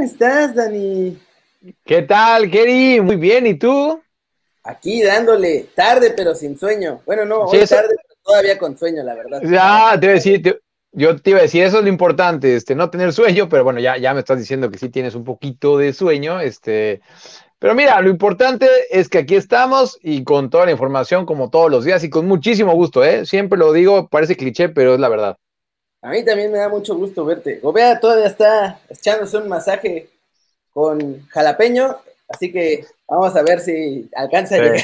¿Cómo 0.00 0.10
estás, 0.10 0.54
Dani? 0.54 1.18
¿Qué 1.84 2.00
tal, 2.00 2.50
Keri? 2.50 3.02
Muy 3.02 3.16
bien, 3.16 3.46
¿y 3.46 3.58
tú? 3.58 4.00
Aquí 4.62 5.02
dándole, 5.02 5.66
tarde 5.74 6.14
pero 6.16 6.34
sin 6.34 6.58
sueño. 6.58 7.02
Bueno, 7.04 7.26
no, 7.26 7.40
hoy 7.40 7.66
tarde 7.66 7.96
pero 7.96 8.18
todavía 8.22 8.56
con 8.56 8.78
sueño, 8.78 9.02
la 9.02 9.14
verdad. 9.14 9.42
Ya, 9.42 10.00
te 10.00 10.06
iba 10.06 10.12
a 10.12 10.14
decir, 10.14 10.62
yo 10.92 11.20
te 11.20 11.28
iba 11.28 11.40
a 11.40 11.42
decir, 11.42 11.64
eso 11.64 11.76
es 11.76 11.82
lo 11.82 11.90
importante, 11.90 12.56
este, 12.56 12.74
no 12.74 12.88
tener 12.88 13.12
sueño, 13.12 13.50
pero 13.50 13.62
bueno, 13.62 13.78
ya, 13.78 13.98
ya 13.98 14.14
me 14.14 14.20
estás 14.20 14.38
diciendo 14.38 14.70
que 14.70 14.78
sí 14.78 14.88
tienes 14.88 15.14
un 15.14 15.24
poquito 15.24 15.76
de 15.76 15.92
sueño, 15.92 16.40
este, 16.40 17.02
pero 17.58 17.74
mira, 17.74 18.00
lo 18.00 18.08
importante 18.08 18.70
es 18.90 19.10
que 19.10 19.18
aquí 19.18 19.34
estamos 19.34 19.98
y 20.02 20.24
con 20.24 20.48
toda 20.48 20.64
la 20.64 20.72
información 20.72 21.26
como 21.26 21.50
todos 21.50 21.70
los 21.70 21.84
días 21.84 22.02
y 22.04 22.08
con 22.08 22.26
muchísimo 22.26 22.72
gusto, 22.72 23.04
¿eh? 23.04 23.26
Siempre 23.26 23.58
lo 23.58 23.70
digo, 23.74 24.08
parece 24.08 24.34
cliché, 24.34 24.70
pero 24.70 24.94
es 24.94 25.00
la 25.00 25.10
verdad. 25.10 25.36
A 26.02 26.10
mí 26.10 26.24
también 26.24 26.50
me 26.50 26.58
da 26.58 26.68
mucho 26.68 26.96
gusto 26.96 27.24
verte. 27.24 27.60
Gobea 27.60 28.00
todavía 28.00 28.26
está 28.26 28.80
echándose 28.88 29.36
un 29.36 29.48
masaje 29.48 30.08
con 30.72 31.26
jalapeño, 31.28 31.96
así 32.28 32.50
que 32.50 32.86
vamos 33.06 33.36
a 33.36 33.42
ver 33.42 33.60
si 33.60 34.08
alcanza 34.14 34.54
a 34.54 34.58
llegar. 34.58 34.78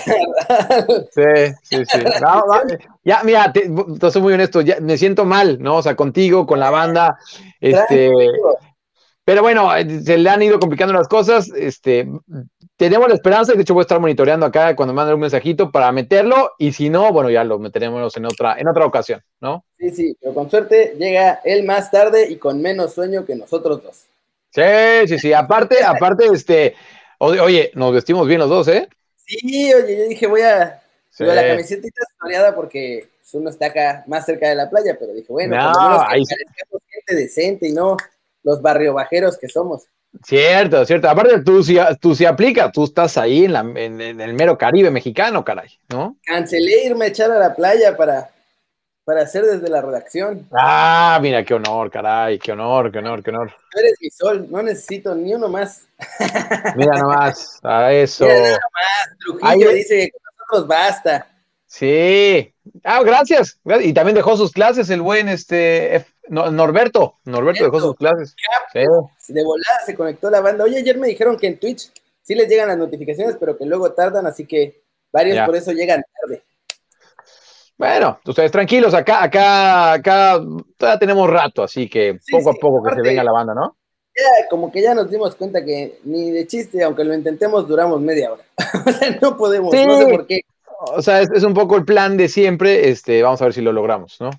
Sí, 1.10 1.54
sí, 1.62 1.84
sí. 1.86 1.98
ya, 3.04 3.22
mira, 3.24 3.52
te, 3.52 3.70
soy 4.10 4.22
muy 4.22 4.34
honesto, 4.34 4.60
ya 4.60 4.78
me 4.80 4.98
siento 4.98 5.24
mal, 5.24 5.58
¿no? 5.60 5.76
O 5.76 5.82
sea, 5.82 5.96
contigo, 5.96 6.46
con 6.46 6.60
la 6.60 6.70
banda, 6.70 7.18
este, 7.60 8.10
pero 9.24 9.42
bueno, 9.42 9.70
se 10.04 10.18
le 10.18 10.28
han 10.28 10.42
ido 10.42 10.60
complicando 10.60 10.92
las 10.92 11.08
cosas, 11.08 11.50
este, 11.56 12.06
tenemos 12.76 13.08
la 13.08 13.14
esperanza, 13.14 13.52
y 13.52 13.56
de 13.56 13.62
hecho 13.62 13.74
voy 13.74 13.82
a 13.82 13.82
estar 13.82 14.00
monitoreando 14.00 14.46
acá 14.46 14.76
cuando 14.76 14.92
manden 14.94 15.14
un 15.14 15.20
mensajito 15.20 15.70
para 15.70 15.90
meterlo, 15.92 16.52
y 16.58 16.72
si 16.72 16.90
no, 16.90 17.12
bueno, 17.12 17.30
ya 17.30 17.42
lo 17.44 17.58
meteremos 17.58 18.16
en 18.16 18.26
otra, 18.26 18.58
en 18.58 18.68
otra 18.68 18.84
ocasión, 18.84 19.22
¿no? 19.40 19.64
Sí, 19.78 19.90
sí, 19.90 20.16
pero 20.20 20.34
con 20.34 20.50
suerte 20.50 20.94
llega 20.98 21.40
él 21.44 21.64
más 21.64 21.90
tarde 21.90 22.28
y 22.28 22.36
con 22.36 22.60
menos 22.60 22.94
sueño 22.94 23.24
que 23.24 23.34
nosotros 23.34 23.82
dos. 23.82 24.04
Sí, 24.50 25.08
sí, 25.08 25.18
sí, 25.18 25.32
aparte, 25.32 25.82
aparte, 25.82 26.26
este, 26.32 26.74
oye, 27.18 27.70
nos 27.74 27.92
vestimos 27.92 28.26
bien 28.26 28.40
los 28.40 28.48
dos, 28.48 28.68
¿eh? 28.68 28.88
Sí, 29.16 29.72
oye, 29.72 29.98
yo 29.98 30.08
dije, 30.08 30.26
voy 30.26 30.42
a, 30.42 30.82
sí. 31.10 31.24
la 31.24 31.46
camiseta 31.46 31.88
historiada 31.88 32.54
porque 32.54 33.08
uno 33.32 33.50
está 33.50 33.66
acá 33.66 34.04
más 34.06 34.24
cerca 34.24 34.48
de 34.48 34.54
la 34.54 34.70
playa, 34.70 34.96
pero 34.98 35.12
dije, 35.12 35.32
bueno, 35.32 35.56
no, 35.56 35.72
por 35.72 35.82
lo 35.82 35.88
menos 35.88 36.06
que 36.08 36.14
ahí... 36.14 36.22
gente 36.26 37.22
decente 37.22 37.68
y 37.68 37.72
no 37.72 37.96
los 38.42 38.62
barrio 38.62 38.94
bajeros 38.94 39.36
que 39.36 39.48
somos. 39.48 39.84
Cierto, 40.24 40.84
cierto. 40.84 41.08
Aparte, 41.08 41.40
tú 41.40 41.62
sí, 41.62 41.78
tú 42.00 42.14
sí 42.14 42.24
aplicas, 42.24 42.72
tú 42.72 42.84
estás 42.84 43.16
ahí 43.16 43.44
en, 43.44 43.52
la, 43.52 43.60
en, 43.60 44.00
en, 44.00 44.20
el 44.20 44.34
mero 44.34 44.56
Caribe 44.56 44.90
mexicano, 44.90 45.44
caray, 45.44 45.78
¿no? 45.88 46.16
Cancelé 46.24 46.84
irme 46.84 47.06
a 47.06 47.08
echar 47.08 47.30
a 47.30 47.38
la 47.38 47.54
playa 47.54 47.96
para, 47.96 48.30
para 49.04 49.22
hacer 49.22 49.44
desde 49.44 49.68
la 49.68 49.82
redacción. 49.82 50.48
Ah, 50.52 51.18
mira, 51.22 51.44
qué 51.44 51.54
honor, 51.54 51.90
caray, 51.90 52.38
qué 52.38 52.52
honor, 52.52 52.90
qué 52.90 52.98
honor, 52.98 53.22
qué 53.22 53.30
honor. 53.30 53.54
Tú 53.70 53.78
eres 53.78 53.94
mi 54.00 54.10
sol, 54.10 54.46
no 54.50 54.62
necesito 54.62 55.14
ni 55.14 55.34
uno 55.34 55.48
más. 55.48 55.86
Mira 56.76 56.98
nomás, 56.98 57.60
a 57.62 57.92
eso. 57.92 58.24
Mira 58.24 58.40
nada 58.40 58.58
más, 58.72 59.18
Trujillo 59.18 59.70
Ay, 59.70 59.76
dice 59.76 59.96
que 60.06 60.10
con 60.10 60.36
nosotros 60.36 60.68
basta. 60.68 61.26
Sí. 61.66 62.52
Ah, 62.84 63.02
gracias. 63.04 63.58
Y 63.82 63.92
también 63.92 64.14
dejó 64.14 64.36
sus 64.36 64.52
clases 64.52 64.88
el 64.90 65.02
buen 65.02 65.28
este 65.28 65.94
Norberto. 66.28 67.14
Norberto 67.24 67.64
dejó 67.64 67.80
sus 67.80 67.96
clases. 67.96 68.34
Sí. 68.72 69.32
De 69.32 69.44
volada 69.44 69.80
se 69.84 69.94
conectó 69.94 70.30
la 70.30 70.40
banda. 70.40 70.64
Oye, 70.64 70.78
ayer 70.78 70.98
me 70.98 71.08
dijeron 71.08 71.36
que 71.36 71.46
en 71.46 71.58
Twitch 71.58 71.90
sí 72.22 72.34
les 72.34 72.48
llegan 72.48 72.68
las 72.68 72.78
notificaciones, 72.78 73.36
pero 73.38 73.56
que 73.56 73.64
luego 73.64 73.92
tardan, 73.92 74.26
así 74.26 74.46
que 74.46 74.82
varios 75.12 75.36
ya. 75.36 75.46
por 75.46 75.56
eso 75.56 75.72
llegan 75.72 76.02
tarde. 76.20 76.42
Bueno, 77.78 78.20
ustedes 78.24 78.50
tranquilos, 78.50 78.94
acá, 78.94 79.22
acá, 79.22 79.92
acá 79.92 80.40
todavía 80.78 80.98
tenemos 80.98 81.28
rato, 81.28 81.62
así 81.62 81.88
que 81.88 82.18
sí, 82.22 82.32
poco 82.32 82.52
sí, 82.52 82.58
a 82.58 82.60
poco 82.60 82.82
que 82.82 82.94
se 82.94 83.02
venga 83.02 83.22
la 83.22 83.32
banda, 83.32 83.54
¿no? 83.54 83.76
Ya, 84.16 84.48
como 84.48 84.72
que 84.72 84.80
ya 84.80 84.94
nos 84.94 85.10
dimos 85.10 85.36
cuenta 85.36 85.62
que 85.62 86.00
ni 86.04 86.30
de 86.30 86.46
chiste, 86.46 86.82
aunque 86.82 87.04
lo 87.04 87.12
intentemos, 87.12 87.68
duramos 87.68 88.00
media 88.00 88.32
hora. 88.32 88.42
o 88.86 88.92
sea, 88.92 89.18
no 89.20 89.36
podemos, 89.36 89.74
sí. 89.74 89.84
no 89.84 89.98
sé 89.98 90.06
por 90.06 90.26
qué. 90.26 90.40
O 90.94 91.02
sea, 91.02 91.20
es, 91.20 91.28
es, 91.34 91.42
un 91.42 91.52
poco 91.52 91.76
el 91.76 91.84
plan 91.84 92.16
de 92.16 92.28
siempre, 92.28 92.88
este, 92.88 93.22
vamos 93.22 93.42
a 93.42 93.44
ver 93.44 93.52
si 93.52 93.60
lo 93.60 93.72
logramos, 93.72 94.16
¿no? 94.20 94.30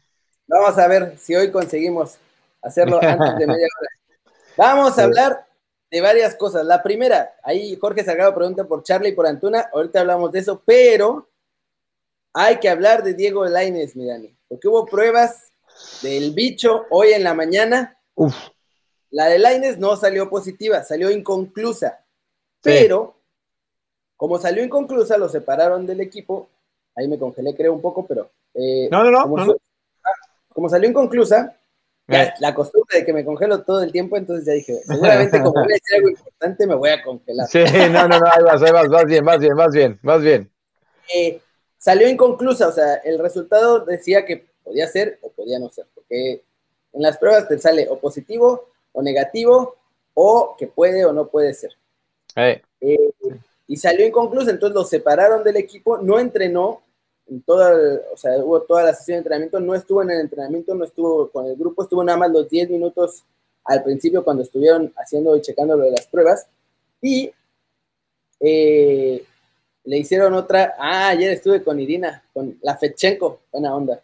Vamos 0.47 0.77
a 0.77 0.87
ver 0.87 1.17
si 1.17 1.35
hoy 1.35 1.51
conseguimos 1.51 2.17
hacerlo 2.61 2.99
antes 3.01 3.37
de 3.37 3.47
media 3.47 3.67
hora. 3.79 3.89
Vamos 4.55 4.97
a 4.97 5.03
hablar 5.03 5.45
de 5.91 6.01
varias 6.01 6.35
cosas. 6.35 6.65
La 6.65 6.81
primera, 6.81 7.35
ahí 7.43 7.75
Jorge 7.75 8.03
Salgado 8.03 8.33
pregunta 8.33 8.63
por 8.65 8.83
Charlie 8.83 9.09
y 9.09 9.11
por 9.13 9.27
Antuna, 9.27 9.69
ahorita 9.73 9.99
hablamos 9.99 10.31
de 10.31 10.39
eso, 10.39 10.61
pero 10.65 11.29
hay 12.33 12.57
que 12.57 12.69
hablar 12.69 13.03
de 13.03 13.13
Diego 13.13 13.45
Laines, 13.45 13.95
mi 13.95 14.05
Dani, 14.05 14.35
porque 14.47 14.67
hubo 14.67 14.85
pruebas 14.85 15.51
del 16.01 16.33
bicho 16.33 16.85
hoy 16.89 17.11
en 17.11 17.23
la 17.23 17.33
mañana. 17.33 17.99
Uf. 18.15 18.35
La 19.11 19.27
de 19.27 19.39
Laines 19.39 19.77
no 19.77 19.95
salió 19.95 20.29
positiva, 20.29 20.83
salió 20.83 21.11
inconclusa, 21.11 21.99
sí. 21.99 22.61
pero 22.63 23.17
como 24.15 24.39
salió 24.39 24.63
inconclusa, 24.63 25.17
lo 25.17 25.29
separaron 25.29 25.85
del 25.85 26.01
equipo. 26.01 26.49
Ahí 26.95 27.07
me 27.07 27.19
congelé, 27.19 27.55
creo, 27.55 27.73
un 27.73 27.81
poco, 27.81 28.05
pero. 28.05 28.31
Eh, 28.55 28.89
no, 28.91 29.03
no, 29.03 29.11
no. 29.11 29.21
Como, 29.21 29.37
no, 29.37 29.45
no. 29.45 29.57
Como, 30.57 30.69
salió 30.69 30.89
inconclusa, 30.89 31.55
ya, 32.07 32.23
eh. 32.23 32.33
la 32.39 32.55
costumbre 32.55 32.99
de 32.99 33.05
que 33.05 33.13
me 33.13 33.23
congelo 33.23 33.61
todo 33.61 33.83
el 33.83 33.91
tiempo, 33.91 34.17
entonces 34.17 34.45
ya 34.45 34.53
dije, 34.53 34.73
seguramente 34.83 35.39
como 35.39 35.51
voy 35.51 35.73
a 35.73 35.75
decir 35.75 35.97
algo 35.97 36.09
importante, 36.09 36.65
me 36.65 36.73
voy 36.73 36.89
a 36.89 37.03
congelar. 37.03 37.47
Sí, 37.47 37.59
no, 37.91 38.07
no, 38.07 38.19
no, 38.19 38.25
ahí 38.25 38.43
vas, 38.43 38.63
ahí 38.63 38.71
vas, 38.71 38.87
vas 38.87 39.05
bien, 39.05 39.23
vas 39.23 39.39
bien, 39.39 39.55
vas 39.55 39.71
bien, 39.71 39.99
vas 40.01 40.21
bien. 40.21 40.51
Eh, 41.13 41.39
salió 41.77 42.09
inconclusa, 42.09 42.69
o 42.69 42.71
sea, 42.71 42.95
el 42.95 43.19
resultado 43.19 43.85
decía 43.85 44.25
que 44.25 44.47
podía 44.63 44.87
ser 44.87 45.19
o 45.21 45.29
podía 45.29 45.59
no 45.59 45.69
ser, 45.69 45.85
porque 45.93 46.43
en 46.93 47.01
las 47.03 47.17
pruebas 47.19 47.47
te 47.47 47.59
sale 47.59 47.87
o 47.87 47.99
positivo 47.99 48.69
o 48.93 49.03
negativo, 49.03 49.75
o 50.15 50.55
que 50.57 50.65
puede 50.65 51.05
o 51.05 51.13
no 51.13 51.27
puede 51.27 51.53
ser. 51.53 51.77
Eh. 52.35 52.63
y 53.67 53.77
salió 53.77 54.07
inconcluso, 54.07 54.49
entonces 54.49 54.75
lo 54.75 54.83
separaron 54.83 55.43
del 55.43 55.57
equipo, 55.57 55.99
no 55.99 56.19
entrenó, 56.19 56.81
en 57.29 57.41
toda, 57.41 57.99
o 58.13 58.17
sea, 58.17 58.37
hubo 58.37 58.61
toda 58.61 58.83
la 58.83 58.93
sesión 58.93 59.15
de 59.15 59.19
entrenamiento, 59.19 59.59
no 59.59 59.75
estuvo 59.75 60.01
en 60.01 60.11
el 60.11 60.21
entrenamiento, 60.21 60.73
no 60.75 60.85
estuvo 60.85 61.29
con 61.29 61.45
el 61.45 61.55
grupo, 61.55 61.83
estuvo 61.83 62.03
nada 62.03 62.17
más 62.17 62.31
los 62.31 62.49
10 62.49 62.69
minutos 62.69 63.23
al 63.65 63.83
principio 63.83 64.23
cuando 64.23 64.43
estuvieron 64.43 64.93
haciendo 64.97 65.35
y 65.35 65.41
checando 65.41 65.75
lo 65.75 65.83
de 65.83 65.91
las 65.91 66.07
pruebas, 66.07 66.47
y 67.01 67.31
eh, 68.39 69.25
le 69.83 69.97
hicieron 69.97 70.33
otra, 70.33 70.75
ah, 70.79 71.09
ayer 71.09 71.31
estuve 71.31 71.63
con 71.63 71.79
Irina, 71.79 72.23
con 72.33 72.57
la 72.61 72.77
Fetchenko, 72.77 73.41
buena 73.51 73.75
onda. 73.75 74.01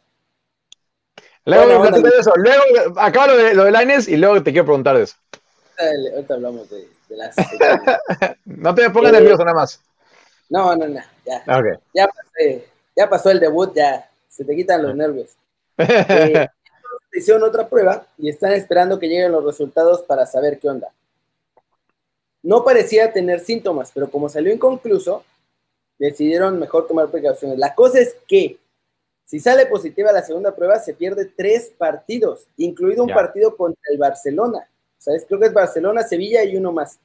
Luego, 1.46 1.80
buena 1.80 1.98
onda, 1.98 2.10
de 2.10 2.18
eso. 2.20 2.34
luego 2.36 3.00
acaba 3.00 3.28
lo 3.28 3.38
de, 3.38 3.54
lo 3.54 3.66
de 3.66 3.72
Laines 3.72 4.08
y 4.08 4.18
luego 4.18 4.42
te 4.44 4.52
quiero 4.52 4.66
preguntar 4.66 4.98
de 4.98 5.04
eso. 5.04 5.16
Ahorita, 5.78 6.16
ahorita 6.16 6.34
hablamos 6.36 6.70
de, 6.70 6.90
de 7.10 7.18
las... 7.18 7.36
no 8.46 8.76
te 8.76 8.90
pongas 8.90 9.14
eh, 9.14 9.16
nervioso 9.20 9.44
nada 9.44 9.56
más. 9.56 9.82
No, 10.50 10.76
no, 10.76 10.88
no, 10.88 11.02
ya. 11.26 11.44
Okay. 11.60 11.74
Ya, 11.94 12.08
pasé, 12.08 12.73
ya 12.96 13.10
pasó 13.10 13.30
el 13.32 13.40
debut, 13.40 13.74
ya 13.76 14.10
se 14.28 14.44
te 14.44 14.56
quitan 14.56 14.84
los 14.84 14.96
nervios. 14.96 15.32
eh, 15.78 16.48
hicieron 17.12 17.44
otra 17.44 17.68
prueba 17.68 18.06
y 18.18 18.30
están 18.30 18.54
esperando 18.54 19.00
que 19.00 19.08
lleguen 19.08 19.32
los 19.32 19.44
resultados 19.44 20.02
para 20.02 20.26
saber 20.26 20.60
qué 20.60 20.70
onda. 20.70 20.92
No 22.42 22.64
parecía 22.64 23.14
tener 23.14 23.40
síntomas, 23.40 23.92
pero 23.94 24.10
como 24.10 24.28
salió 24.28 24.54
inconcluso, 24.54 25.24
decidieron 25.98 26.60
mejor 26.60 26.88
tomar 26.88 27.10
precauciones. 27.10 27.58
La 27.58 27.74
cosa 27.74 28.00
es 28.00 28.16
que 28.28 28.58
si 29.24 29.40
sale 29.40 29.66
positiva 29.66 30.12
la 30.12 30.22
segunda 30.22 30.54
prueba, 30.54 30.80
se 30.80 30.94
pierde 30.94 31.26
tres 31.26 31.72
partidos, 31.78 32.48
incluido 32.58 33.04
un 33.04 33.10
ya. 33.10 33.16
partido 33.16 33.56
contra 33.56 33.82
el 33.92 33.98
Barcelona. 33.98 34.68
¿Sabes? 34.98 35.26
Creo 35.28 35.40
que 35.40 35.48
es 35.48 35.54
Barcelona, 35.54 36.04
Sevilla 36.04 36.44
y 36.44 36.56
uno 36.56 36.72
más. 36.72 37.00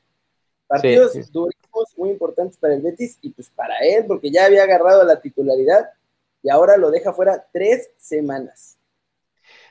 Partidos 0.67 1.13
sí, 1.13 1.23
sí. 1.23 1.31
Muy 1.97 2.11
importantes 2.11 2.57
para 2.59 2.75
el 2.75 2.83
Betis 2.83 3.19
y 3.23 3.31
pues 3.31 3.51
para 3.51 3.77
él, 3.79 4.05
porque 4.07 4.31
ya 4.31 4.47
había 4.47 4.65
agarrado 4.65 5.05
la 5.05 5.21
titularidad 5.21 5.89
y 6.43 6.51
ahora 6.51 6.77
lo 6.77 6.91
deja 6.91 7.13
fuera 7.13 7.47
tres 7.53 7.91
semanas. 7.99 8.77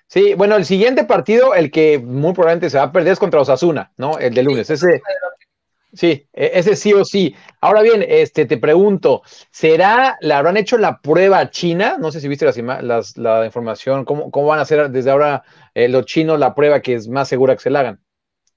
Sí, 0.07 0.33
bueno, 0.35 0.55
el 0.55 0.65
siguiente 0.65 1.03
partido, 1.03 1.53
el 1.53 1.69
que 1.69 1.99
muy 1.99 2.33
probablemente 2.33 2.69
se 2.69 2.77
va 2.77 2.83
a 2.83 2.91
perder 2.91 3.13
es 3.13 3.19
contra 3.19 3.41
Osasuna, 3.41 3.91
¿no? 3.97 4.17
El 4.19 4.33
de 4.33 4.43
lunes. 4.43 4.67
Sí, 4.67 4.73
ese, 4.73 5.01
Sí, 5.93 6.27
e, 6.33 6.51
ese 6.53 6.75
sí 6.75 6.93
o 6.93 7.03
sí. 7.05 7.35
Ahora 7.61 7.81
bien, 7.81 8.05
este, 8.07 8.45
te 8.45 8.57
pregunto, 8.57 9.21
¿será, 9.51 10.17
le 10.21 10.33
habrán 10.33 10.57
hecho 10.57 10.77
la 10.77 11.01
prueba 11.01 11.49
china? 11.49 11.97
No 11.99 12.11
sé 12.11 12.19
si 12.21 12.27
viste 12.27 12.45
las, 12.45 12.57
las, 12.83 13.17
la 13.17 13.45
información, 13.45 14.05
cómo, 14.05 14.29
cómo 14.29 14.47
van 14.47 14.59
a 14.59 14.63
hacer 14.63 14.89
desde 14.91 15.11
ahora 15.11 15.43
eh, 15.73 15.87
los 15.87 16.05
chinos 16.05 16.39
la 16.39 16.53
prueba 16.53 16.81
que 16.81 16.93
es 16.93 17.07
más 17.07 17.27
segura 17.27 17.55
que 17.55 17.63
se 17.63 17.69
la 17.69 17.79
hagan. 17.79 17.99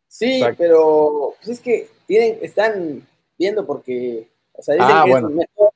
Sí, 0.09 0.43
pero 0.59 1.35
pues 1.39 1.49
es 1.49 1.61
que 1.61 1.89
tienen, 2.07 2.39
están 2.43 3.07
viendo 3.41 3.67
porque, 3.67 4.29
o 4.53 4.63
sea, 4.63 4.75
dicen 4.75 4.91
ah, 4.93 5.03
que 5.07 5.13
es 5.13 5.23
mejor, 5.23 5.73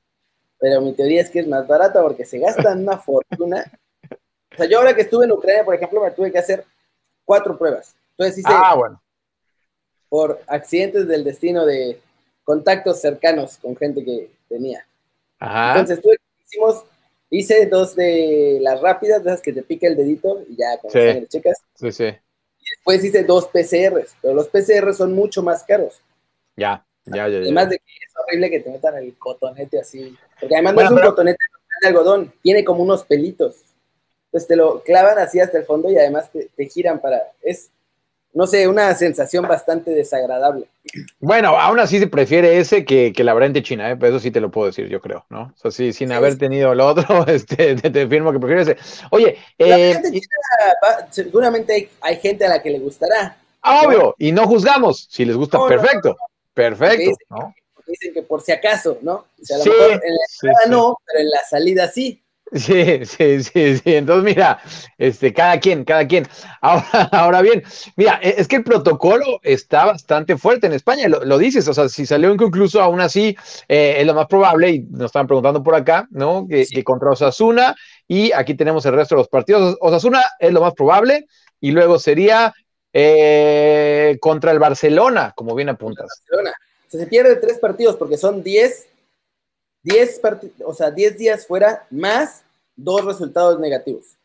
pero 0.58 0.82
mi 0.82 0.92
teoría 0.92 1.22
es 1.22 1.30
que 1.30 1.40
es 1.40 1.48
más 1.48 1.66
barata 1.66 2.02
porque 2.02 2.26
se 2.26 2.38
gastan 2.38 2.82
una 2.82 2.98
fortuna. 2.98 3.64
O 4.52 4.56
sea, 4.56 4.66
yo 4.66 4.78
ahora 4.78 4.94
que 4.94 5.00
estuve 5.00 5.24
en 5.24 5.32
Ucrania, 5.32 5.64
por 5.64 5.74
ejemplo, 5.74 6.02
me 6.02 6.10
tuve 6.10 6.30
que 6.30 6.38
hacer 6.38 6.64
cuatro 7.24 7.56
pruebas. 7.56 7.96
Entonces 8.10 8.38
hice, 8.38 8.52
ah, 8.52 8.74
bueno. 8.76 9.02
por 10.10 10.42
accidentes 10.46 11.08
del 11.08 11.24
destino 11.24 11.64
de 11.64 11.98
contactos 12.44 13.00
cercanos 13.00 13.56
con 13.56 13.74
gente 13.74 14.04
que 14.04 14.30
tenía. 14.46 14.86
Ajá. 15.38 15.70
Entonces 15.70 16.02
tuve, 16.02 16.18
hicimos, 16.46 16.84
hice 17.30 17.64
dos 17.64 17.96
de 17.96 18.58
las 18.60 18.78
rápidas, 18.82 19.24
de 19.24 19.30
esas 19.30 19.40
que 19.40 19.54
te 19.54 19.62
pica 19.62 19.86
el 19.86 19.96
dedito 19.96 20.42
y 20.50 20.56
ya 20.56 20.78
con 20.82 20.90
sí. 20.90 21.26
checas. 21.28 21.62
Sí, 21.74 21.90
sí. 21.90 22.04
Y 22.04 22.70
después 22.76 23.02
hice 23.02 23.24
dos 23.24 23.48
PCRs, 23.48 24.16
pero 24.20 24.34
los 24.34 24.48
PCRs 24.48 24.98
son 24.98 25.14
mucho 25.14 25.42
más 25.42 25.64
caros. 25.64 26.02
Ya. 26.56 26.84
Ya, 27.06 27.28
ya, 27.28 27.38
Además 27.38 27.68
de 27.68 27.78
que 27.78 27.84
es 27.84 28.12
horrible 28.16 28.50
que 28.50 28.60
te 28.60 28.70
metan 28.70 28.96
el 28.96 29.16
cotonete 29.18 29.80
así. 29.80 30.16
Porque 30.40 30.54
además 30.54 30.74
no 30.74 30.80
es 30.80 30.90
un 30.90 31.00
cotonete 31.00 31.38
de 31.82 31.88
algodón, 31.88 32.32
tiene 32.42 32.64
como 32.64 32.82
unos 32.82 33.04
pelitos. 33.04 33.56
Entonces 34.26 34.48
te 34.48 34.56
lo 34.56 34.82
clavan 34.82 35.18
así 35.18 35.38
hasta 35.38 35.58
el 35.58 35.64
fondo 35.64 35.90
y 35.90 35.96
además 35.96 36.30
te, 36.32 36.68
giran 36.68 37.00
para. 37.00 37.22
Es, 37.42 37.70
no 38.32 38.48
sé, 38.48 38.66
una 38.66 38.92
sensación 38.94 39.46
bastante 39.46 39.92
desagradable. 39.92 40.66
Bueno, 41.20 41.50
aún 41.50 41.78
así 41.78 42.00
se 42.00 42.08
prefiere 42.08 42.58
ese 42.58 42.84
que, 42.84 43.12
que 43.12 43.22
la 43.22 43.32
variante 43.32 43.62
china, 43.62 43.90
¿eh? 43.90 43.96
Pero 43.96 44.16
eso 44.16 44.20
sí 44.20 44.32
te 44.32 44.40
lo 44.40 44.50
puedo 44.50 44.66
decir, 44.66 44.88
yo 44.88 45.00
creo, 45.00 45.24
¿no? 45.30 45.52
O 45.54 45.56
sea, 45.56 45.70
sí, 45.70 45.92
sin 45.92 46.10
haber 46.10 46.36
tenido 46.36 46.72
el 46.72 46.80
otro, 46.80 47.24
este, 47.28 47.76
te, 47.76 47.90
te, 47.90 48.08
firmo 48.08 48.32
que 48.32 48.40
prefiero 48.40 48.62
ese. 48.62 48.76
Oye, 49.10 49.38
eh, 49.58 50.00
seguramente 51.10 51.90
hay, 52.00 52.16
gente 52.16 52.44
a 52.44 52.48
la 52.48 52.62
que 52.62 52.70
le 52.70 52.80
gustará. 52.80 53.36
Obvio, 53.62 54.16
y 54.18 54.32
no 54.32 54.46
juzgamos. 54.48 55.06
Si 55.10 55.24
les 55.24 55.36
gusta, 55.36 55.64
perfecto. 55.68 56.16
Perfecto. 56.54 56.98
Dicen, 56.98 57.16
¿no? 57.30 57.54
dicen, 57.86 58.14
que 58.14 58.22
por 58.22 58.40
si 58.40 58.52
acaso, 58.52 58.98
¿no? 59.02 59.14
O 59.14 59.44
sea, 59.44 59.56
a 59.56 59.58
lo 59.58 59.64
mejor 59.64 59.90
en 59.92 60.14
la 60.14 60.24
entrada 60.42 60.66
no, 60.68 60.98
pero 61.04 61.20
en 61.20 61.30
la 61.30 61.40
salida 61.48 61.88
sí. 61.88 62.20
Sí, 62.52 63.04
sí, 63.04 63.42
sí, 63.42 63.78
sí. 63.78 63.94
Entonces, 63.94 64.24
mira, 64.24 64.60
este, 64.98 65.32
cada 65.32 65.58
quien, 65.58 65.84
cada 65.84 66.06
quien. 66.06 66.26
Ahora, 66.60 66.84
ahora 67.12 67.42
bien, 67.42 67.64
mira, 67.96 68.20
e, 68.22 68.34
es 68.38 68.46
que 68.46 68.56
el 68.56 68.64
protocolo 68.64 69.40
está 69.42 69.86
bastante 69.86 70.36
fuerte 70.36 70.66
en 70.66 70.74
España, 70.74 71.08
lo, 71.08 71.38
dices, 71.38 71.66
o 71.66 71.74
sea, 71.74 71.88
si 71.88 72.06
salió 72.06 72.32
inconcluso, 72.32 72.80
aún 72.80 73.00
así 73.00 73.36
eh, 73.68 73.96
es 73.98 74.06
lo 74.06 74.14
más 74.14 74.26
probable, 74.26 74.70
y 74.70 74.80
nos 74.80 75.06
están 75.06 75.26
preguntando 75.26 75.62
por 75.62 75.74
acá, 75.74 76.06
¿no? 76.10 76.46
Que, 76.48 76.64
que, 76.66 76.84
contra 76.84 77.10
Osasuna, 77.10 77.74
y 78.06 78.30
aquí 78.32 78.54
tenemos 78.54 78.86
el 78.86 78.94
resto 78.94 79.16
de 79.16 79.22
los 79.22 79.28
partidos. 79.28 79.76
Osasuna 79.80 80.22
es 80.38 80.52
lo 80.52 80.60
más 80.60 80.74
probable, 80.74 81.26
y 81.60 81.72
luego 81.72 81.98
sería 81.98 82.52
eh, 82.96 84.16
contra 84.20 84.52
el 84.52 84.60
Barcelona, 84.60 85.32
como 85.34 85.54
bien 85.56 85.68
apuntas. 85.68 86.06
Barcelona. 86.06 86.54
se 86.88 87.06
pierde 87.08 87.34
tres 87.36 87.58
partidos 87.58 87.96
porque 87.96 88.16
son 88.16 88.40
10, 88.40 88.86
10 89.82 90.20
o 90.64 90.72
sea, 90.72 90.92
10 90.92 91.18
días 91.18 91.44
fuera 91.44 91.86
más 91.90 92.44
dos 92.76 93.04
resultados 93.04 93.58
negativos. 93.58 94.16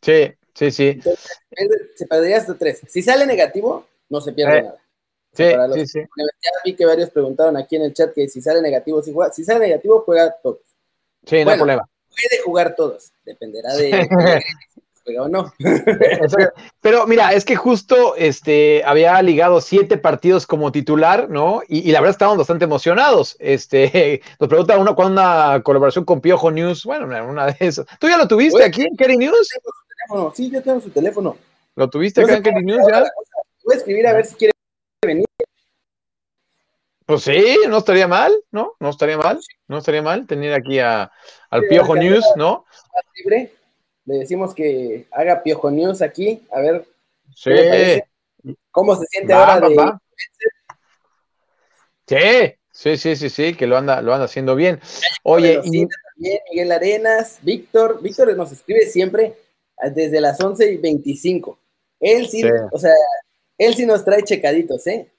Sí, 0.00 0.32
sí, 0.54 0.70
sí. 0.70 0.98
se 1.94 2.06
perdería 2.06 2.38
hasta 2.38 2.56
tres. 2.56 2.80
Si 2.88 3.02
sale 3.02 3.26
negativo, 3.26 3.86
no 4.08 4.22
se 4.22 4.32
pierde 4.32 4.58
eh, 4.58 4.62
nada. 4.62 4.80
Sí, 5.34 5.44
sí, 5.74 5.86
sí. 5.86 6.00
Ya 6.00 6.50
vi 6.64 6.74
que 6.74 6.86
varios 6.86 7.10
preguntaron 7.10 7.56
aquí 7.58 7.76
en 7.76 7.82
el 7.82 7.92
chat 7.92 8.14
que 8.14 8.26
si 8.28 8.40
sale 8.40 8.62
negativo, 8.62 9.02
si 9.02 9.12
juega. 9.12 9.32
Si 9.32 9.44
sale 9.44 9.60
negativo, 9.60 10.02
juega 10.06 10.34
todos. 10.42 10.60
Sí, 11.26 11.44
no 11.44 11.50
hay 11.50 11.56
problema. 11.58 11.86
Puede 12.08 12.42
jugar 12.42 12.74
todos, 12.74 13.12
dependerá 13.24 13.74
de, 13.74 13.90
pero 15.04 15.28
no. 15.28 15.52
Pero 16.80 17.06
mira, 17.06 17.32
es 17.32 17.44
que 17.44 17.56
justo 17.56 18.14
este, 18.16 18.82
había 18.84 19.20
ligado 19.22 19.60
siete 19.60 19.98
partidos 19.98 20.46
como 20.46 20.72
titular, 20.72 21.28
¿no? 21.28 21.62
Y, 21.68 21.92
la 21.92 22.00
verdad 22.00 22.12
estaban 22.12 22.38
bastante 22.38 22.64
emocionados. 22.64 23.36
Este, 23.38 24.22
nos 24.40 24.48
pregunta 24.48 24.78
uno 24.78 24.94
cuándo 24.94 25.20
una 25.20 25.62
colaboración 25.62 26.04
con 26.04 26.20
Piojo 26.20 26.50
News. 26.50 26.84
Bueno, 26.84 27.06
una 27.06 27.46
de 27.46 27.56
esas. 27.60 27.86
¿Tú 27.98 28.08
ya 28.08 28.16
lo 28.16 28.26
tuviste 28.26 28.64
aquí 28.64 28.82
en 28.82 28.96
Kerry 28.96 29.16
News? 29.16 29.48
Sí, 30.34 30.50
yo 30.50 30.62
tengo 30.62 30.80
su 30.80 30.90
teléfono. 30.90 31.36
¿Lo 31.76 31.88
tuviste 31.88 32.22
acá 32.22 32.36
en 32.36 32.42
Kerry 32.42 32.64
News 32.64 32.82
ya? 32.88 33.04
Voy 33.64 33.74
a 33.74 33.78
escribir 33.78 34.06
a 34.06 34.12
ver 34.12 34.26
si 34.26 34.34
quiere 34.34 34.52
venir. 35.04 35.26
Pues 37.06 37.22
sí, 37.22 37.58
no 37.68 37.78
estaría 37.78 38.08
mal, 38.08 38.32
¿no? 38.50 38.74
No 38.80 38.88
estaría 38.88 39.18
mal, 39.18 39.38
no 39.68 39.78
estaría 39.78 40.00
mal 40.00 40.26
tener 40.26 40.54
aquí 40.54 40.78
a, 40.78 41.12
al 41.50 41.62
Piojo 41.68 41.94
News, 41.96 42.24
¿no? 42.36 42.64
Libre 43.14 43.52
le 44.06 44.18
decimos 44.18 44.54
que 44.54 45.06
haga 45.10 45.42
Piojo 45.42 45.70
News 45.70 46.02
aquí, 46.02 46.42
a 46.52 46.60
ver 46.60 46.86
sí. 47.34 47.50
cómo 48.70 48.96
se 48.96 49.06
siente 49.06 49.32
ahora 49.32 49.68
de... 49.68 49.92
Sí, 52.06 52.56
sí, 52.70 52.96
sí, 52.98 53.16
sí, 53.16 53.30
sí, 53.30 53.54
que 53.54 53.66
lo 53.66 53.78
anda, 53.78 54.02
lo 54.02 54.12
anda 54.12 54.26
haciendo 54.26 54.54
bien. 54.54 54.80
Oye, 55.22 55.60
y... 55.64 55.86
también 55.86 56.40
Miguel 56.50 56.72
Arenas, 56.72 57.38
Víctor, 57.42 58.02
Víctor 58.02 58.36
nos 58.36 58.52
escribe 58.52 58.86
siempre 58.86 59.36
desde 59.94 60.20
las 60.20 60.40
11 60.40 60.72
y 60.72 60.76
25. 60.76 61.58
Él 62.00 62.28
sí, 62.28 62.42
o 62.70 62.78
sea, 62.78 62.92
él 63.56 63.74
sí 63.74 63.86
nos 63.86 64.04
trae 64.04 64.22
checaditos, 64.22 64.86
¿eh? 64.86 65.10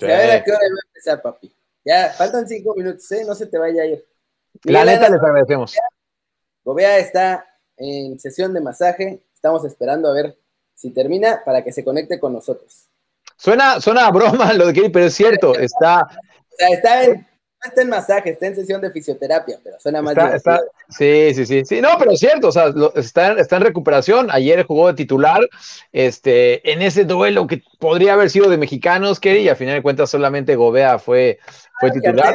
a 0.00 0.04
ver 0.06 0.30
a 0.30 0.44
qué 0.44 0.50
hora 0.50 0.60
va 0.60 0.80
a 0.82 0.88
empezar, 0.88 1.22
papi. 1.22 1.52
Ya, 1.84 2.10
faltan 2.10 2.46
cinco 2.46 2.74
minutos, 2.76 3.10
¿eh? 3.12 3.24
No 3.24 3.34
se 3.34 3.46
te 3.46 3.56
vaya 3.58 3.82
a 3.82 3.86
ir. 3.86 4.04
La 4.64 4.84
neta 4.84 5.08
les 5.08 5.20
agradecemos. 5.20 5.76
Gobea 6.64 6.98
está 6.98 7.46
en 7.78 8.18
sesión 8.18 8.52
de 8.52 8.60
masaje. 8.60 9.20
Estamos 9.34 9.64
esperando 9.64 10.10
a 10.10 10.14
ver 10.14 10.36
si 10.74 10.90
termina 10.90 11.42
para 11.44 11.62
que 11.64 11.72
se 11.72 11.84
conecte 11.84 12.20
con 12.20 12.32
nosotros. 12.32 12.88
Suena, 13.36 13.80
suena 13.80 14.06
a 14.06 14.10
broma 14.10 14.52
lo 14.52 14.66
de 14.66 14.72
Kelly, 14.72 14.88
pero 14.88 15.06
es 15.06 15.14
cierto, 15.14 15.56
está. 15.56 16.06
está 16.58 17.04
en, 17.04 17.26
está 17.64 17.82
en 17.82 17.88
masaje, 17.88 18.30
está 18.30 18.46
en 18.46 18.56
sesión 18.56 18.80
de 18.80 18.90
fisioterapia, 18.90 19.58
pero 19.62 19.78
suena 19.78 20.02
más 20.02 20.16
está, 20.16 20.60
sí, 20.88 21.34
sí, 21.34 21.46
sí, 21.46 21.64
sí. 21.64 21.80
No, 21.80 21.90
pero 21.98 22.12
es 22.12 22.20
cierto, 22.20 22.48
o 22.48 22.52
sea, 22.52 22.72
está, 22.96 23.32
está, 23.34 23.56
en 23.56 23.62
recuperación. 23.62 24.28
Ayer 24.30 24.64
jugó 24.66 24.88
de 24.88 24.94
titular, 24.94 25.40
este, 25.92 26.70
en 26.72 26.82
ese 26.82 27.04
duelo 27.04 27.46
que 27.46 27.62
podría 27.78 28.14
haber 28.14 28.30
sido 28.30 28.48
de 28.48 28.58
mexicanos, 28.58 29.20
Kelly, 29.20 29.40
y 29.40 29.48
al 29.48 29.56
final 29.56 29.76
de 29.76 29.82
cuentas 29.82 30.10
solamente 30.10 30.56
Gobea 30.56 30.98
fue, 30.98 31.38
fue 31.80 31.90
titular. 31.90 32.34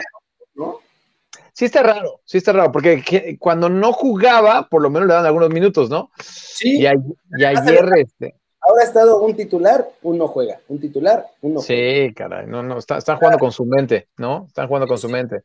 Sí 1.53 1.65
está 1.65 1.83
raro, 1.83 2.21
sí 2.25 2.39
está 2.39 2.51
raro, 2.51 2.71
porque 2.71 3.37
cuando 3.39 3.69
no 3.69 3.93
jugaba, 3.93 4.67
por 4.67 4.81
lo 4.81 4.89
menos 4.89 5.07
le 5.07 5.13
dan 5.13 5.25
algunos 5.25 5.49
minutos, 5.49 5.89
¿no? 5.89 6.11
Sí. 6.21 6.81
Y, 6.81 6.85
ayer, 6.85 7.89
este. 7.97 8.35
Ahora 8.59 8.83
ha 8.83 8.85
estado 8.85 9.19
un 9.19 9.35
titular, 9.35 9.87
uno 10.03 10.27
juega, 10.27 10.59
un 10.67 10.79
titular, 10.79 11.27
uno 11.41 11.61
juega. 11.61 12.07
Sí, 12.07 12.13
caray, 12.13 12.47
no, 12.47 12.63
no, 12.63 12.77
están 12.77 13.17
jugando 13.17 13.37
con 13.37 13.51
su 13.51 13.65
mente, 13.65 14.07
¿no? 14.17 14.45
Están 14.47 14.67
jugando 14.67 14.87
con 14.87 14.97
su 14.97 15.09
mente. 15.09 15.43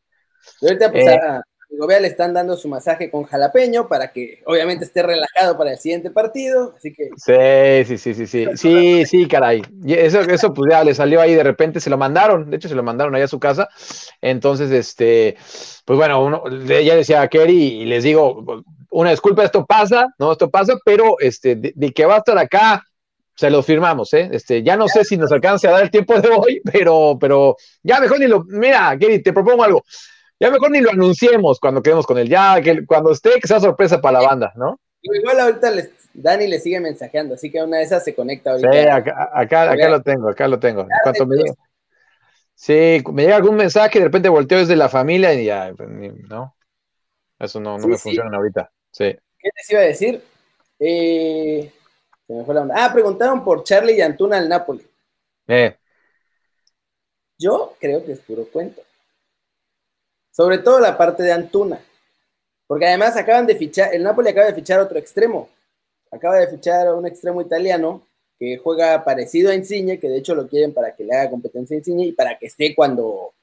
Ahorita 0.61 0.91
pues 0.91 1.05
eh, 1.05 1.19
a 1.21 1.41
Gobea 1.77 1.99
le 1.99 2.07
están 2.07 2.33
dando 2.33 2.57
su 2.57 2.67
masaje 2.67 3.11
con 3.11 3.23
jalapeño 3.23 3.87
para 3.87 4.11
que 4.11 4.41
obviamente 4.45 4.85
esté 4.85 5.03
relajado 5.03 5.57
para 5.57 5.71
el 5.71 5.77
siguiente 5.77 6.09
partido, 6.09 6.73
así 6.75 6.93
que... 6.93 7.09
Sí, 7.15 7.97
sí, 7.97 7.97
sí, 7.97 8.13
sí, 8.13 8.27
sí, 8.27 8.47
sí, 8.55 9.05
sí, 9.05 9.27
caray. 9.27 9.61
Eso, 9.85 10.21
eso 10.21 10.53
pues 10.53 10.71
ya 10.71 10.83
le 10.83 10.93
salió 10.93 11.21
ahí 11.21 11.35
de 11.35 11.43
repente, 11.43 11.79
se 11.79 11.89
lo 11.89 11.97
mandaron, 11.97 12.49
de 12.49 12.57
hecho 12.57 12.67
se 12.67 12.75
lo 12.75 12.83
mandaron 12.83 13.15
allá 13.15 13.25
a 13.25 13.29
su 13.29 13.39
casa, 13.39 13.69
entonces, 14.19 14.71
este, 14.71 15.37
pues 15.85 15.97
bueno, 15.97 16.23
uno, 16.23 16.43
ya 16.65 16.95
decía 16.95 17.21
a 17.21 17.27
Kerry 17.27 17.81
y 17.81 17.85
les 17.85 18.03
digo, 18.03 18.63
una 18.89 19.11
disculpa, 19.11 19.43
esto 19.43 19.65
pasa, 19.65 20.07
¿no? 20.17 20.31
Esto 20.31 20.49
pasa, 20.49 20.73
pero 20.83 21.19
este, 21.19 21.55
de, 21.55 21.91
que 21.93 22.05
va 22.05 22.15
a 22.15 22.19
estar 22.19 22.37
acá, 22.37 22.83
se 23.35 23.49
lo 23.49 23.63
firmamos, 23.63 24.11
¿eh? 24.13 24.29
Este, 24.33 24.63
ya 24.63 24.75
no 24.75 24.87
sé 24.87 25.05
si 25.05 25.15
nos 25.15 25.31
alcance 25.31 25.67
a 25.67 25.71
dar 25.71 25.83
el 25.83 25.91
tiempo 25.91 26.19
de 26.19 26.29
hoy, 26.29 26.61
pero, 26.65 27.17
pero 27.19 27.55
ya 27.83 27.99
mejor 27.99 28.19
ni 28.19 28.27
lo, 28.27 28.43
mira, 28.43 28.97
Kerry, 28.99 29.21
te 29.21 29.31
propongo 29.31 29.63
algo, 29.63 29.83
ya 30.39 30.49
mejor 30.49 30.71
ni 30.71 30.81
lo 30.81 30.91
anunciemos 30.91 31.59
cuando 31.59 31.81
quedemos 31.81 32.05
con 32.05 32.17
él, 32.17 32.29
ya, 32.29 32.61
que 32.61 32.85
cuando 32.85 33.11
esté, 33.11 33.39
que 33.39 33.47
sea 33.47 33.59
sorpresa 33.59 33.99
para 33.99 34.21
la 34.21 34.27
banda, 34.27 34.53
¿no? 34.55 34.79
Igual 35.01 35.39
ahorita 35.39 35.71
Dani 36.13 36.47
le 36.47 36.59
sigue 36.59 36.79
mensajeando, 36.79 37.35
así 37.35 37.51
que 37.51 37.63
una 37.63 37.77
de 37.77 37.83
esas 37.83 38.03
se 38.03 38.15
conecta 38.15 38.51
ahorita. 38.51 38.71
Sí, 38.71 38.79
acá, 38.79 39.29
acá, 39.33 39.89
lo 39.89 40.01
tengo, 40.01 40.29
acá 40.29 40.47
lo 40.47 40.59
tengo. 40.59 40.81
En 40.81 40.87
cuanto 41.03 41.25
me 41.25 41.37
Sí, 42.55 43.01
me 43.13 43.23
llega 43.23 43.37
algún 43.37 43.55
mensaje, 43.55 43.99
de 43.99 44.05
repente 44.05 44.27
volteo 44.27 44.59
desde 44.59 44.75
la 44.75 44.89
familia 44.89 45.33
y 45.33 45.45
ya, 45.45 45.71
pues, 45.77 45.87
no. 45.89 46.55
Eso 47.39 47.61
no, 47.61 47.77
no 47.77 47.87
me 47.87 47.97
funciona 47.97 48.35
ahorita. 48.35 48.69
Sí. 48.91 49.15
¿Qué 49.37 49.49
les 49.55 49.69
iba 49.69 49.79
a 49.79 49.85
decir? 49.85 50.21
Eh, 50.77 51.71
se 52.27 52.33
me 52.33 52.43
fue 52.43 52.53
la 52.53 52.61
onda. 52.63 52.75
Ah, 52.77 52.91
preguntaron 52.91 53.45
por 53.45 53.63
Charlie 53.63 53.95
y 53.95 54.01
Antuna 54.01 54.37
al 54.37 54.49
Napoli. 54.49 54.85
Eh. 55.47 55.77
Yo 57.37 57.75
creo 57.79 58.03
que 58.03 58.11
es 58.11 58.19
puro 58.19 58.45
cuento. 58.45 58.81
Sobre 60.39 60.59
todo 60.59 60.79
la 60.79 60.97
parte 60.97 61.21
de 61.21 61.33
Antuna. 61.33 61.81
Porque 62.65 62.85
además 62.85 63.17
acaban 63.17 63.45
de 63.45 63.57
fichar, 63.57 63.93
el 63.93 64.03
Napoli 64.03 64.29
acaba 64.29 64.47
de 64.47 64.53
fichar 64.53 64.79
otro 64.79 64.97
extremo. 64.97 65.49
Acaba 66.11 66.37
de 66.37 66.47
fichar 66.47 66.87
a 66.87 66.95
un 66.95 67.05
extremo 67.05 67.41
italiano 67.41 68.07
que 68.39 68.57
juega 68.57 69.03
parecido 69.03 69.51
a 69.51 69.53
Insigne, 69.53 69.99
que 69.99 70.07
de 70.07 70.17
hecho 70.19 70.35
lo 70.35 70.47
quieren 70.47 70.73
para 70.73 70.95
que 70.95 71.03
le 71.03 71.13
haga 71.13 71.29
competencia 71.29 71.75
a 71.75 71.79
Insigne 71.79 72.05
y 72.05 72.11
para 72.13 72.37
que 72.37 72.45
esté 72.45 72.73
cuando 72.73 73.33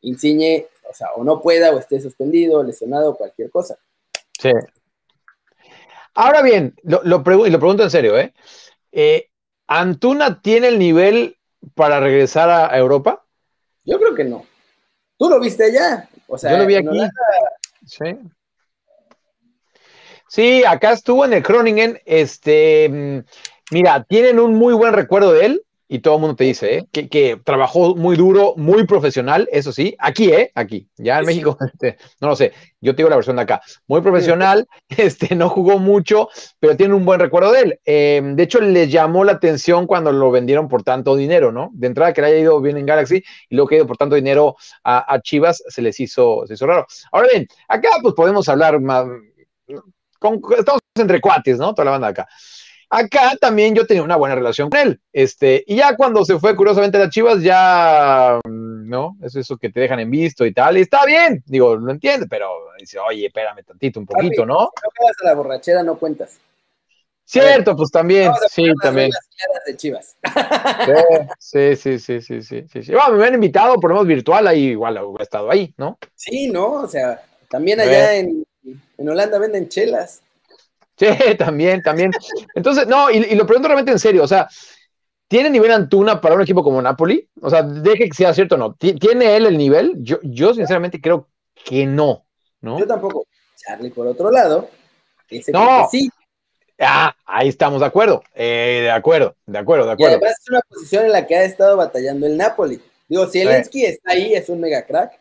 Insigne, 0.00 0.68
o 0.90 0.94
sea, 0.94 1.08
o 1.16 1.22
no 1.22 1.42
pueda, 1.42 1.70
o 1.70 1.78
esté 1.78 2.00
suspendido, 2.00 2.62
lesionado, 2.62 3.14
cualquier 3.14 3.50
cosa. 3.50 3.76
Sí. 4.40 4.50
Ahora 6.14 6.40
bien, 6.40 6.74
lo, 6.82 7.02
lo, 7.04 7.18
lo 7.18 7.58
pregunto 7.58 7.82
en 7.82 7.90
serio, 7.90 8.18
¿eh? 8.18 8.32
Eh, 8.90 9.28
¿Antuna 9.66 10.40
tiene 10.40 10.68
el 10.68 10.78
nivel 10.78 11.36
para 11.74 12.00
regresar 12.00 12.48
a 12.48 12.74
Europa? 12.78 13.22
Yo 13.84 13.98
creo 13.98 14.14
que 14.14 14.24
no. 14.24 14.46
¿Tú 15.18 15.28
lo 15.28 15.38
viste 15.40 15.64
allá? 15.64 16.08
O 16.28 16.36
sea, 16.36 16.52
Yo 16.52 16.58
lo 16.58 16.66
vi 16.66 16.76
aquí. 16.76 17.00
Sí. 17.86 18.18
Sí, 20.28 20.62
acá 20.64 20.92
estuvo 20.92 21.24
en 21.24 21.32
el 21.32 21.42
Groningen. 21.42 21.98
Este, 22.04 22.88
mm, 22.88 23.18
mira, 23.72 24.04
tienen 24.04 24.38
un 24.38 24.54
muy 24.54 24.74
buen 24.74 24.92
recuerdo 24.92 25.32
de 25.32 25.46
él 25.46 25.62
y 25.88 26.00
todo 26.00 26.16
el 26.16 26.20
mundo 26.20 26.36
te 26.36 26.44
dice 26.44 26.86
¿eh? 26.92 27.08
que, 27.08 27.40
trabajó 27.42 27.96
muy 27.96 28.16
duro, 28.16 28.54
muy 28.56 28.86
profesional, 28.86 29.48
eso 29.50 29.72
sí, 29.72 29.96
aquí, 29.98 30.30
¿eh? 30.30 30.52
Aquí, 30.54 30.88
ya 30.96 31.18
en 31.18 31.26
México, 31.26 31.56
este, 31.72 31.96
no 32.20 32.28
lo 32.28 32.36
sé, 32.36 32.52
yo 32.80 32.92
te 32.92 32.98
digo 32.98 33.08
la 33.08 33.16
versión 33.16 33.36
de 33.36 33.42
acá, 33.42 33.62
muy 33.86 34.02
profesional, 34.02 34.68
este, 34.88 35.34
no 35.34 35.48
jugó 35.48 35.78
mucho, 35.78 36.28
pero 36.60 36.76
tiene 36.76 36.94
un 36.94 37.04
buen 37.04 37.18
recuerdo 37.18 37.52
de 37.52 37.60
él. 37.60 37.80
Em, 37.84 38.36
de 38.36 38.42
hecho, 38.42 38.60
le 38.60 38.88
llamó 38.88 39.24
la 39.24 39.32
atención 39.32 39.86
cuando 39.86 40.12
lo 40.12 40.30
vendieron 40.30 40.68
por 40.68 40.82
tanto 40.82 41.16
dinero, 41.16 41.52
¿no? 41.52 41.70
De 41.72 41.86
entrada 41.86 42.12
que 42.12 42.20
le 42.20 42.28
haya 42.28 42.38
ido 42.38 42.60
bien 42.60 42.76
en 42.76 42.86
Galaxy 42.86 43.24
y 43.48 43.56
luego 43.56 43.68
que 43.68 43.74
ha 43.76 43.78
ido 43.78 43.86
por 43.86 43.96
tanto 43.96 44.14
dinero 44.14 44.56
a, 44.84 45.18
Chivas, 45.22 45.62
se 45.66 45.82
les 45.82 45.98
hizo, 46.00 46.46
se 46.46 46.54
hizo 46.54 46.66
raro. 46.66 46.86
Ahora 47.12 47.28
bien, 47.32 47.46
acá 47.66 47.88
pues 48.02 48.14
podemos 48.14 48.48
hablar 48.48 48.80
más, 48.80 49.06
estamos 50.56 50.80
entre 50.94 51.20
cuates, 51.20 51.58
¿no? 51.58 51.74
Toda 51.74 51.86
la 51.86 51.90
banda 51.92 52.08
acá. 52.08 52.28
Acá 52.90 53.36
también 53.38 53.74
yo 53.74 53.86
tenía 53.86 54.02
una 54.02 54.16
buena 54.16 54.34
relación 54.34 54.70
con 54.70 54.80
él. 54.80 55.00
Este, 55.12 55.62
y 55.66 55.76
ya 55.76 55.94
cuando 55.94 56.24
se 56.24 56.38
fue 56.38 56.56
curiosamente 56.56 56.96
a 56.96 57.00
las 57.00 57.10
Chivas, 57.10 57.42
ya, 57.42 58.40
mm, 58.44 58.88
¿no? 58.88 59.16
Es 59.22 59.36
eso 59.36 59.58
que 59.58 59.70
te 59.70 59.80
dejan 59.80 60.00
en 60.00 60.10
visto 60.10 60.46
y 60.46 60.54
tal. 60.54 60.78
Y 60.78 60.82
está 60.82 61.04
bien, 61.04 61.42
digo, 61.46 61.76
lo 61.76 61.92
entiende, 61.92 62.26
pero 62.28 62.50
dice, 62.78 62.98
oye, 62.98 63.26
espérame 63.26 63.62
tantito, 63.62 64.00
un 64.00 64.06
poquito, 64.06 64.46
¿no? 64.46 64.70
Si 64.74 64.82
no 64.84 64.90
quedas 64.98 65.16
a 65.22 65.26
la 65.26 65.34
borrachera, 65.34 65.82
no 65.82 65.98
cuentas. 65.98 66.38
Cierto, 67.26 67.76
pues 67.76 67.90
también, 67.90 68.32
sí, 68.48 68.64
también. 68.82 69.10
De 69.66 69.76
Chivas. 69.76 70.16
Sí, 71.38 71.76
sí, 71.76 71.98
sí, 71.98 72.22
sí, 72.22 72.42
sí, 72.42 72.64
sí. 72.68 72.92
Bueno, 72.92 73.16
me 73.18 73.26
han 73.26 73.34
invitado, 73.34 73.78
por 73.78 73.90
lo 73.90 73.96
menos 73.96 74.08
virtual, 74.08 74.46
ahí 74.46 74.68
igual 74.68 74.98
he 75.18 75.22
estado 75.22 75.50
ahí, 75.50 75.74
¿no? 75.76 75.98
Sí, 76.14 76.50
¿no? 76.50 76.72
O 76.72 76.88
sea, 76.88 77.22
también 77.50 77.80
allá 77.80 78.14
en 78.16 78.46
Holanda 78.96 79.38
venden 79.38 79.68
chelas. 79.68 80.22
Sí, 80.98 81.06
también, 81.38 81.82
también. 81.82 82.10
Entonces, 82.54 82.86
no, 82.86 83.10
y, 83.10 83.34
lo 83.34 83.46
pregunto 83.46 83.68
realmente 83.68 83.92
en 83.92 83.98
serio, 83.98 84.24
o 84.24 84.28
sea, 84.28 84.48
¿tiene 85.28 85.50
nivel 85.50 85.70
Antuna 85.70 86.20
para 86.20 86.34
un 86.34 86.42
equipo 86.42 86.62
como 86.62 86.82
Napoli? 86.82 87.28
O 87.40 87.48
sea, 87.48 87.62
deje 87.62 88.08
que 88.08 88.14
sea 88.14 88.34
cierto 88.34 88.56
o 88.56 88.58
no. 88.58 88.74
¿Tiene 88.74 89.36
él 89.36 89.46
el 89.46 89.56
nivel? 89.56 89.94
Yo, 89.98 90.18
yo 90.22 90.52
sinceramente 90.54 91.00
creo 91.00 91.28
que 91.64 91.86
no, 91.86 92.24
¿no? 92.60 92.78
Yo 92.78 92.86
tampoco. 92.86 93.26
Charlie, 93.56 93.90
por 93.90 94.06
otro 94.06 94.30
lado, 94.30 94.68
dice 95.30 95.52
no. 95.52 95.88
que 95.90 95.98
sí. 95.98 96.10
Ah, 96.80 97.14
ahí 97.26 97.48
estamos 97.48 97.80
de 97.80 97.86
acuerdo, 97.86 98.22
eh, 98.34 98.80
de 98.82 98.90
acuerdo, 98.90 99.34
de 99.46 99.58
acuerdo, 99.58 99.86
de 99.86 99.92
acuerdo. 99.92 100.12
Y 100.12 100.16
además 100.16 100.38
es 100.40 100.48
una 100.48 100.60
posición 100.68 101.06
en 101.06 101.12
la 101.12 101.26
que 101.26 101.34
ha 101.34 101.42
estado 101.42 101.76
batallando 101.76 102.26
el 102.26 102.36
Napoli. 102.36 102.80
Digo, 103.08 103.26
si 103.26 103.40
Elinsky 103.40 103.84
está 103.84 104.12
ahí, 104.12 104.32
es 104.32 104.48
un 104.48 104.60
mega 104.60 104.86
crack. 104.86 105.12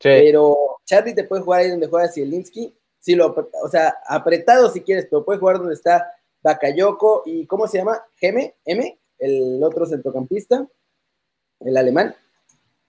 Sí. 0.00 0.08
Pero 0.08 0.56
Charlie 0.86 1.14
te 1.14 1.24
puede 1.24 1.42
jugar 1.42 1.60
ahí 1.60 1.70
donde 1.70 1.88
juega 1.88 2.08
Zielinski 2.08 2.74
si 3.04 3.14
lo, 3.14 3.34
o 3.62 3.68
sea, 3.68 3.98
apretado 4.06 4.70
si 4.70 4.80
quieres, 4.80 5.06
pero 5.10 5.26
puedes 5.26 5.38
jugar 5.38 5.58
donde 5.58 5.74
está 5.74 6.10
Bakayoko 6.42 7.24
y 7.26 7.44
¿cómo 7.44 7.68
se 7.68 7.76
llama? 7.76 8.02
Geme, 8.16 8.54
M, 8.64 8.98
el 9.18 9.62
otro 9.62 9.84
centrocampista, 9.84 10.66
el 11.60 11.76
alemán. 11.76 12.16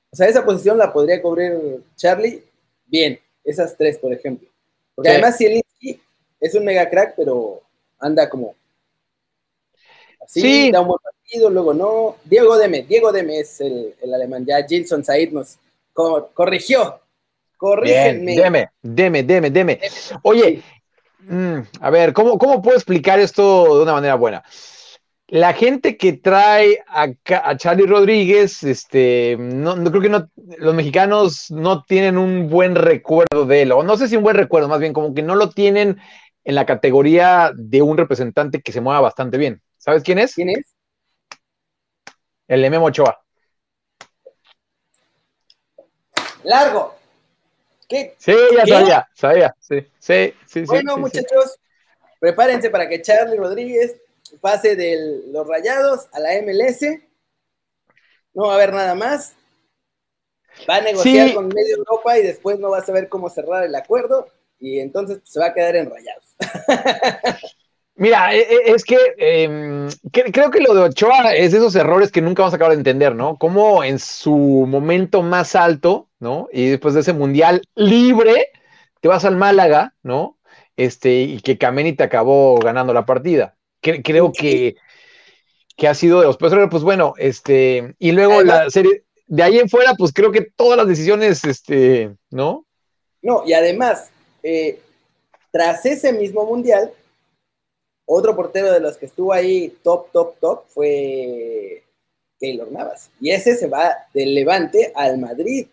O 0.10 0.16
sea, 0.16 0.30
esa 0.30 0.46
posición 0.46 0.78
la 0.78 0.94
podría 0.94 1.22
cubrir 1.22 1.84
Charlie 1.98 2.46
bien, 2.86 3.20
esas 3.44 3.76
tres, 3.76 3.98
por 3.98 4.14
ejemplo. 4.14 4.48
Porque 4.96 5.10
además 5.10 5.38
Zielinski 5.38 6.02
es 6.40 6.56
un 6.56 6.64
mega 6.64 6.90
crack, 6.90 7.16
pero 7.18 7.62
anda 8.00 8.30
como 8.30 8.56
así, 10.22 10.72
da 10.72 10.80
un 10.80 10.88
buen 10.88 11.02
partido, 11.02 11.50
luego 11.50 11.74
no. 11.74 12.16
Diego 12.24 12.58
Deme, 12.58 12.84
Diego 12.84 13.12
Deme 13.12 13.42
es 13.42 13.60
el, 13.60 13.96
alemán, 14.14 14.46
ya 14.46 14.66
Gilson 14.66 15.04
Said 15.04 15.34
nos 15.34 15.58
corrigió 15.92 17.02
Corrígenme. 17.66 18.36
deme, 18.36 18.70
deme, 18.84 19.24
deme, 19.24 19.50
deme. 19.50 19.80
Oye, 20.22 20.62
mm, 21.22 21.58
a 21.82 21.90
ver, 21.90 22.14
¿cómo, 22.14 22.38
¿cómo 22.38 22.62
puedo 22.62 22.78
explicar 22.78 23.18
esto 23.18 23.78
de 23.78 23.82
una 23.82 23.94
manera 23.94 24.14
buena? 24.14 24.44
La 25.30 25.52
gente 25.54 25.98
que 25.98 26.14
trae 26.14 26.78
a, 26.88 27.08
a 27.44 27.58
Charlie 27.58 27.88
Rodríguez, 27.88 28.62
este, 28.62 29.36
no, 29.40 29.74
creo 29.90 30.00
que 30.00 30.10
no, 30.10 30.30
los 30.60 30.76
mexicanos 30.76 31.50
no 31.50 31.84
tienen 31.84 32.20
un 32.20 32.52
buen 32.52 32.76
recuerdo 32.76 33.48
de 33.48 33.64
él, 33.64 33.72
o 33.72 33.82
no 33.82 33.98
sé 33.98 34.08
si 34.08 34.16
un 34.16 34.22
buen 34.22 34.36
recuerdo, 34.36 34.68
más 34.68 34.80
bien 34.80 34.94
como 34.94 35.16
que 35.16 35.24
no 35.24 35.34
lo 35.34 35.50
tienen 35.50 35.98
en 36.44 36.54
la 36.54 36.68
categoría 36.68 37.52
de 37.56 37.82
un 37.82 37.98
representante 37.98 38.62
que 38.62 38.72
se 38.72 38.82
mueva 38.82 39.02
bastante 39.02 39.40
bien. 39.40 39.60
¿Sabes 39.80 40.04
quién 40.04 40.20
es? 40.20 40.36
¿Quién 40.36 40.50
es? 40.50 40.76
El 42.48 42.64
M. 42.64 42.78
Ochoa. 42.78 43.22
Largo. 46.44 47.05
Sí, 47.89 48.36
ya 48.56 48.65
sabía, 48.65 49.10
sabía, 49.13 49.56
sí, 49.60 49.88
sí, 50.00 50.34
sí. 50.48 50.62
Bueno, 50.65 50.98
muchachos, 50.98 51.60
prepárense 52.20 52.70
para 52.70 52.89
que 52.89 53.01
Charlie 53.01 53.38
Rodríguez 53.38 53.96
pase 54.42 54.75
de 54.75 55.22
los 55.27 55.48
rayados 55.48 56.08
a 56.12 56.20
la 56.20 56.34
MLS. 56.36 57.00
No 58.34 58.48
va 58.48 58.54
a 58.54 58.56
haber 58.56 58.74
nada 58.74 58.96
más. 58.96 59.34
Va 60.70 60.77
a 60.77 60.82
negociar 60.82 61.34
con 61.34 61.48
medio 61.50 61.77
Europa 61.77 62.18
y 62.18 62.24
después 62.24 62.60
no 62.60 62.70
va 62.70 62.80
a 62.80 62.86
saber 62.86 63.10
cómo 63.10 63.30
cerrar 63.30 63.65
el 63.65 63.75
acuerdo 63.75 64.27
y 64.60 64.80
entonces 64.80 65.20
se 65.24 65.39
va 65.39 65.48
a 65.48 65.54
quedar 65.54 65.75
en 65.75 65.89
rayados. 65.89 66.36
Mira, 67.98 68.36
e, 68.36 68.42
e, 68.42 68.72
es 68.72 68.84
que 68.84 68.98
em, 69.18 69.88
creo 70.12 70.52
que 70.52 70.60
lo 70.60 70.74
de 70.74 70.82
Ochoa 70.82 71.34
es 71.34 71.54
de 71.54 71.60
esos 71.60 71.75
errores 71.75 72.12
que 72.12 72.22
nunca 72.22 72.42
vamos 72.42 72.54
a 72.54 72.58
acabar 72.58 72.74
de 72.74 72.80
entender, 72.80 73.16
¿no? 73.16 73.38
Como 73.38 73.84
en 73.84 74.00
su 74.00 74.66
momento 74.68 75.22
más 75.22 75.56
alto, 75.56 76.10
¿no? 76.20 76.50
Y 76.52 76.70
después 76.70 76.94
de 76.94 77.00
ese 77.02 77.14
mundial 77.14 77.62
libre, 77.75 78.52
te 79.00 79.08
vas 79.08 79.24
al 79.24 79.38
Málaga, 79.38 79.94
¿no? 80.04 80.38
Este, 80.75 81.22
y 81.22 81.40
que 81.40 81.58
Kameni 81.58 81.94
te 81.94 82.04
acabó 82.04 82.58
ganando 82.58 82.94
la 82.94 83.06
partida. 83.06 83.56
creo 83.82 84.34
que, 84.34 84.75
que 85.78 85.88
ha 85.88 85.94
sido 85.94 86.20
de 86.20 86.25
los 86.25 86.38
peores, 86.38 86.68
pues 86.70 86.84
bueno, 86.84 87.14
este, 87.18 87.96
y 87.98 88.12
luego 88.12 88.42
la 88.44 88.70
serie, 88.70 89.04
de 89.28 89.44
ahí 89.44 89.58
en 89.58 89.70
fuera, 89.70 89.94
pues 89.94 90.12
creo 90.12 90.32
que 90.32 90.42
todas 90.42 90.75
las 90.78 90.88
decisiones, 90.88 91.46
este, 91.46 92.14
¿no? 92.30 92.66
No, 93.22 93.44
y 93.46 93.54
además, 93.54 94.10
eh, 94.44 94.80
tras 95.52 95.86
ese 95.86 96.12
mismo 96.12 96.46
mundial, 96.46 96.92
otro 98.06 98.36
portero 98.36 98.72
de 98.72 98.80
los 98.80 98.98
que 98.98 99.08
estuvo 99.08 99.34
ahí 99.34 99.70
top, 99.84 100.12
top, 100.12 100.40
top 100.40 100.64
fue 100.68 101.84
Taylor 102.40 102.72
Navas. 102.72 103.10
Y 103.20 103.32
ese 103.32 103.56
se 103.56 103.68
va 103.68 103.96
del 104.14 104.34
Levante 104.34 104.92
al 104.96 105.18
Madrid. 105.18 105.68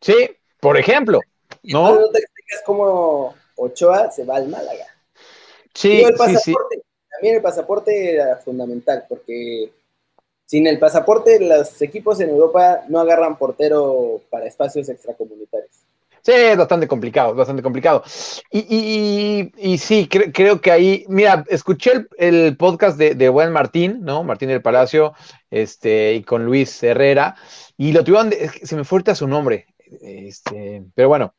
Sí, 0.00 0.14
por 0.60 0.78
ejemplo. 0.78 1.20
¿no? 1.62 1.94
no 1.94 2.08
te 2.10 2.20
explicas 2.20 2.62
cómo 2.64 3.34
Ochoa 3.56 4.10
se 4.10 4.24
va 4.24 4.36
al 4.36 4.48
Málaga. 4.48 4.86
Sí, 5.74 6.02
el 6.02 6.14
pasaporte, 6.14 6.76
sí, 6.76 6.82
También 7.10 7.36
el 7.36 7.42
pasaporte 7.42 8.14
era 8.14 8.36
fundamental, 8.36 9.04
porque 9.08 9.70
sin 10.46 10.66
el 10.66 10.78
pasaporte 10.78 11.38
los 11.40 11.80
equipos 11.82 12.20
en 12.20 12.30
Europa 12.30 12.84
no 12.88 12.98
agarran 12.98 13.38
portero 13.38 14.20
para 14.30 14.46
espacios 14.46 14.88
extracomunitarios. 14.88 15.70
Sí, 16.22 16.32
es 16.32 16.56
bastante 16.56 16.86
complicado, 16.86 17.34
bastante 17.34 17.62
complicado. 17.62 18.04
Y, 18.50 19.50
y, 19.56 19.78
sí, 19.78 20.06
creo 20.08 20.60
que 20.60 20.70
ahí, 20.70 21.04
mira, 21.08 21.44
escuché 21.48 22.06
el, 22.18 22.56
podcast 22.56 22.98
de, 22.98 23.28
Buen 23.30 23.52
Martín, 23.52 24.00
¿no? 24.02 24.22
Martín 24.22 24.50
del 24.50 24.60
Palacio, 24.60 25.14
este, 25.50 26.14
y 26.14 26.22
con 26.22 26.44
Luis 26.44 26.82
Herrera, 26.82 27.36
y 27.78 27.92
lo 27.92 28.04
tuvieron, 28.04 28.32
se 28.62 28.76
me 28.76 28.84
fue 28.84 29.02
su 29.14 29.26
nombre, 29.26 29.66
este, 30.02 30.82
pero 30.94 31.08
bueno, 31.08 31.34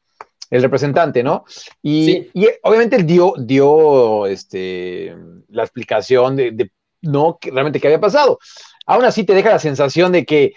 el 0.50 0.64
representante, 0.64 1.22
¿no? 1.22 1.46
Y, 1.84 2.28
obviamente 2.64 2.96
él 2.96 3.06
dio, 3.06 3.34
dio 3.38 4.26
este, 4.26 5.16
la 5.50 5.64
explicación 5.64 6.36
de, 6.36 6.52
de, 6.52 6.72
no 7.02 7.38
realmente 7.42 7.80
qué 7.80 7.88
había 7.88 8.02
pasado. 8.02 8.40
Aún 8.88 9.06
así 9.06 9.24
te 9.24 9.34
deja 9.36 9.52
la 9.52 9.60
sensación 9.60 10.12
de 10.12 10.26
que 10.26 10.54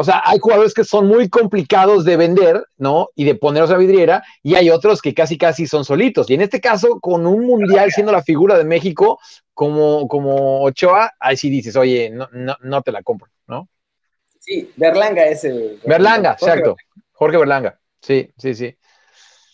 o 0.00 0.04
sea, 0.04 0.22
hay 0.24 0.38
jugadores 0.38 0.74
que 0.74 0.84
son 0.84 1.08
muy 1.08 1.28
complicados 1.28 2.04
de 2.04 2.16
vender, 2.16 2.64
¿no? 2.76 3.08
Y 3.16 3.24
de 3.24 3.34
ponerlos 3.34 3.72
a 3.72 3.76
vidriera, 3.76 4.22
y 4.44 4.54
hay 4.54 4.70
otros 4.70 5.02
que 5.02 5.12
casi 5.12 5.36
casi 5.36 5.66
son 5.66 5.84
solitos. 5.84 6.30
Y 6.30 6.34
en 6.34 6.40
este 6.40 6.60
caso, 6.60 7.00
con 7.00 7.26
un 7.26 7.44
mundial 7.44 7.90
siendo 7.90 8.12
la 8.12 8.22
figura 8.22 8.56
de 8.56 8.62
México, 8.62 9.18
como, 9.52 10.06
como 10.06 10.62
Ochoa, 10.62 11.14
ahí 11.18 11.36
sí 11.36 11.50
dices, 11.50 11.74
oye, 11.74 12.10
no, 12.10 12.28
no, 12.30 12.56
no 12.60 12.82
te 12.82 12.92
la 12.92 13.02
compro, 13.02 13.28
¿no? 13.48 13.68
Sí, 14.38 14.70
Berlanga 14.76 15.24
es 15.24 15.42
el. 15.42 15.80
Berlanga, 15.84 16.34
exacto. 16.34 16.76
Jorge 17.10 17.36
Berlanga. 17.36 17.80
Sí, 18.00 18.30
sí, 18.38 18.54
sí. 18.54 18.76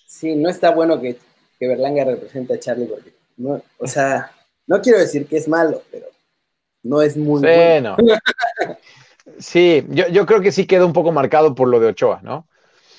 Sí, 0.07 0.37
no 0.37 0.51
está 0.51 0.73
bueno 0.73 1.01
que, 1.01 1.17
que 1.59 1.69
Berlanga 1.69 2.05
represente 2.05 2.53
a 2.53 2.61
Charlie 2.61 2.85
porque, 2.85 3.15
no, 3.39 3.63
o 3.79 3.87
sea, 3.87 4.31
no 4.67 4.83
quiero 4.83 4.99
decir 4.99 5.27
que 5.27 5.39
es 5.39 5.49
malo, 5.49 5.83
pero 5.91 6.05
no 6.83 7.01
es 7.01 7.17
muy 7.17 7.41
bueno. 7.41 7.97
Sí, 9.39 9.85
yo, 9.89 10.27
creo 10.27 10.41
que 10.41 10.53
sí 10.53 10.67
queda 10.67 10.85
un 10.85 10.93
poco 10.93 11.11
marcado 11.11 11.55
por 11.55 11.69
lo 11.69 11.81
de 11.81 11.89
Ochoa, 11.89 12.21
¿no? 12.23 12.47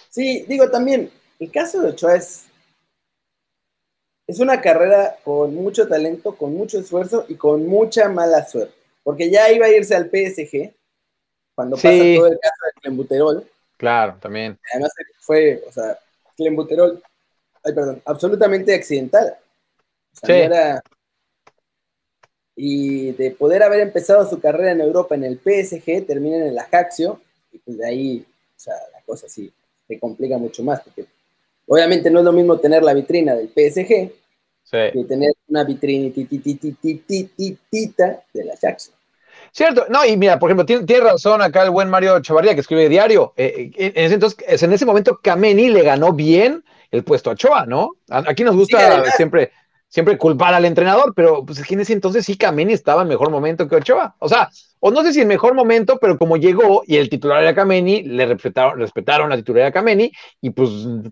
Sí, 0.09 0.45
digo 0.47 0.69
también, 0.69 1.11
el 1.39 1.51
caso 1.51 1.81
de 1.81 1.89
Ochoa 1.89 2.15
es. 2.15 2.45
es 4.27 4.39
una 4.39 4.59
carrera 4.59 5.17
con 5.23 5.53
mucho 5.53 5.87
talento, 5.87 6.35
con 6.35 6.53
mucho 6.53 6.79
esfuerzo 6.79 7.25
y 7.27 7.35
con 7.35 7.67
mucha 7.67 8.09
mala 8.09 8.45
suerte. 8.45 8.73
Porque 9.03 9.29
ya 9.29 9.51
iba 9.51 9.67
a 9.67 9.69
irse 9.69 9.95
al 9.95 10.09
PSG 10.09 10.73
cuando 11.53 11.75
pasa 11.75 11.89
todo 11.89 12.27
el 12.27 12.39
caso 12.39 12.65
de 12.65 12.81
Clembuterol. 12.81 13.49
Claro, 13.77 14.17
también. 14.19 14.57
Además 14.73 14.93
fue, 15.19 15.63
o 15.67 15.71
sea, 15.71 15.99
Clembuterol, 16.35 17.03
ay, 17.63 17.73
perdón, 17.73 18.01
absolutamente 18.05 18.73
accidental. 18.73 19.37
O 20.13 20.25
sea, 20.25 20.37
era... 20.37 20.83
Y 22.55 23.11
de 23.11 23.31
poder 23.31 23.63
haber 23.63 23.81
empezado 23.81 24.29
su 24.29 24.39
carrera 24.39 24.71
en 24.71 24.81
Europa 24.81 25.15
en 25.15 25.25
el 25.25 25.37
PSG, 25.37 26.05
termina 26.05 26.37
en 26.37 26.47
el 26.47 26.57
Ajaxio, 26.57 27.19
y 27.51 27.57
pues 27.59 27.77
de 27.77 27.85
ahí, 27.85 28.25
o 28.25 28.59
sea, 28.59 28.73
la 28.93 29.01
cosa 29.01 29.27
sí 29.27 29.51
se 29.87 29.99
complica 29.99 30.37
mucho 30.37 30.63
más, 30.63 30.81
porque 30.81 31.05
obviamente 31.67 32.09
no 32.09 32.19
es 32.19 32.25
lo 32.25 32.31
mismo 32.31 32.57
tener 32.59 32.83
la 32.83 32.93
vitrina 32.93 33.35
del 33.35 33.49
PSG 33.49 34.11
que 34.71 35.05
tener 35.07 35.31
una 35.47 35.63
vitrina 35.63 36.11
de 38.33 38.43
la 38.43 38.53
Ajaxio. 38.53 38.93
Cierto, 39.51 39.85
no, 39.89 40.05
y 40.05 40.17
mira, 40.17 40.37
por 40.37 40.49
ejemplo, 40.49 40.65
tiene, 40.65 40.99
razón 40.99 41.41
acá 41.41 41.63
el 41.63 41.69
buen 41.69 41.89
Mario 41.89 42.19
Chavarría 42.21 42.55
que 42.55 42.61
escribe 42.61 42.89
diario. 42.89 43.33
Eh, 43.37 43.71
eh, 43.77 43.93
en, 43.95 44.05
ese 44.05 44.15
entonces, 44.15 44.63
en 44.63 44.73
ese 44.73 44.85
momento, 44.85 45.19
Kameni 45.21 45.69
le 45.69 45.81
ganó 45.81 46.11
bien 46.11 46.63
el 46.91 47.03
puesto 47.03 47.29
a 47.29 47.33
Ochoa, 47.33 47.65
¿no? 47.65 47.91
Aquí 48.09 48.43
nos 48.43 48.55
gusta 48.55 49.03
siempre, 49.15 49.51
siempre 49.95 50.17
culpar 50.17 50.53
al 50.53 50.65
entrenador, 50.65 51.13
pero 51.15 51.45
pues 51.45 51.71
en 51.71 51.79
ese 51.79 51.93
entonces 51.93 52.25
sí 52.25 52.35
Kameni 52.35 52.73
estaba 52.73 53.03
en 53.03 53.07
mejor 53.07 53.29
momento 53.29 53.65
que 53.65 53.77
Ochoa. 53.77 54.13
O 54.19 54.27
sea, 54.27 54.49
o 54.81 54.91
no 54.91 55.01
sé 55.03 55.13
si 55.13 55.21
en 55.21 55.29
mejor 55.29 55.53
momento, 55.53 55.97
pero 56.01 56.17
como 56.17 56.35
llegó 56.35 56.83
y 56.85 56.97
el 56.97 57.09
titular 57.09 57.41
era 57.41 57.55
Kameni, 57.55 58.03
le 58.03 58.25
respetaron, 58.25 58.77
respetaron 58.77 59.29
la 59.29 59.37
titularidad 59.37 59.67
de 59.67 59.71
Kameni 59.71 60.11
y 60.41 60.49
pues 60.49 60.69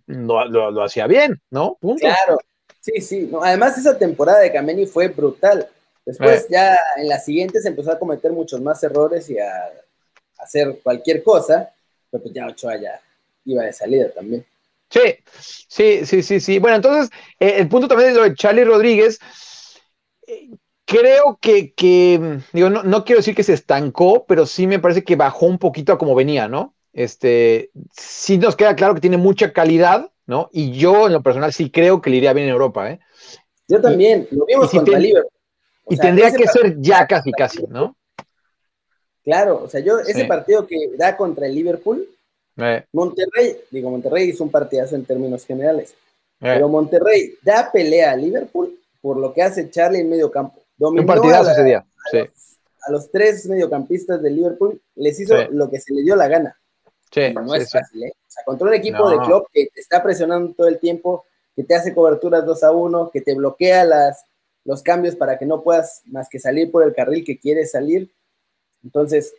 lo, 0.07 0.49
lo, 0.49 0.83
hacía 0.83 1.07
bien, 1.07 1.41
¿no? 1.49 1.77
Claro, 1.97 2.39
sí, 2.81 2.99
sí. 2.99 3.31
además, 3.41 3.77
esa 3.77 3.97
temporada 3.97 4.41
de 4.41 4.51
Kameni 4.51 4.85
fue 4.85 5.07
brutal. 5.07 5.65
Después 6.05 6.47
ya 6.49 6.77
en 6.97 7.07
la 7.07 7.19
siguiente 7.19 7.61
se 7.61 7.69
empezó 7.69 7.93
a 7.93 7.97
cometer 7.97 8.33
muchos 8.33 8.59
más 8.59 8.83
errores 8.83 9.29
y 9.29 9.39
a, 9.39 9.49
hacer 10.39 10.81
cualquier 10.83 11.23
cosa, 11.23 11.71
pero 12.11 12.21
pues 12.21 12.35
ya 12.35 12.47
Ochoa 12.47 12.75
ya 12.75 12.99
iba 13.45 13.63
de 13.63 13.71
salida 13.71 14.09
también. 14.09 14.45
Sí, 14.93 15.15
sí, 15.67 16.05
sí, 16.05 16.21
sí, 16.21 16.39
sí. 16.39 16.59
Bueno, 16.59 16.75
entonces, 16.75 17.09
eh, 17.39 17.55
el 17.57 17.67
punto 17.67 17.87
también 17.87 18.13
de 18.13 18.19
lo 18.19 18.29
de 18.29 18.35
Charlie 18.35 18.63
Rodríguez, 18.63 19.19
eh, 20.27 20.51
creo 20.85 21.39
que, 21.41 21.73
digo, 22.53 22.69
no, 22.69 23.03
quiero 23.03 23.19
decir 23.19 23.33
que 23.33 23.41
se 23.41 23.53
estancó, 23.53 24.25
pero 24.27 24.45
sí 24.45 24.67
me 24.67 24.77
parece 24.77 25.03
que 25.03 25.15
bajó 25.15 25.47
un 25.47 25.57
poquito 25.57 25.93
a 25.93 25.97
como 25.97 26.13
venía, 26.13 26.47
¿no? 26.47 26.75
Este, 26.93 27.71
sí 27.91 28.37
nos 28.37 28.55
queda 28.55 28.75
claro 28.75 28.93
que 28.93 29.01
tiene 29.01 29.17
mucha 29.17 29.51
calidad, 29.51 30.11
¿no? 30.27 30.49
Y 30.51 30.73
yo 30.73 31.07
en 31.07 31.13
lo 31.13 31.23
personal 31.23 31.51
sí 31.53 31.71
creo 31.71 31.99
que 31.99 32.11
le 32.11 32.17
iría 32.17 32.33
bien 32.33 32.45
en 32.45 32.53
Europa, 32.53 32.91
¿eh? 32.91 32.99
Yo 33.67 33.81
también, 33.81 34.27
lo 34.29 34.45
vimos 34.45 34.69
contra 34.69 34.99
Liverpool 34.99 35.31
y 35.89 35.97
tendría 35.97 36.31
que 36.31 36.47
ser 36.47 36.79
ya 36.79 37.07
casi, 37.07 37.31
casi, 37.31 37.63
¿no? 37.67 37.97
Claro, 39.23 39.63
o 39.63 39.69
sea, 39.69 39.79
yo, 39.79 39.97
ese 39.99 40.25
partido 40.25 40.67
que 40.67 40.75
da 40.97 41.17
contra 41.17 41.47
el 41.47 41.55
Liverpool, 41.55 42.07
eh. 42.57 42.85
Monterrey, 42.91 43.57
digo, 43.71 43.89
Monterrey 43.89 44.29
hizo 44.29 44.43
un 44.43 44.51
partidazo 44.51 44.95
en 44.95 45.05
términos 45.05 45.45
generales, 45.45 45.91
eh. 45.91 45.95
pero 46.39 46.69
Monterrey 46.69 47.35
da 47.41 47.71
pelea 47.71 48.11
a 48.11 48.15
Liverpool 48.15 48.79
por 49.01 49.17
lo 49.17 49.33
que 49.33 49.41
hace 49.41 49.69
Charlie 49.69 50.01
en 50.01 50.09
medio 50.09 50.31
campo. 50.31 50.61
un 50.77 51.05
partidazo 51.05 51.51
ese 51.51 51.63
día, 51.63 51.85
sí. 52.11 52.19
A 52.85 52.91
los 52.91 53.09
tres 53.09 53.45
mediocampistas 53.47 54.21
de 54.21 54.29
Liverpool 54.29 54.81
les 54.95 55.17
hizo 55.19 55.35
lo 55.51 55.69
que 55.69 55.79
se 55.79 55.93
le 55.93 56.03
dio 56.03 56.17
la 56.17 56.27
gana. 56.27 56.59
Sí, 57.11 57.33
no 57.33 57.55
es 57.55 57.71
fácil, 57.71 58.03
¿eh? 58.03 58.11
O 58.11 58.31
sea, 58.31 58.43
contra 58.43 58.67
un 58.67 58.73
equipo 58.73 59.09
de 59.09 59.17
club 59.19 59.47
que 59.53 59.67
te 59.73 59.79
está 59.79 60.01
presionando 60.01 60.53
todo 60.53 60.67
el 60.67 60.79
tiempo, 60.79 61.25
que 61.55 61.63
te 61.63 61.75
hace 61.75 61.93
coberturas 61.93 62.45
2 62.45 62.63
a 62.63 62.71
1, 62.71 63.11
que 63.11 63.21
te 63.21 63.35
bloquea 63.35 63.85
las, 63.85 64.25
los 64.65 64.81
cambios 64.81 65.15
para 65.15 65.37
que 65.37 65.45
no 65.45 65.61
puedas 65.61 66.01
más 66.07 66.27
que 66.27 66.39
salir 66.39 66.71
por 66.71 66.83
el 66.83 66.93
carril 66.93 67.23
que 67.23 67.37
quieres 67.37 67.71
salir. 67.71 68.11
Entonces, 68.83 69.33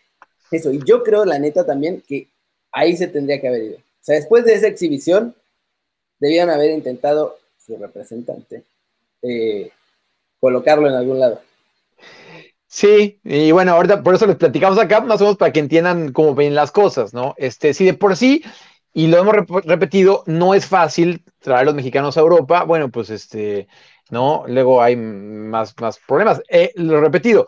eso. 0.51 0.71
Y 0.71 0.81
yo 0.85 1.03
creo, 1.03 1.25
la 1.25 1.39
neta, 1.39 1.67
también 1.67 2.03
que 2.07 2.31
ahí 2.75 2.97
se 2.97 3.07
tendría 3.07 3.41
que 3.41 3.49
haber 3.49 3.63
ido. 3.63 3.77
O 3.77 4.05
sea, 4.05 4.17
después 4.17 4.45
de 4.45 4.55
esa 4.55 4.67
exhibición, 4.67 5.35
debían 6.19 6.51
haber 6.51 6.73
intentado 6.73 7.39
su 7.59 7.77
representante 7.79 8.63
eh, 9.23 9.71
colocarlo 10.39 10.89
en 10.89 10.95
algún 10.95 11.21
lado. 11.21 11.41
Sí, 12.67 13.21
y 13.25 13.53
bueno, 13.53 13.73
ahorita 13.73 14.03
por 14.03 14.15
eso 14.15 14.27
les 14.27 14.37
platicamos 14.37 14.79
acá, 14.79 15.01
más 15.01 15.21
o 15.21 15.25
menos 15.25 15.37
para 15.39 15.53
que 15.53 15.61
entiendan 15.61 16.13
cómo 16.13 16.35
ven 16.35 16.55
las 16.55 16.73
cosas, 16.73 17.15
¿no? 17.15 17.35
Este, 17.39 17.73
si 17.73 17.85
de 17.85 17.95
por 17.95 18.17
sí, 18.17 18.43
y 18.93 19.07
lo 19.07 19.19
hemos 19.19 19.35
repetido, 19.65 20.25
no 20.27 20.55
es 20.55 20.67
fácil 20.67 21.23
traer 21.39 21.61
a 21.61 21.65
los 21.65 21.75
mexicanos 21.75 22.17
a 22.17 22.21
Europa, 22.21 22.65
bueno, 22.65 22.91
pues 22.91 23.11
este, 23.11 23.69
¿no? 24.11 24.45
Luego 24.49 24.83
hay 24.83 24.97
más, 24.97 25.75
más 25.81 25.99
problemas. 26.07 26.43
Eh, 26.49 26.73
lo 26.75 27.01
repetido, 27.01 27.47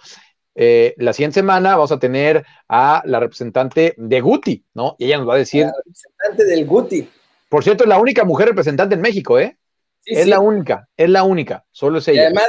eh, 0.58 0.94
la 0.96 1.12
siguiente 1.12 1.34
semana 1.34 1.76
vamos 1.76 1.92
a 1.92 1.98
tener 1.98 2.46
a 2.66 3.02
la 3.04 3.20
representante 3.20 3.94
de 3.98 4.20
Guti, 4.22 4.64
¿no? 4.72 4.96
Y 4.98 5.04
ella 5.04 5.18
nos 5.18 5.28
va 5.28 5.34
a 5.34 5.38
decir... 5.38 5.66
La 5.66 5.72
representante 5.76 6.44
del 6.44 6.66
Guti. 6.66 7.10
Por 7.50 7.62
cierto, 7.62 7.84
es 7.84 7.88
la 7.88 7.98
única 7.98 8.24
mujer 8.24 8.48
representante 8.48 8.94
en 8.94 9.02
México, 9.02 9.38
¿eh? 9.38 9.58
es 10.06 10.26
la 10.26 10.40
única, 10.40 10.88
es 10.96 11.10
la 11.10 11.24
única, 11.24 11.64
solo 11.70 11.98
es 11.98 12.08
ella. 12.08 12.22
Y 12.22 12.24
además 12.26 12.48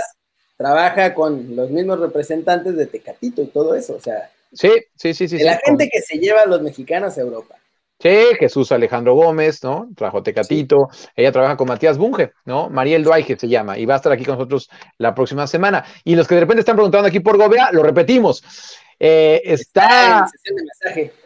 trabaja 0.56 1.14
con 1.14 1.56
los 1.56 1.70
mismos 1.70 2.00
representantes 2.00 2.78
de 2.78 2.86
Tecatito 2.86 3.42
y 3.42 3.48
todo 3.48 3.76
eso, 3.76 3.96
o 3.96 4.00
sea... 4.00 4.32
Sí, 4.54 4.72
sí, 4.96 5.14
sí, 5.14 5.28
sí. 5.28 5.38
De 5.38 5.44
la 5.44 5.58
gente 5.58 5.90
que 5.92 6.02
se 6.02 6.18
lleva 6.18 6.42
a 6.42 6.46
los 6.46 6.62
mexicanos 6.62 7.18
a 7.18 7.22
Europa. 7.22 7.56
Sí, 8.00 8.10
Jesús 8.40 8.72
Alejandro 8.72 9.16
Gómez, 9.16 9.64
¿no? 9.64 9.90
Trajo 9.96 10.22
Tecatito. 10.22 10.90
Ella 11.16 11.32
trabaja 11.32 11.58
con 11.58 11.68
Matías 11.68 11.98
Bunge, 11.98 12.32
¿no? 12.46 12.70
Mariel 12.70 13.04
Duaige 13.04 13.38
se 13.40 13.48
llama, 13.48 13.78
y 13.78 13.88
va 13.88 13.96
a 13.96 13.98
estar 13.98 14.12
aquí 14.12 14.24
con 14.24 14.36
nosotros 14.36 14.70
la 15.00 15.16
próxima 15.16 15.48
semana. 15.48 15.84
Y 16.04 16.16
los 16.16 16.28
que 16.28 16.36
de 16.36 16.42
repente 16.42 16.60
están 16.60 16.76
preguntando 16.76 17.08
aquí 17.08 17.22
por 17.22 17.38
Gobea, 17.38 17.72
lo 17.72 17.82
repetimos. 17.82 18.44
Eh, 19.00 19.42
está, 19.46 20.28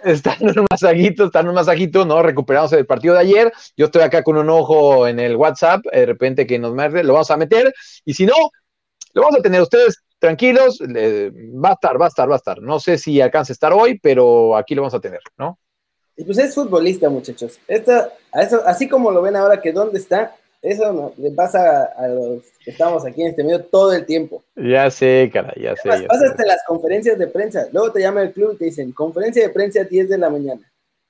está, 0.04 0.38
en 0.40 0.60
un 0.60 0.68
masajito, 0.70 1.26
está 1.26 1.42
en 1.42 1.50
un 1.50 1.56
masajito, 1.56 2.06
¿no? 2.06 2.22
Recuperándose 2.22 2.78
del 2.78 2.86
partido 2.86 3.16
de 3.16 3.22
ayer. 3.22 3.54
Yo 3.76 3.86
estoy 3.86 4.04
acá 4.04 4.24
con 4.24 4.38
un 4.38 4.50
ojo 4.50 5.08
en 5.08 5.20
el 5.20 5.36
WhatsApp, 5.36 5.82
de 5.92 6.06
repente 6.06 6.48
que 6.48 6.58
nos 6.58 6.74
merde, 6.74 7.04
lo 7.04 7.14
vamos 7.14 7.32
a 7.32 7.38
meter. 7.38 7.74
Y 8.06 8.14
si 8.14 8.26
no, 8.26 8.34
lo 9.14 9.22
vamos 9.24 9.40
a 9.40 9.42
tener 9.42 9.62
ustedes 9.62 10.04
tranquilos. 10.20 10.80
va 10.82 11.70
a 11.70 11.74
estar, 11.74 12.00
va 12.00 12.06
a 12.06 12.10
estar, 12.10 12.30
va 12.30 12.36
a 12.36 12.38
estar. 12.38 12.62
No 12.62 12.80
sé 12.80 12.98
si 12.98 13.20
alcanza 13.20 13.52
a 13.52 13.56
estar 13.56 13.74
hoy, 13.74 14.00
pero 14.00 14.56
aquí 14.56 14.74
lo 14.74 14.84
vamos 14.84 14.94
a 14.94 15.02
tener, 15.02 15.22
¿no? 15.38 15.60
Y 16.15 16.24
pues 16.24 16.38
es 16.38 16.54
futbolista, 16.54 17.10
muchachos. 17.10 17.60
Esta, 17.67 18.12
a 18.32 18.41
eso, 18.41 18.62
así 18.65 18.88
como 18.88 19.12
lo 19.12 19.21
ven 19.21 19.36
ahora 19.36 19.62
que 19.62 19.71
dónde 19.71 20.00
está, 20.00 20.36
eso 20.62 20.93
no, 20.93 21.13
le 21.17 21.32
pasa 21.32 21.86
a, 21.86 22.08
los 22.08 22.43
que 22.63 22.71
estamos 22.71 23.04
aquí 23.06 23.24
en 23.24 23.30
este 23.30 23.43
medio 23.43 23.65
todo 23.65 23.93
el 23.93 24.06
tiempo. 24.06 24.43
Ya 24.56 24.91
sé, 24.91 25.30
cara, 25.34 25.54
ya 25.60 25.76
sé. 25.76 25.89
pasa 25.89 26.26
hasta 26.30 26.45
las 26.45 26.62
conferencias 26.67 27.17
de 27.17 27.28
prensa. 27.28 27.67
Luego 27.71 27.91
te 27.91 28.02
llama 28.02 28.21
el 28.21 28.32
club 28.32 28.54
y 28.54 28.58
te 28.58 28.65
dicen, 28.65 28.91
conferencia 28.91 29.41
de 29.41 29.50
prensa 29.50 29.82
a 29.82 29.86
10 29.86 30.10
de 30.10 30.17
la 30.17 30.30
mañana. 30.30 30.62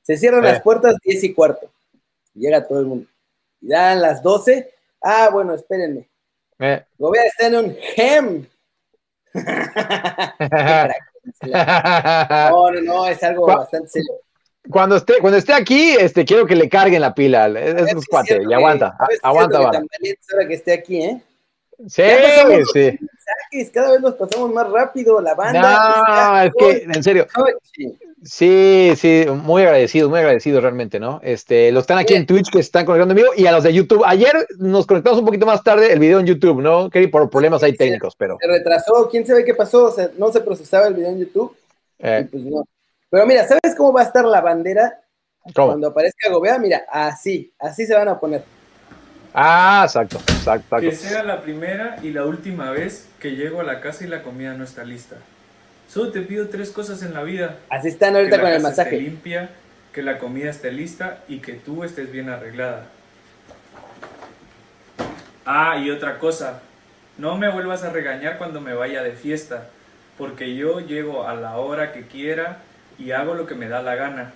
Se 0.03 0.15
cierran 0.17 0.43
las 0.43 0.59
eh. 0.59 0.61
puertas 0.63 0.95
10 1.03 1.23
y 1.25 1.33
cuarto. 1.33 1.69
llega 2.33 2.65
todo 2.65 2.79
el 2.79 2.85
mundo. 2.85 3.07
Y 3.59 3.67
dan 3.67 4.01
las 4.01 4.23
12. 4.23 4.71
Ah, 5.01 5.29
bueno, 5.31 5.53
espérenme. 5.53 6.07
Eh. 6.59 6.83
a 6.99 7.25
está 7.25 7.47
en 7.47 7.55
un 7.55 7.75
gem. 7.75 8.45
no, 11.41 12.71
no, 12.71 12.81
no, 12.81 13.07
es 13.07 13.21
algo 13.23 13.47
bastante 13.47 13.89
serio. 13.89 14.13
Cuando 14.69 14.95
esté, 14.95 15.15
cuando 15.19 15.38
esté 15.38 15.54
aquí, 15.54 15.95
este, 16.00 16.24
quiero 16.24 16.45
que 16.45 16.56
le 16.56 16.69
carguen 16.69 17.02
la 17.02 17.13
pila. 17.13 17.47
Es, 17.47 17.93
un 17.93 18.04
cuate, 18.04 18.41
y 18.47 18.54
aguanta, 18.54 18.95
aguanta, 19.24 19.60
va. 19.60 19.71
ahora 19.71 20.47
que 20.47 20.54
esté 20.54 20.74
aquí, 20.74 21.02
¿eh? 21.02 21.21
Sí, 21.88 22.04
sí. 22.74 23.71
cada 23.71 23.93
vez 23.93 24.02
nos 24.02 24.13
pasamos 24.13 24.54
más 24.54 24.69
rápido, 24.69 25.19
la 25.19 25.34
banda. 25.34 25.62
No, 25.62 26.41
es 26.41 26.52
que, 26.58 26.84
en 26.84 27.04
serio. 27.04 27.28
Sí, 28.24 28.93
sí, 28.97 29.26
muy 29.34 29.63
agradecido, 29.63 30.08
muy 30.08 30.19
agradecido 30.19 30.62
realmente, 30.62 31.00
¿no? 31.00 31.19
Este, 31.24 31.71
los 31.71 31.82
están 31.82 31.97
aquí 31.97 32.13
en 32.13 32.28
Twitch 32.28 32.52
que 32.52 32.60
están 32.60 32.86
conectando 32.86 33.15
conmigo 33.15 33.34
y 33.36 33.47
a 33.47 33.52
los 33.52 33.63
de 33.63 33.74
YouTube. 33.74 34.04
Ayer 34.06 34.47
nos 34.60 34.86
conectamos 34.86 35.17
un 35.19 35.26
poquito 35.26 35.47
más 35.47 35.63
tarde 35.63 35.91
el 35.91 35.97
video 35.97 36.19
en 36.19 36.28
YouTube, 36.28 36.62
¿no? 36.62 36.91
Que 36.91 37.08
por 37.08 37.28
problemas 37.32 37.63
ahí 37.63 37.76
técnicos, 37.76 38.15
pero. 38.15 38.38
Se 38.39 38.47
retrasó, 38.47 39.10
quién 39.10 39.26
sabe 39.26 39.43
qué 39.43 39.56
pasó, 39.56 39.86
o 39.86 39.91
sea, 39.91 40.12
no 40.19 40.32
se 40.32 40.41
procesaba 40.41 40.88
el 40.88 40.93
video 40.93 41.10
en 41.10 41.19
YouTube. 41.19 41.56
Eh. 41.97 42.28
pues 42.30 42.43
no. 42.43 42.63
Pero 43.12 43.28
mira, 43.28 43.45
¿sabes 43.45 43.76
cómo 43.76 43.91
va 43.91 44.02
a 44.02 44.06
estar 44.06 44.24
la 44.24 44.39
bandera? 44.39 45.02
Cuando 45.54 45.88
aparezca 45.88 46.30
Gobea, 46.30 46.58
mira, 46.58 46.86
así, 46.89 47.54
así 47.60 47.86
se 47.86 47.93
van 47.93 48.08
a 48.08 48.17
poner. 48.17 48.43
Ah, 49.34 49.84
exacto, 49.86 50.17
exacto, 50.17 50.78
Que 50.78 50.93
sea 50.93 51.21
la 51.21 51.41
primera 51.41 51.97
y 52.02 52.12
la 52.12 52.26
última 52.26 52.71
vez 52.71 53.10
que 53.19 53.36
llego 53.36 53.60
a 53.60 53.63
la 53.63 53.82
casa 53.82 54.06
y 54.06 54.08
la 54.08 54.24
comida 54.24 54.54
no 54.54 54.63
está 54.63 54.86
lista. 54.86 55.17
Solo 55.89 56.12
te 56.13 56.21
pido 56.21 56.47
tres 56.47 56.69
cosas 56.69 57.04
en 57.04 57.13
la 57.13 57.24
vida. 57.24 57.58
Así 57.69 57.89
están 57.89 58.15
ahorita 58.15 58.39
con 58.39 58.50
el 58.50 58.62
masaje. 58.62 58.95
Esté 58.95 59.10
limpia, 59.10 59.50
que 59.91 60.04
la 60.04 60.17
comida 60.17 60.50
esté 60.50 60.71
lista 60.71 61.19
y 61.28 61.39
que 61.39 61.54
tú 61.54 61.84
estés 61.84 62.12
bien 62.12 62.30
arreglada. 62.30 62.86
Ah, 65.45 65.78
y 65.78 65.89
otra 65.91 66.17
cosa, 66.17 66.62
no 67.17 67.36
me 67.38 67.50
vuelvas 67.52 67.84
a 67.84 67.89
regañar 67.89 68.38
cuando 68.38 68.62
me 68.62 68.74
vaya 68.74 69.04
de 69.04 69.12
fiesta, 69.12 69.67
porque 70.17 70.56
yo 70.56 70.80
llego 70.80 71.28
a 71.28 71.36
la 71.36 71.58
hora 71.58 71.91
que 71.91 72.08
quiera 72.08 72.60
y 73.01 73.11
hago 73.11 73.33
lo 73.33 73.47
que 73.47 73.55
me 73.55 73.67
da 73.67 73.81
la 73.81 73.95
gana. 73.95 74.33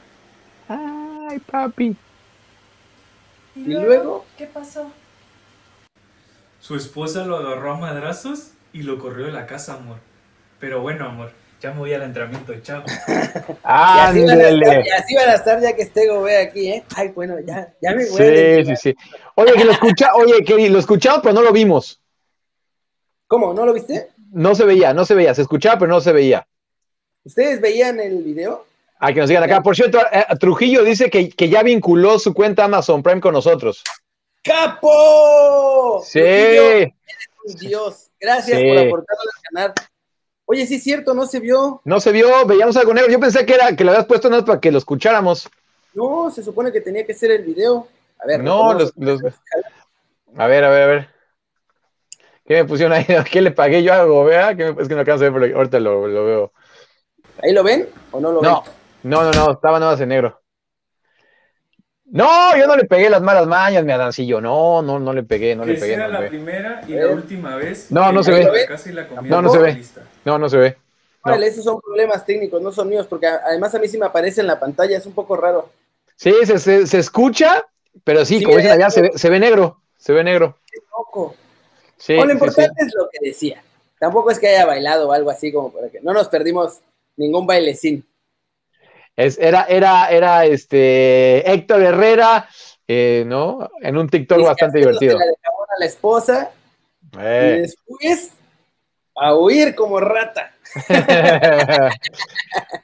Ay, 0.68 1.40
papi. 1.40 1.96
¿Y 3.56 3.74
luego? 3.74 4.26
¿Qué 4.38 4.48
pasó? 4.48 4.92
su 6.66 6.76
esposa 6.76 7.24
lo 7.26 7.38
agarró 7.38 7.74
a 7.74 7.78
madrazos 7.78 8.54
y 8.74 8.82
lo 8.82 8.98
corrió 8.98 9.28
de 9.28 9.32
la 9.32 9.46
casa, 9.46 9.76
amor. 9.76 9.98
Pero 10.60 10.82
bueno, 10.82 11.06
amor, 11.06 11.32
ya 11.62 11.72
me 11.72 11.78
voy 11.78 11.94
al 11.94 12.02
entrenamiento, 12.02 12.56
chao. 12.64 12.84
Ah, 13.64 14.12
y, 14.16 14.24
así 14.24 15.16
van 15.16 15.30
a 15.30 15.34
estar 15.36 15.62
ya 15.62 15.76
que 15.76 15.84
esté 15.84 16.08
Gobe 16.08 16.38
aquí, 16.38 16.70
¿eh? 16.70 16.84
Ay, 16.96 17.10
bueno, 17.10 17.36
ya, 17.46 17.72
ya 17.80 17.92
me 17.92 18.10
voy. 18.10 18.18
Sí, 18.18 18.66
sí, 18.66 18.76
sí. 18.78 18.96
Oye, 19.36 19.54
que 19.54 19.66
lo 19.66 19.74
escucha, 19.74 20.16
oye, 20.16 20.44
que 20.44 20.70
lo 20.70 20.80
escuchamos, 20.80 21.20
pero 21.22 21.36
no 21.36 21.44
lo 21.44 21.52
vimos. 21.52 22.02
¿Cómo? 23.28 23.54
¿No 23.54 23.64
lo 23.64 23.72
viste? 23.72 24.10
No 24.32 24.56
se 24.56 24.66
veía, 24.66 24.92
no 24.96 25.06
se 25.06 25.14
veía, 25.14 25.36
se 25.36 25.44
escuchaba, 25.44 25.78
pero 25.78 25.92
no 25.92 26.02
se 26.02 26.14
veía. 26.14 26.48
¿Ustedes 27.26 27.60
veían 27.60 28.00
el 28.00 28.24
video? 28.24 28.66
Ah, 29.00 29.12
que 29.12 29.20
nos 29.20 29.28
digan 29.28 29.44
acá. 29.44 29.62
Por 29.62 29.76
cierto, 29.76 30.00
eh, 30.12 30.26
Trujillo 30.40 30.84
dice 30.84 31.10
que, 31.10 31.30
que, 31.30 31.50
ya 31.50 31.64
vinculó 31.64 32.18
su 32.20 32.34
cuenta 32.34 32.64
Amazon 32.64 33.04
Prime 33.04 33.20
con 33.20 33.34
nosotros. 33.34 33.84
¡Capo! 34.44 36.02
Sí. 36.06 36.22
Dios, 37.60 38.12
gracias 38.20 38.62
por 38.62 38.78
aportarlo 38.78 39.24
al 39.24 39.42
canal. 39.52 39.74
Oye, 40.46 40.68
sí 40.68 40.76
es 40.76 40.84
cierto, 40.84 41.14
no 41.16 41.26
se 41.26 41.40
vio. 41.40 41.82
No 41.84 42.00
se 42.00 42.12
vio, 42.12 42.46
veíamos 42.46 42.78
algo 42.78 42.94
negro. 42.94 43.12
Yo 43.12 43.20
pensé 43.20 43.46
que 43.46 43.56
era 43.56 43.76
que 43.76 43.84
lo 43.84 43.92
habías 43.92 44.06
puesto 44.06 44.30
nada 44.30 44.46
para 44.46 44.60
que 44.60 44.72
lo 44.72 44.78
escucháramos. 44.78 45.50
No, 45.96 46.30
se 46.30 46.44
supone 46.44 46.72
que 46.72 46.82
tenía 46.82 47.06
que 47.06 47.14
ser 47.16 47.32
el 47.32 47.44
video. 47.44 47.88
A 48.20 48.28
ver, 48.28 48.44
no, 48.44 48.74
los, 48.74 48.94
A 50.38 50.48
ver, 50.48 50.64
a 50.64 50.70
ver, 50.70 50.84
a 50.84 50.88
ver. 50.88 51.10
¿Qué 52.46 52.56
me 52.56 52.66
pusieron 52.66 52.94
ahí? 52.94 53.06
¿Qué 53.32 53.42
le 53.42 53.52
pagué 53.52 53.82
yo 53.82 53.94
algo? 53.94 54.26
Vea, 54.26 54.52
es 54.52 54.88
que 54.88 54.94
no 54.94 55.00
alcanzo 55.00 55.26
a 55.26 55.30
ver, 55.30 55.42
pero 55.42 55.58
ahorita 55.58 55.80
lo, 55.80 56.02
veo. 56.04 56.52
¿Ahí 57.42 57.54
lo 57.54 57.64
ven 57.64 57.88
o 58.12 58.20
no 58.20 58.32
lo 58.32 58.42
ven? 58.42 58.52
No, 59.04 59.24
no, 59.24 59.32
no, 59.32 59.52
estaba 59.52 59.80
nada 59.80 59.92
más 59.92 60.02
en 60.02 60.10
negro. 60.10 60.42
No, 62.06 62.56
yo 62.56 62.68
no 62.68 62.76
le 62.76 62.86
pegué 62.86 63.10
las 63.10 63.22
malas 63.22 63.48
mañas, 63.48 63.84
mi 63.84 63.92
Adancillo. 63.92 64.40
No, 64.40 64.82
no, 64.82 65.00
no 65.00 65.12
le 65.12 65.24
pegué, 65.24 65.56
no 65.56 65.66
le 65.66 65.74
pegué. 65.74 65.94
Era 65.94 66.08
la 66.08 66.28
primera 66.28 66.82
y 66.88 66.94
la 66.94 67.08
última 67.08 67.56
vez. 67.56 67.92
No, 67.92 68.12
no 68.12 68.24
se 68.24 68.32
ve. 68.32 68.68
No, 69.24 69.42
no 69.42 69.50
se 69.50 69.58
ve. 69.58 69.84
No, 70.24 70.38
no 70.38 70.50
se 70.50 70.58
ve. 70.58 70.78
Vale, 71.24 71.48
esos 71.48 71.64
son 71.64 71.82
problemas 71.82 72.24
técnicos, 72.24 72.62
no 72.62 72.72
son 72.72 72.88
míos, 72.88 73.08
porque 73.10 73.26
además 73.26 73.74
a 73.74 73.80
mí 73.80 73.88
sí 73.88 73.98
me 73.98 74.06
aparece 74.06 74.42
en 74.42 74.48
la 74.48 74.60
pantalla, 74.60 74.96
es 74.96 75.06
un 75.08 75.14
poco 75.14 75.36
raro. 75.36 75.70
Sí, 76.16 76.34
se, 76.46 76.86
se, 76.86 77.00
escucha, 77.00 77.66
pero 78.04 78.24
sí, 78.24 78.44
como 78.44 78.58
dicen 78.58 78.74
allá, 78.74 78.92
se 78.92 79.02
ve, 79.02 79.12
se 79.16 79.30
ve, 79.30 79.40
negro, 79.40 79.82
se 79.98 80.14
ve 80.14 80.24
negro. 80.24 80.60
Qué 80.72 80.80
poco. 80.88 81.36
Sí, 81.98 82.14
lo 82.14 82.32
importante 82.32 82.84
es 82.86 82.94
lo 82.96 83.10
que 83.10 83.28
decía. 83.28 83.64
Tampoco 84.00 84.30
es 84.30 84.38
que 84.38 84.50
haya 84.50 84.68
bailado 84.68 85.10
o 85.10 85.12
algo 85.12 85.32
así 85.32 85.52
como 85.52 85.74
para 85.74 85.90
que 85.90 86.00
no 86.02 86.14
nos 86.14 86.28
perdimos 86.28 86.82
ningún 87.18 87.48
bailecín. 87.48 88.06
Es, 89.16 89.38
era, 89.40 89.64
era, 89.64 90.10
era 90.10 90.46
este 90.46 91.50
Héctor 91.50 91.82
Herrera, 91.82 92.50
eh, 92.88 93.24
¿no? 93.26 93.70
En 93.82 93.98
un 93.98 94.10
TikTok 94.10 94.44
bastante 94.44 94.80
divertido. 94.80 95.18
la 95.18 95.26
a 95.26 95.80
la 95.80 95.86
esposa 95.86 96.52
eh. 97.20 97.56
y 97.58 97.62
después 97.62 98.32
a 99.16 99.36
huir 99.36 99.76
como 99.76 100.00
rata. 100.00 100.52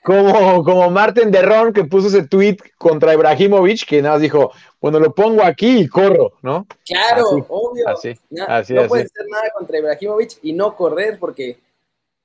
como, 0.03 0.63
como 0.63 0.89
Martin 0.89 1.29
Derrón 1.29 1.73
que 1.73 1.83
puso 1.83 2.07
ese 2.07 2.25
tweet 2.25 2.57
contra 2.77 3.13
Ibrahimovic, 3.13 3.85
que 3.85 4.01
nada 4.01 4.15
más 4.15 4.21
dijo, 4.21 4.53
bueno, 4.79 4.99
lo 4.99 5.13
pongo 5.13 5.43
aquí 5.43 5.79
y 5.79 5.87
corro, 5.87 6.33
¿no? 6.41 6.65
Claro, 6.85 7.45
obvio. 7.49 7.87
Así, 7.89 8.17
no, 8.29 8.45
así, 8.47 8.73
no 8.73 8.87
puede 8.87 9.07
ser 9.09 9.27
nada 9.29 9.49
contra 9.53 9.79
Ibrahimovic 9.79 10.39
y 10.41 10.53
no 10.53 10.75
correr 10.75 11.19
porque 11.19 11.59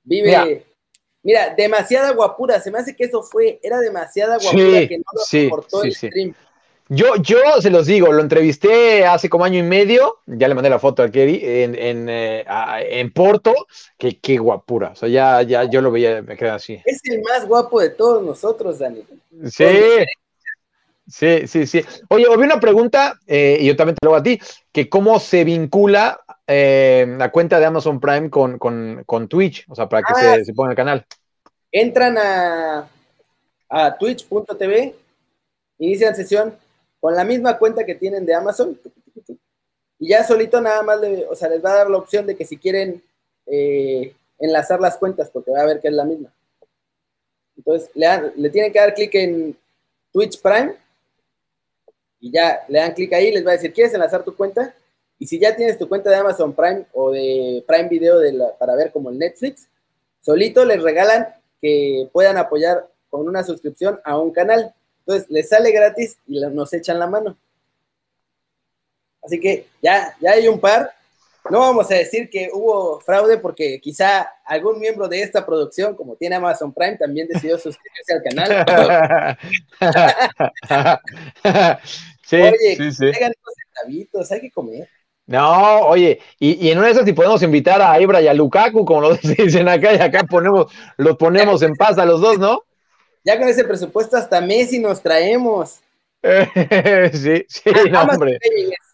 vive 0.05 0.29
Mira, 0.29 0.47
demasiada 1.57 2.13
guapura, 2.13 2.61
se 2.61 2.71
me 2.71 2.79
hace 2.79 2.95
que 2.95 3.05
eso 3.05 3.23
fue, 3.23 3.59
era 3.63 3.81
demasiada 3.81 4.39
guapura 4.39 4.89
que 4.89 4.99
no 4.99 5.05
lo 5.13 5.21
soportó 5.21 5.83
el 5.83 5.95
stream. 5.95 6.35
Yo, 6.89 7.17
yo 7.17 7.39
se 7.61 7.71
los 7.71 7.87
digo, 7.87 8.13
lo 8.13 8.23
entrevisté 8.23 9.05
hace 9.05 9.29
como 9.29 9.45
año 9.45 9.59
y 9.59 9.65
medio, 9.65 10.19
ya 10.27 10.47
le 10.47 10.55
mandé 10.55 10.71
la 10.71 10.79
foto 10.79 11.03
a 11.03 11.11
Kerry, 11.11 11.41
en, 11.43 11.75
en, 11.75 12.09
eh, 12.09 12.45
en 12.91 13.13
Porto, 13.13 13.53
que 13.99 14.21
qué 14.21 14.39
guapura, 14.39 14.91
o 14.91 14.95
sea, 14.95 15.09
ya, 15.09 15.43
ya 15.43 15.65
yo 15.65 15.83
lo 15.83 15.91
veía, 15.91 16.23
me 16.23 16.37
quedé 16.37 16.51
así. 16.51 16.81
Es 16.85 17.01
el 17.11 17.23
más 17.23 17.45
guapo 17.47 17.81
de 17.81 17.91
todos 17.91 18.23
nosotros, 18.23 18.79
Dani. 18.79 19.03
Sí, 19.51 19.65
sí, 21.07 21.47
sí, 21.47 21.67
sí. 21.67 21.83
Oye, 22.09 22.27
había 22.31 22.47
una 22.47 22.61
pregunta, 22.61 23.19
eh, 23.27 23.59
y 23.61 23.67
yo 23.67 23.77
también 23.77 23.97
te 23.97 24.07
lo 24.07 24.11
hago 24.11 24.21
a 24.21 24.23
ti, 24.23 24.39
que 24.73 24.89
cómo 24.89 25.19
se 25.19 25.45
vincula 25.45 26.21
eh, 26.47 27.07
la 27.19 27.31
cuenta 27.31 27.59
de 27.59 27.67
Amazon 27.67 28.01
Prime 28.01 28.31
con, 28.31 28.59
con, 28.59 29.29
Twitch, 29.29 29.65
o 29.69 29.75
sea, 29.75 29.89
para 29.89 30.03
que 30.03 30.13
ah, 30.17 30.35
se, 30.37 30.45
se, 30.45 30.55
ponga 30.55 30.71
el 30.71 30.77
canal. 30.77 31.07
Entran 31.73 32.17
a, 32.19 32.89
a 33.69 33.99
twitch.tv, 33.99 34.95
inician 35.79 36.15
sesión 36.15 36.57
con 37.01 37.15
la 37.15 37.25
misma 37.25 37.59
cuenta 37.59 37.85
que 37.85 37.95
tienen 37.95 38.25
de 38.25 38.35
Amazon, 38.35 38.79
y 39.99 40.09
ya 40.09 40.25
solito 40.25 40.61
nada 40.61 40.83
más, 40.83 41.01
o 41.29 41.35
sea, 41.35 41.49
les 41.49 41.65
va 41.65 41.73
a 41.73 41.77
dar 41.77 41.91
la 41.91 41.99
opción 41.99 42.27
de 42.27 42.37
que 42.37 42.45
si 42.45 42.57
quieren 42.57 43.03
eh, 43.47 44.15
enlazar 44.39 44.81
las 44.81 44.97
cuentas, 44.97 45.31
porque 45.31 45.51
va 45.51 45.63
a 45.63 45.67
ver 45.67 45.81
que 45.81 45.89
es 45.89 45.95
la 45.95 46.05
misma. 46.05 46.33
Entonces, 47.57 47.91
le, 47.95 48.07
le 48.37 48.51
tienen 48.51 48.73
que 48.73 48.79
dar 48.79 48.95
clic 48.95 49.15
en 49.15 49.57
Twitch 50.13 50.41
Prime, 50.41 50.75
y 52.27 52.33
ya 52.33 52.65
le 52.67 52.81
dan 52.81 52.93
clic 52.93 53.13
ahí, 53.13 53.31
les 53.31 53.47
va 53.47 53.51
a 53.51 53.53
decir, 53.53 53.73
¿quieres 53.73 53.95
enlazar 53.95 54.25
tu 54.25 54.35
cuenta? 54.35 54.75
Y 55.17 55.29
si 55.29 55.39
ya 55.39 55.55
tienes 55.55 55.79
tu 55.79 55.89
cuenta 55.89 56.11
de 56.11 56.17
Amazon 56.17 56.53
Prime 56.53 56.85
o 56.93 57.13
de 57.13 57.65
Prime 57.69 57.89
Video 57.89 58.19
para 58.59 58.75
ver 58.75 58.91
como 58.91 59.11
el 59.11 59.19
Netflix, 59.19 59.69
solito 60.21 60.65
les 60.65 60.83
regalan 60.83 61.29
que 61.61 62.09
puedan 62.13 62.37
apoyar 62.37 62.89
con 63.09 63.29
una 63.29 63.45
suscripción 63.45 64.01
a 64.05 64.19
un 64.19 64.33
canal. 64.33 64.75
Entonces 65.01 65.31
les 65.31 65.49
sale 65.49 65.71
gratis 65.71 66.19
y 66.27 66.41
nos 66.41 66.73
echan 66.73 66.99
la 66.99 67.07
mano. 67.07 67.39
Así 69.23 69.39
que 69.39 69.69
ya, 69.81 70.17
ya 70.21 70.33
hay 70.33 70.49
un 70.49 70.59
par. 70.59 70.93
No 71.49 71.61
vamos 71.61 71.89
a 71.93 71.95
decir 71.95 72.29
que 72.29 72.51
hubo 72.53 72.99
fraude 72.99 73.39
porque 73.39 73.81
quizá 73.81 74.29
algún 74.45 74.81
miembro 74.81 75.07
de 75.07 75.23
esta 75.23 75.47
producción, 75.47 75.95
como 75.95 76.17
tiene 76.17 76.35
Amazon 76.35 76.75
Prime, 76.75 76.97
también 76.97 77.29
decidió 77.29 77.57
suscribirse 77.57 78.15
al 78.15 78.23
canal. 78.25 79.39
sí, 82.27 82.37
Oye, 82.37 82.77
sí, 82.77 82.93
sí. 82.93 83.07
hay 84.31 84.41
que 84.41 84.51
comer. 84.51 84.89
No, 85.27 85.81
oye, 85.81 86.21
y, 86.39 86.71
en 86.71 86.79
una 86.79 86.87
de 86.87 86.93
esas 86.93 87.05
si 87.05 87.13
podemos 87.13 87.43
invitar 87.43 87.83
a 87.83 88.01
Ibra 88.01 88.23
y 88.23 88.29
a 88.29 88.35
Lukaku, 88.35 88.85
como 88.85 89.01
lo 89.01 89.15
dicen 89.39 89.69
acá, 89.69 89.93
y 89.93 89.99
acá 89.99 90.25
ponemos, 90.25 90.73
los 90.97 91.17
ponemos 91.17 91.63
en 91.63 91.75
paz 91.75 91.99
a 91.99 92.05
los 92.05 92.21
dos, 92.21 92.39
¿no? 92.39 92.63
Ya 93.25 93.37
con 93.37 93.49
ese 93.49 93.65
presupuesto 93.65 94.17
hasta 94.17 94.41
Messi 94.41 94.79
nos 94.79 95.03
traemos. 95.03 95.81
sí, 97.13 97.45
sí, 97.49 97.71
ah, 97.93 98.09
hombre. 98.11 98.39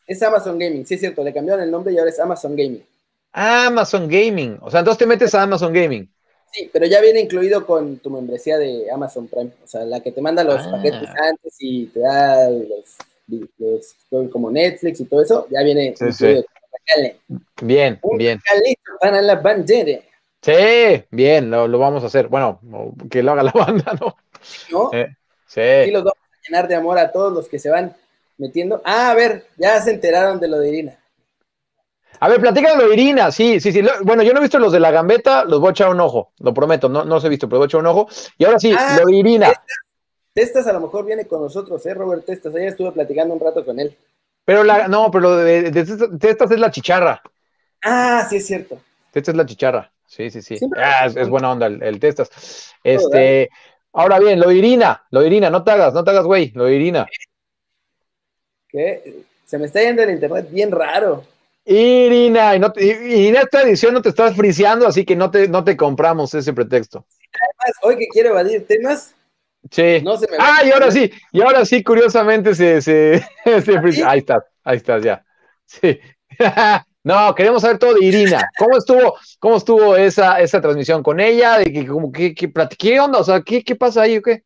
es, 0.06 0.22
Amazon 0.22 0.58
Gaming, 0.58 0.86
sí 0.86 0.94
es 0.94 1.00
cierto, 1.00 1.22
le 1.22 1.34
cambiaron 1.34 1.62
el 1.62 1.70
nombre 1.70 1.92
y 1.92 1.98
ahora 1.98 2.10
es 2.10 2.18
Amazon 2.18 2.56
Gaming. 2.56 2.84
Amazon 3.32 4.08
Gaming, 4.08 4.58
o 4.62 4.70
sea, 4.70 4.80
entonces 4.80 4.98
te 4.98 5.06
metes 5.06 5.34
a 5.34 5.42
Amazon 5.42 5.72
Gaming. 5.72 6.10
Sí, 6.50 6.68
pero 6.72 6.86
ya 6.86 7.00
viene 7.00 7.20
incluido 7.20 7.66
con 7.66 7.98
tu 7.98 8.10
membresía 8.10 8.58
de 8.58 8.90
Amazon 8.90 9.28
Prime, 9.28 9.52
o 9.62 9.66
sea, 9.66 9.84
la 9.84 10.00
que 10.00 10.12
te 10.12 10.20
manda 10.22 10.44
los 10.44 10.60
ah. 10.66 10.70
paquetes 10.72 11.08
antes 11.08 11.56
y 11.58 11.86
te 11.86 12.00
da 12.00 12.48
los 12.50 12.96
como 14.30 14.50
Netflix 14.50 15.00
y 15.00 15.04
todo 15.04 15.22
eso, 15.22 15.46
ya 15.50 15.62
viene 15.62 15.94
Bien, 17.62 18.00
bien. 18.18 18.40
para 19.00 19.22
la 19.22 19.36
bandera. 19.36 20.00
Sí, 20.40 21.04
bien, 21.10 21.50
lo, 21.50 21.78
vamos 21.78 22.02
a 22.02 22.06
hacer. 22.06 22.28
Bueno, 22.28 22.60
que 23.10 23.22
lo 23.22 23.32
haga 23.32 23.44
la 23.44 23.52
banda, 23.54 23.96
¿no? 24.00 24.16
¿No? 24.70 24.90
sí. 25.46 25.60
Y 25.60 25.90
los 25.90 26.02
vamos 26.02 26.18
a 26.18 26.48
llenar 26.48 26.68
de 26.68 26.74
amor 26.74 26.98
a 26.98 27.12
todos 27.12 27.32
los 27.32 27.48
que 27.48 27.58
se 27.58 27.70
van 27.70 27.94
metiendo. 28.38 28.82
Ah, 28.84 29.10
a 29.10 29.14
ver, 29.14 29.46
ya 29.56 29.80
se 29.80 29.92
enteraron 29.92 30.40
de 30.40 30.48
lo 30.48 30.58
de 30.58 30.68
Irina. 30.68 30.98
A 32.18 32.28
ver, 32.28 32.40
platícalo 32.40 32.76
de 32.76 32.82
lo 32.82 32.88
de 32.88 32.94
Irina, 32.94 33.30
sí, 33.30 33.60
sí, 33.60 33.72
sí. 33.72 33.82
Bueno, 34.02 34.22
yo 34.22 34.32
no 34.32 34.38
he 34.38 34.42
visto 34.42 34.58
los 34.58 34.72
de 34.72 34.80
la 34.80 34.90
gambeta, 34.90 35.44
los 35.44 35.60
voy 35.60 35.68
a 35.68 35.70
echar 35.72 35.90
un 35.90 36.00
ojo, 36.00 36.32
lo 36.38 36.52
prometo, 36.52 36.88
no, 36.88 37.04
no 37.04 37.16
los 37.16 37.24
he 37.24 37.28
visto, 37.28 37.48
pero 37.48 37.58
voy 37.58 37.66
a 37.66 37.68
echar 37.68 37.80
un 37.80 37.86
ojo. 37.86 38.08
Y 38.38 38.44
ahora 38.44 38.58
sí, 38.58 38.72
ah, 38.76 38.98
lo 39.00 39.06
de 39.06 39.16
Irina. 39.16 39.52
Testas 40.34 40.66
a 40.66 40.72
lo 40.72 40.80
mejor 40.80 41.04
viene 41.04 41.26
con 41.26 41.42
nosotros, 41.42 41.84
¿eh? 41.86 41.94
Robert 41.94 42.24
Testas. 42.24 42.54
Ayer 42.54 42.68
estuve 42.68 42.92
platicando 42.92 43.34
un 43.34 43.40
rato 43.40 43.64
con 43.64 43.78
él. 43.78 43.96
Pero 44.44 44.64
la, 44.64 44.88
no, 44.88 45.10
pero 45.10 45.36
de, 45.36 45.70
Testas 45.70 46.50
es 46.50 46.58
la 46.58 46.70
chicharra. 46.70 47.22
Ah, 47.82 48.26
sí, 48.28 48.36
es 48.36 48.46
cierto. 48.46 48.80
Testas 49.12 49.34
es 49.34 49.36
la 49.36 49.46
chicharra. 49.46 49.92
Sí, 50.06 50.30
sí, 50.30 50.42
sí. 50.42 50.58
Ah, 50.76 51.06
es, 51.06 51.28
buena 51.28 51.52
onda 51.52 51.66
el, 51.66 52.00
Testas. 52.00 52.74
Este, 52.82 53.48
ahora 53.92 54.18
bien, 54.18 54.40
lo 54.40 54.50
Irina, 54.50 55.04
lo 55.10 55.24
Irina, 55.24 55.48
no 55.50 55.62
te 55.64 55.70
hagas, 55.70 55.94
no 55.94 56.04
te 56.04 56.10
hagas, 56.10 56.24
güey, 56.24 56.50
lo 56.54 56.68
Irina. 56.68 57.06
¿Qué? 58.68 59.24
Se 59.44 59.58
me 59.58 59.66
está 59.66 59.80
yendo 59.80 60.02
el 60.02 60.10
internet 60.10 60.48
bien 60.50 60.70
raro. 60.70 61.24
Irina, 61.64 62.56
y, 62.56 62.58
no 62.58 62.72
y 62.76 63.28
en 63.28 63.36
esta 63.36 63.62
edición 63.62 63.94
no 63.94 64.02
te 64.02 64.08
estás 64.08 64.34
friseando, 64.34 64.86
así 64.86 65.04
que 65.04 65.14
no 65.14 65.30
te, 65.30 65.46
no 65.48 65.62
te 65.62 65.76
compramos 65.76 66.34
ese 66.34 66.52
pretexto. 66.52 67.04
Además, 67.32 67.78
hoy 67.82 67.98
que 67.98 68.08
quiero 68.08 68.30
evadir 68.30 68.66
temas, 68.66 69.14
Sí. 69.70 70.02
ah, 70.38 70.62
y 70.64 70.70
ahora 70.70 70.90
sí, 70.90 71.10
y 71.30 71.40
ahora 71.40 71.64
sí, 71.64 71.82
curiosamente 71.82 72.54
se, 72.54 72.82
se, 72.82 73.22
¿Ah, 73.46 74.10
ahí 74.10 74.18
estás, 74.18 74.44
ahí 74.64 74.76
estás 74.76 75.02
ya. 75.02 75.24
Sí. 75.64 75.98
no, 77.04 77.34
queremos 77.34 77.62
saber 77.62 77.78
todo 77.78 77.94
de 77.94 78.04
Irina. 78.04 78.50
¿Cómo 78.58 78.76
estuvo, 78.76 79.14
cómo 79.38 79.56
estuvo 79.56 79.96
esa, 79.96 80.40
esa 80.40 80.60
transmisión 80.60 81.02
con 81.02 81.20
ella? 81.20 81.58
De 81.58 81.72
que, 81.72 81.86
como 81.86 82.10
que, 82.10 82.34
¿Qué 82.34 83.00
onda? 83.00 83.20
O 83.20 83.24
sea, 83.24 83.40
¿qué, 83.42 83.62
qué 83.62 83.76
pasa 83.76 84.02
ahí 84.02 84.18
o 84.18 84.22
qué? 84.22 84.42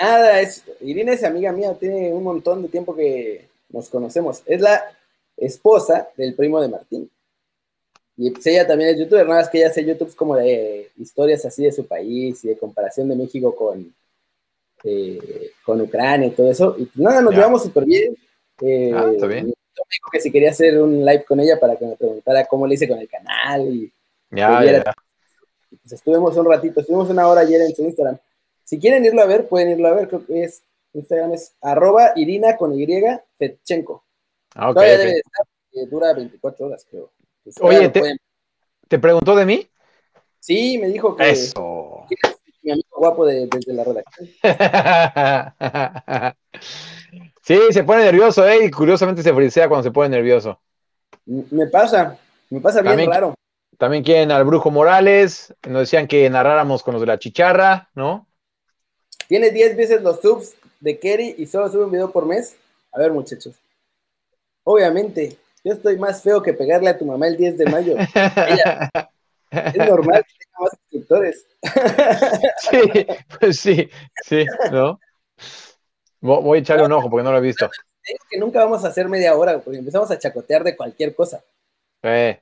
Nada, 0.00 0.40
es, 0.40 0.64
Irina 0.80 1.12
es 1.12 1.24
amiga 1.24 1.52
mía, 1.52 1.74
tiene 1.78 2.12
un 2.12 2.22
montón 2.22 2.62
de 2.62 2.68
tiempo 2.68 2.94
que 2.94 3.48
nos 3.68 3.88
conocemos. 3.88 4.42
Es 4.46 4.60
la 4.60 4.82
esposa 5.36 6.08
del 6.16 6.34
primo 6.34 6.60
de 6.60 6.68
Martín. 6.68 7.10
Y 8.16 8.30
pues 8.30 8.46
ella 8.46 8.66
también 8.66 8.90
es 8.90 8.98
youtuber, 9.00 9.26
nada 9.26 9.40
más 9.40 9.50
que 9.50 9.58
ella 9.58 9.68
hace 9.68 9.84
YouTube 9.84 10.14
como 10.14 10.36
de 10.36 10.90
historias 10.96 11.44
así 11.44 11.64
de 11.64 11.72
su 11.72 11.84
país 11.84 12.44
y 12.44 12.48
de 12.48 12.56
comparación 12.56 13.08
de 13.08 13.16
México 13.16 13.54
con, 13.56 13.92
eh, 14.84 15.52
con 15.64 15.80
Ucrania 15.80 16.28
y 16.28 16.32
todo 16.32 16.50
eso. 16.50 16.76
Y 16.78 16.88
nada, 16.94 17.22
nos 17.22 17.34
llevamos 17.34 17.62
súper 17.62 17.84
bien. 17.84 18.16
Eh, 18.60 18.92
ah, 18.94 19.10
está 19.12 19.26
bien. 19.26 19.46
dijo 19.46 20.10
que 20.12 20.20
si 20.20 20.30
quería 20.30 20.50
hacer 20.50 20.80
un 20.80 21.04
live 21.04 21.24
con 21.24 21.40
ella 21.40 21.58
para 21.58 21.76
que 21.76 21.86
me 21.86 21.96
preguntara 21.96 22.46
cómo 22.46 22.66
le 22.66 22.74
hice 22.74 22.88
con 22.88 22.98
el 22.98 23.08
canal 23.08 23.62
y 23.68 23.92
ya, 24.30 24.64
ya. 24.64 24.94
Pues 25.82 25.92
estuvimos 25.92 26.36
un 26.36 26.46
ratito, 26.46 26.80
estuvimos 26.80 27.08
una 27.10 27.26
hora 27.28 27.42
ayer 27.42 27.60
en 27.60 27.74
su 27.74 27.82
Instagram. 27.82 28.18
Si 28.62 28.78
quieren 28.78 29.04
irlo 29.04 29.22
a 29.22 29.26
ver, 29.26 29.48
pueden 29.48 29.70
irlo 29.70 29.88
a 29.88 29.94
ver, 29.94 30.08
creo 30.08 30.24
que 30.24 30.44
es, 30.44 30.62
Instagram 30.92 31.32
es 31.32 31.54
arroba 31.60 32.12
Irina 32.16 32.56
con 32.56 32.78
Y, 32.78 32.86
Fetchenko. 33.38 34.04
Ah, 34.54 34.72
Todavía 34.72 34.98
debe 34.98 35.18
estar, 35.18 35.46
eh, 35.72 35.86
dura 35.86 36.14
24 36.14 36.66
horas, 36.66 36.86
creo. 36.88 37.12
Pues, 37.42 37.56
Oye, 37.60 37.90
te, 38.88 38.98
preguntó 38.98 39.34
de 39.34 39.44
mí? 39.44 39.68
Sí, 40.38 40.78
me 40.78 40.88
dijo 40.88 41.16
que, 41.16 41.30
Eso. 41.30 42.06
Mi 42.64 42.72
amigo 42.72 42.88
guapo 42.96 43.26
desde 43.26 43.72
la 43.74 43.84
redacción. 43.84 44.28
sí, 47.42 47.58
se 47.70 47.84
pone 47.84 48.04
nervioso, 48.04 48.48
¿eh? 48.48 48.64
Y 48.64 48.70
curiosamente 48.70 49.22
se 49.22 49.34
frisea 49.34 49.68
cuando 49.68 49.84
se 49.84 49.90
pone 49.90 50.08
nervioso. 50.08 50.58
Me 51.26 51.66
pasa, 51.66 52.18
me 52.50 52.60
pasa 52.60 52.82
bien 52.82 53.08
raro. 53.08 53.34
También 53.78 54.02
quieren 54.02 54.30
al 54.30 54.44
Brujo 54.44 54.70
Morales, 54.70 55.52
nos 55.68 55.80
decían 55.80 56.06
que 56.06 56.28
narráramos 56.30 56.82
con 56.82 56.94
los 56.94 57.00
de 57.00 57.06
la 57.06 57.18
chicharra, 57.18 57.90
¿no? 57.94 58.26
Tiene 59.28 59.50
10 59.50 59.76
veces 59.76 60.02
los 60.02 60.20
subs 60.20 60.54
de 60.80 60.98
Kerry 60.98 61.34
y 61.38 61.46
solo 61.46 61.68
sube 61.70 61.84
un 61.84 61.90
video 61.90 62.10
por 62.10 62.24
mes. 62.26 62.56
A 62.92 62.98
ver, 62.98 63.12
muchachos. 63.12 63.54
Obviamente, 64.62 65.36
yo 65.64 65.72
estoy 65.72 65.98
más 65.98 66.22
feo 66.22 66.42
que 66.42 66.52
pegarle 66.52 66.88
a 66.90 66.98
tu 66.98 67.04
mamá 67.04 67.26
el 67.26 67.36
10 67.36 67.58
de 67.58 67.66
mayo. 67.66 67.96
es 69.74 69.88
normal 69.88 70.24
que 70.24 70.34
tenga 70.44 70.58
más 70.60 70.70
suscriptores. 70.70 71.46
sí, 72.70 73.06
pues 73.40 73.58
sí, 73.58 73.88
sí, 74.24 74.44
¿no? 74.70 74.98
Voy 76.20 76.58
a 76.58 76.60
echarle 76.60 76.86
un 76.86 76.92
ojo 76.92 77.10
porque 77.10 77.24
no 77.24 77.32
lo 77.32 77.38
he 77.38 77.42
visto. 77.42 77.66
Es 78.02 78.18
que 78.30 78.38
nunca 78.38 78.64
vamos 78.64 78.84
a 78.84 78.88
hacer 78.88 79.08
media 79.08 79.34
hora 79.34 79.58
porque 79.60 79.78
empezamos 79.78 80.10
a 80.10 80.18
chacotear 80.18 80.64
de 80.64 80.76
cualquier 80.76 81.14
cosa. 81.14 81.42
Eh. 82.02 82.40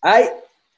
Ay, 0.00 0.24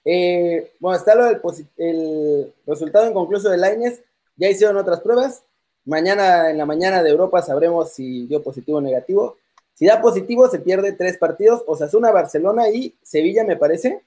eh, 0.04 0.72
bueno, 0.78 0.98
está 0.98 1.14
lo 1.14 1.26
del 1.26 1.40
el 1.76 2.52
resultado 2.66 3.08
inconcluso 3.08 3.48
de 3.48 3.58
Laines. 3.58 4.02
Ya 4.36 4.48
hicieron 4.48 4.76
otras 4.76 5.00
pruebas. 5.00 5.44
Mañana 5.84 6.50
en 6.50 6.58
la 6.58 6.66
mañana 6.66 7.02
de 7.02 7.10
Europa 7.10 7.42
sabremos 7.42 7.92
si 7.92 8.26
dio 8.26 8.42
positivo 8.42 8.78
o 8.78 8.80
negativo. 8.80 9.36
Si 9.74 9.86
da 9.86 10.00
positivo, 10.00 10.48
se 10.48 10.60
pierde 10.60 10.92
tres 10.92 11.18
partidos. 11.18 11.64
Osasuna, 11.66 12.12
Barcelona 12.12 12.68
y 12.68 12.94
Sevilla, 13.02 13.44
me 13.44 13.56
parece. 13.56 14.02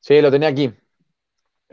Sí, 0.00 0.20
lo 0.20 0.30
tenía 0.30 0.48
aquí. 0.48 0.72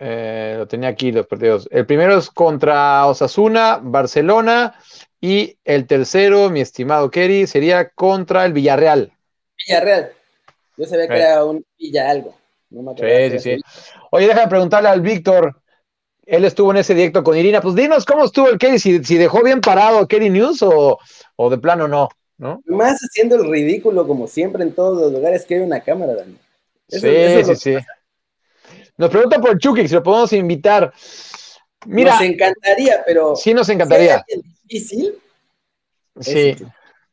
Eh, 0.02 0.56
lo 0.58 0.68
tenía 0.68 0.90
aquí 0.90 1.12
los 1.12 1.28
partidos. 1.28 1.68
El 1.72 1.86
primero 1.86 2.18
es 2.18 2.30
contra 2.30 3.06
Osasuna, 3.06 3.80
Barcelona. 3.82 4.76
Y 5.22 5.58
el 5.66 5.86
tercero, 5.86 6.50
mi 6.50 6.62
estimado 6.62 7.12
Kerry, 7.12 7.46
sería 7.46 7.90
contra 7.90 8.46
el 8.46 8.54
Villarreal. 8.54 9.12
Villarreal. 9.68 10.12
Yo 10.78 10.86
sabía 10.86 11.08
que 11.10 11.18
era 11.18 11.44
un 11.44 11.66
Villa 11.78 12.10
algo 12.10 12.40
sí, 12.98 13.30
sí, 13.32 13.40
sí. 13.40 13.62
Oye, 14.12 14.28
déjame 14.28 14.48
preguntarle 14.48 14.90
al 14.90 15.02
Víctor. 15.02 15.62
Él 16.26 16.46
estuvo 16.46 16.72
en 16.72 16.78
ese 16.78 16.94
directo 16.94 17.24
con 17.24 17.36
Irina. 17.36 17.62
Pues 17.62 17.76
dinos 17.76 18.06
cómo 18.06 18.26
estuvo 18.26 18.48
el 18.50 18.58
Kerry, 18.58 18.80
si, 18.80 19.00
dejó 19.18 19.44
bien 19.44 19.62
parado 19.62 20.08
Kerry 20.08 20.30
News 20.30 20.62
o, 20.62 21.00
de 21.50 21.58
plano 21.58 21.88
no, 21.88 22.10
¿no? 22.38 22.62
Más 22.66 23.00
haciendo 23.02 23.36
el 23.36 23.50
ridículo, 23.50 24.08
como 24.08 24.28
siempre 24.28 24.64
en 24.64 24.74
todos 24.74 25.02
los 25.02 25.12
lugares 25.12 25.46
que 25.46 25.56
hay 25.56 25.62
una 25.62 25.82
cámara, 25.82 26.14
Dani. 26.14 26.38
sí, 26.88 27.44
sí, 27.44 27.56
sí. 27.56 27.78
Nos 29.00 29.10
pregunta 29.10 29.40
por 29.40 29.58
Chucky, 29.58 29.88
si 29.88 29.94
lo 29.94 30.04
podemos 30.04 30.34
invitar. 30.34 30.94
Mira, 31.86 32.12
nos 32.12 32.22
encantaría, 32.22 33.02
pero. 33.06 33.34
Sí, 33.34 33.54
nos 33.54 33.70
encantaría. 33.70 34.26
difícil. 34.66 35.18
Sí. 36.20 36.58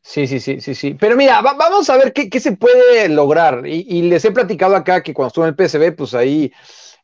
Sí, 0.02 0.26
sí, 0.26 0.40
sí, 0.40 0.60
sí, 0.60 0.74
sí. 0.74 0.94
Pero 0.94 1.16
mira, 1.16 1.40
vamos 1.40 1.88
a 1.90 1.96
ver 1.96 2.12
qué, 2.12 2.40
se 2.40 2.56
puede 2.56 3.08
lograr. 3.08 3.66
Y, 3.66 4.02
les 4.02 4.24
he 4.24 4.32
platicado 4.32 4.74
acá 4.74 5.02
que 5.02 5.14
cuando 5.14 5.28
estuve 5.28 5.48
en 5.48 5.54
el 5.56 5.68
PSB, 5.68 5.96
pues 5.96 6.14
ahí 6.14 6.52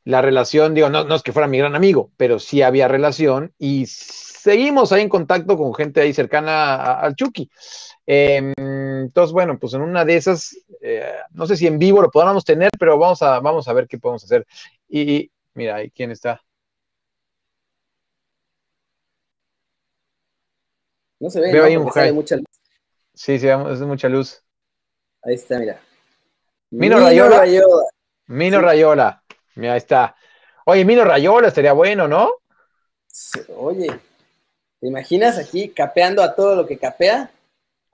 la 0.04 0.20
relación, 0.20 0.74
digo, 0.74 0.88
no, 0.88 1.04
no 1.04 1.14
es 1.14 1.22
que 1.22 1.32
fuera 1.32 1.46
mi 1.46 1.58
gran 1.58 1.76
amigo, 1.76 2.10
pero 2.16 2.40
sí 2.40 2.62
había 2.62 2.88
relación 2.88 3.52
y 3.58 3.86
seguimos 3.86 4.90
ahí 4.90 5.02
en 5.02 5.08
contacto 5.08 5.56
con 5.56 5.74
gente 5.74 6.00
ahí 6.00 6.12
cercana 6.12 6.94
al 6.94 7.14
Chucky. 7.14 7.48
Em, 8.06 8.52
entonces, 9.02 9.32
bueno, 9.32 9.58
pues 9.58 9.74
en 9.74 9.82
una 9.82 10.04
de 10.04 10.16
esas, 10.16 10.56
eh, 10.80 11.14
no 11.30 11.46
sé 11.46 11.56
si 11.56 11.66
en 11.66 11.78
vivo 11.78 12.00
lo 12.00 12.10
podamos 12.10 12.44
tener, 12.44 12.70
pero 12.78 12.98
vamos 12.98 13.22
a, 13.22 13.40
vamos 13.40 13.68
a 13.68 13.72
ver 13.72 13.86
qué 13.86 13.98
podemos 13.98 14.24
hacer. 14.24 14.46
Y, 14.88 15.30
mira, 15.54 15.76
ahí 15.76 15.90
quién 15.90 16.10
está. 16.10 16.42
No 21.20 21.30
se 21.30 21.40
ve, 21.40 21.52
Veo 21.52 21.64
ahí 21.64 21.76
un 21.76 21.84
mucha 22.14 22.36
Sí, 23.14 23.38
sí, 23.38 23.46
es 23.46 23.80
mucha 23.80 24.08
luz. 24.08 24.42
Ahí 25.22 25.34
está, 25.34 25.58
mira. 25.58 25.80
Mino, 26.70 26.98
Rayola. 26.98 27.44
Mino 28.26 28.60
Rayola. 28.60 29.22
Mira, 29.54 29.74
ahí 29.74 29.78
está. 29.78 30.16
Oye, 30.64 30.84
Mino 30.84 31.04
Rayola 31.04 31.48
estaría 31.48 31.74
bueno, 31.74 32.08
¿no? 32.08 32.32
Oye, 33.56 33.88
¿te 34.80 34.86
imaginas 34.88 35.38
aquí 35.38 35.68
capeando 35.68 36.22
a 36.22 36.34
todo 36.34 36.56
lo 36.56 36.66
que 36.66 36.78
capea? 36.78 37.30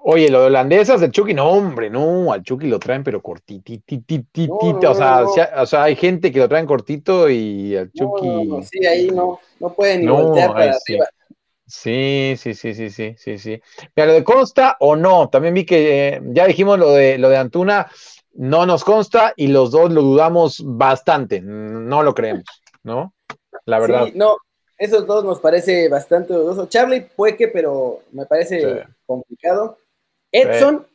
Oye, 0.00 0.30
lo 0.30 0.40
de 0.40 0.46
holandesas 0.46 1.00
del 1.00 1.10
Chucky, 1.10 1.34
no, 1.34 1.50
hombre, 1.50 1.90
no, 1.90 2.32
al 2.32 2.42
Chucky 2.42 2.68
lo 2.68 2.78
traen, 2.78 3.02
pero 3.02 3.20
cortititititito. 3.20 4.90
o, 4.90 4.94
sea, 4.94 5.24
o, 5.56 5.66
sea, 5.66 5.82
hay 5.82 5.96
gente 5.96 6.30
que 6.30 6.38
lo 6.38 6.48
traen 6.48 6.66
cortito 6.66 7.28
y 7.28 7.76
al 7.76 7.90
Chucky. 7.92 8.48
sí, 8.62 8.86
ahí 8.86 9.10
no, 9.10 9.40
no 9.58 9.74
pueden 9.74 10.02
ni 10.02 10.06
voltear 10.06 10.52
para 10.52 10.72
arriba. 10.72 11.08
Sí, 11.66 12.34
sí, 12.38 12.54
sí, 12.54 12.74
sí, 12.74 12.88
sí, 12.88 13.14
sí, 13.18 13.38
sí. 13.38 13.60
Mira, 13.94 14.06
lo 14.06 14.12
de 14.14 14.24
consta 14.24 14.76
o 14.80 14.96
no, 14.96 15.28
también 15.28 15.52
vi 15.52 15.66
que 15.66 16.08
eh, 16.08 16.20
ya 16.26 16.46
dijimos 16.46 16.78
lo 16.78 16.92
de 16.92 17.18
lo 17.18 17.28
de 17.28 17.36
Antuna, 17.36 17.90
no 18.32 18.64
nos 18.64 18.84
consta 18.84 19.34
y 19.36 19.48
los 19.48 19.72
dos 19.72 19.92
lo 19.92 20.00
dudamos 20.00 20.62
bastante, 20.64 21.42
no 21.42 22.02
lo 22.02 22.14
creemos, 22.14 22.44
¿no? 22.84 23.12
La 23.66 23.80
verdad. 23.80 24.06
Sí, 24.06 24.12
no, 24.14 24.36
esos 24.78 25.06
dos 25.06 25.24
nos 25.24 25.40
parece 25.40 25.88
bastante 25.88 26.32
dudoso. 26.32 26.66
Charlie 26.66 27.06
Pueque, 27.14 27.48
pero 27.48 28.00
me 28.12 28.24
parece 28.24 28.86
complicado. 29.04 29.76
Edson, 30.32 30.86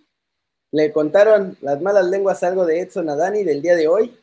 le 0.71 0.91
contaron 0.91 1.57
las 1.61 1.81
malas 1.81 2.05
lenguas 2.05 2.43
algo 2.43 2.65
de 2.65 2.81
Edson 2.81 3.09
a 3.09 3.15
Dani 3.15 3.43
del 3.43 3.61
día 3.61 3.75
de 3.75 3.87
hoy. 3.87 4.17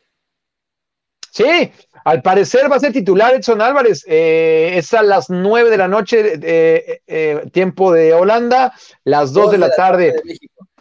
Sí, 1.31 1.71
al 2.03 2.21
parecer 2.21 2.69
va 2.69 2.75
a 2.75 2.79
ser 2.79 2.91
titular 2.91 3.33
Edson 3.33 3.61
Álvarez. 3.61 4.03
Eh, 4.05 4.73
es 4.75 4.93
a 4.93 5.01
las 5.01 5.29
nueve 5.29 5.69
de 5.69 5.77
la 5.77 5.87
noche, 5.87 6.33
eh, 6.41 7.01
eh, 7.07 7.45
tiempo 7.53 7.93
de 7.93 8.13
Holanda, 8.13 8.73
las 9.05 9.31
dos 9.31 9.51
de 9.51 9.57
la, 9.57 9.71
tarde, 9.71 10.21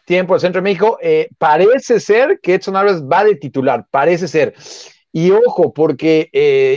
tiempo 0.04 0.34
del 0.34 0.40
centro 0.40 0.60
de 0.60 0.64
México. 0.64 0.98
parece 1.38 2.00
ser 2.00 2.40
que 2.42 2.54
Edson 2.54 2.74
Álvarez 2.74 3.02
va 3.02 3.22
de 3.22 3.36
titular, 3.36 3.86
parece 3.92 4.26
ser. 4.26 4.54
Y 5.12 5.30
ojo, 5.30 5.72
porque, 5.72 6.28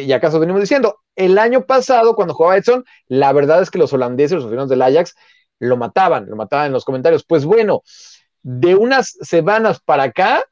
y 0.06 0.12
acaso 0.12 0.40
venimos 0.40 0.62
diciendo, 0.62 1.00
el 1.16 1.40
año 1.40 1.66
pasado, 1.66 2.16
cuando 2.16 2.36
jugaba 2.36 2.58
Edson, 2.58 2.86
la 3.08 3.34
verdad 3.34 3.62
es 3.64 3.72
que 3.72 3.80
los 3.80 3.92
holandeses, 3.94 4.34
los 4.36 4.44
aficionados 4.44 4.70
del 4.70 4.82
Ajax, 4.84 5.16
lo 5.60 5.78
mataban, 5.78 6.30
lo 6.30 6.36
mataban 6.36 6.68
en 6.68 6.74
los 6.74 6.86
comentarios. 6.86 7.24
Pues 7.24 7.46
bueno, 7.46 7.84
de 8.42 8.76
unas 8.76 9.18
semanas 9.22 9.80
para 9.84 10.04
acá, 10.04 10.44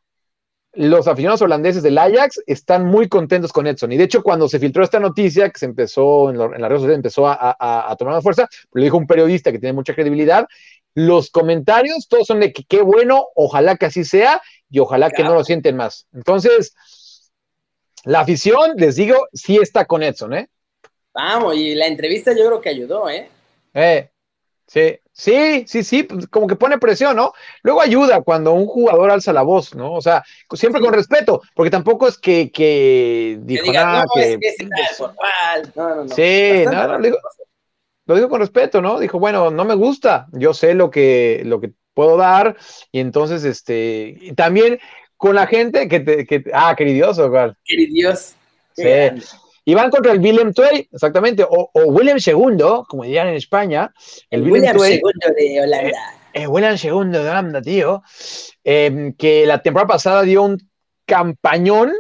los 0.73 1.07
aficionados 1.07 1.41
holandeses 1.41 1.83
del 1.83 1.97
Ajax 1.97 2.41
están 2.47 2.85
muy 2.85 3.09
contentos 3.09 3.51
con 3.51 3.67
Edson. 3.67 3.91
Y 3.91 3.97
de 3.97 4.05
hecho, 4.05 4.23
cuando 4.23 4.47
se 4.47 4.59
filtró 4.59 4.83
esta 4.83 4.99
noticia, 4.99 5.49
que 5.49 5.59
se 5.59 5.65
empezó 5.65 6.29
en, 6.29 6.37
la 6.37 6.47
red 6.47 6.61
redes 6.61 6.81
sociales, 6.81 6.95
empezó 6.95 7.27
a, 7.27 7.95
tomar 7.99 8.15
más 8.15 8.23
fuerza, 8.23 8.47
lo 8.71 8.81
dijo 8.81 8.97
un 8.97 9.07
periodista 9.07 9.51
que 9.51 9.59
tiene 9.59 9.73
mucha 9.73 9.93
credibilidad. 9.93 10.47
Los 10.93 11.29
comentarios 11.29 12.07
todos 12.07 12.27
son 12.27 12.39
de 12.39 12.53
que 12.53 12.63
qué 12.63 12.81
bueno, 12.81 13.27
ojalá 13.35 13.75
que 13.75 13.87
así 13.87 14.03
sea 14.05 14.41
y 14.69 14.79
ojalá 14.79 15.11
que 15.11 15.23
no 15.23 15.33
lo 15.33 15.43
sienten 15.43 15.75
más. 15.75 16.07
Entonces, 16.13 16.73
la 18.03 18.21
afición, 18.21 18.73
les 18.77 18.95
digo, 18.95 19.27
sí 19.33 19.57
está 19.57 19.85
con 19.85 20.03
Edson, 20.03 20.33
¿eh? 20.33 20.49
Vamos, 21.13 21.55
y 21.57 21.75
la 21.75 21.87
entrevista 21.87 22.31
yo 22.31 22.45
creo 22.47 22.61
que 22.61 22.69
ayudó, 22.69 23.09
¿eh? 23.09 23.29
Eh, 23.73 24.09
sí. 24.71 24.97
Sí, 25.13 25.65
sí, 25.67 25.83
sí, 25.83 26.03
pues, 26.03 26.25
como 26.27 26.47
que 26.47 26.55
pone 26.55 26.79
presión, 26.79 27.15
¿no? 27.15 27.33
Luego 27.61 27.81
ayuda 27.81 28.21
cuando 28.21 28.53
un 28.53 28.65
jugador 28.65 29.11
alza 29.11 29.33
la 29.33 29.43
voz, 29.43 29.75
¿no? 29.75 29.93
O 29.93 30.01
sea, 30.01 30.23
siempre 30.53 30.81
con 30.81 30.93
respeto, 30.93 31.41
porque 31.53 31.69
tampoco 31.69 32.07
es 32.07 32.17
que, 32.17 32.49
que 32.51 33.37
dijo 33.41 33.71
nada 33.71 34.05
que. 34.15 34.39
No, 35.75 35.89
no, 35.89 36.05
no. 36.05 36.15
Sí, 36.15 36.63
no, 36.65 36.87
no, 36.87 36.97
lo, 36.97 37.03
digo, 37.03 37.17
lo 38.07 38.15
digo 38.15 38.29
con 38.29 38.39
respeto, 38.39 38.81
¿no? 38.81 38.99
Dijo, 38.99 39.19
bueno, 39.19 39.51
no 39.51 39.63
me 39.63 39.75
gusta, 39.75 40.27
yo 40.31 40.55
sé 40.55 40.73
lo 40.73 40.89
que, 40.89 41.41
lo 41.45 41.59
que 41.61 41.73
puedo 41.93 42.17
dar, 42.17 42.55
y 42.91 42.99
entonces, 42.99 43.43
este, 43.43 44.33
también 44.35 44.79
con 45.17 45.35
la 45.35 45.45
gente 45.45 45.87
que 45.87 45.99
te, 45.99 46.25
que, 46.25 46.45
ah, 46.53 46.73
queridioso, 46.75 47.27
igual. 47.27 47.57
Sí. 48.75 48.83
Y 49.63 49.73
van 49.75 49.91
contra 49.91 50.11
el 50.11 50.19
Willem 50.19 50.53
Twey, 50.53 50.89
exactamente, 50.91 51.45
o, 51.47 51.69
William 51.85 52.17
II, 52.17 52.83
como 52.87 53.03
dirían 53.03 53.27
en 53.27 53.35
España. 53.35 53.93
El, 54.29 54.49
William 54.49 54.75
II 54.75 55.01
de 55.37 55.61
Holanda. 55.61 55.99
El, 56.33 56.47
William 56.47 56.75
II 56.81 57.11
de 57.11 57.19
Holanda, 57.19 57.61
tío. 57.61 58.01
Em, 58.63 59.13
que 59.13 59.45
la 59.45 59.61
temporada 59.61 59.87
pasada 59.87 60.23
dio 60.23 60.43
un 60.43 60.57
campañón 61.05 61.91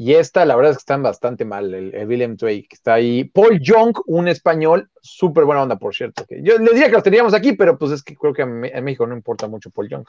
Y 0.00 0.14
esta, 0.14 0.44
la 0.44 0.54
verdad 0.54 0.72
es 0.72 0.78
que 0.78 0.82
están 0.82 1.02
bastante 1.02 1.44
mal, 1.44 1.74
el, 1.74 2.06
William 2.06 2.36
Tway, 2.36 2.62
que 2.68 2.74
está 2.74 2.94
ahí. 2.94 3.24
Paul 3.24 3.60
Young, 3.60 3.96
un 4.06 4.28
español, 4.28 4.90
súper 5.00 5.44
buena 5.44 5.62
onda, 5.62 5.76
por 5.76 5.94
cierto. 5.94 6.24
Que 6.24 6.40
yo 6.42 6.58
le 6.58 6.72
diría 6.72 6.86
que 6.86 6.92
los 6.92 7.02
teníamos 7.02 7.34
aquí, 7.34 7.52
pero 7.52 7.76
pues 7.78 7.92
es 7.92 8.02
que 8.02 8.16
creo 8.16 8.32
que 8.32 8.42
en 8.42 8.84
México 8.84 9.06
no 9.06 9.14
importa 9.14 9.48
mucho 9.48 9.70
Paul 9.70 9.88
Young. 9.88 10.06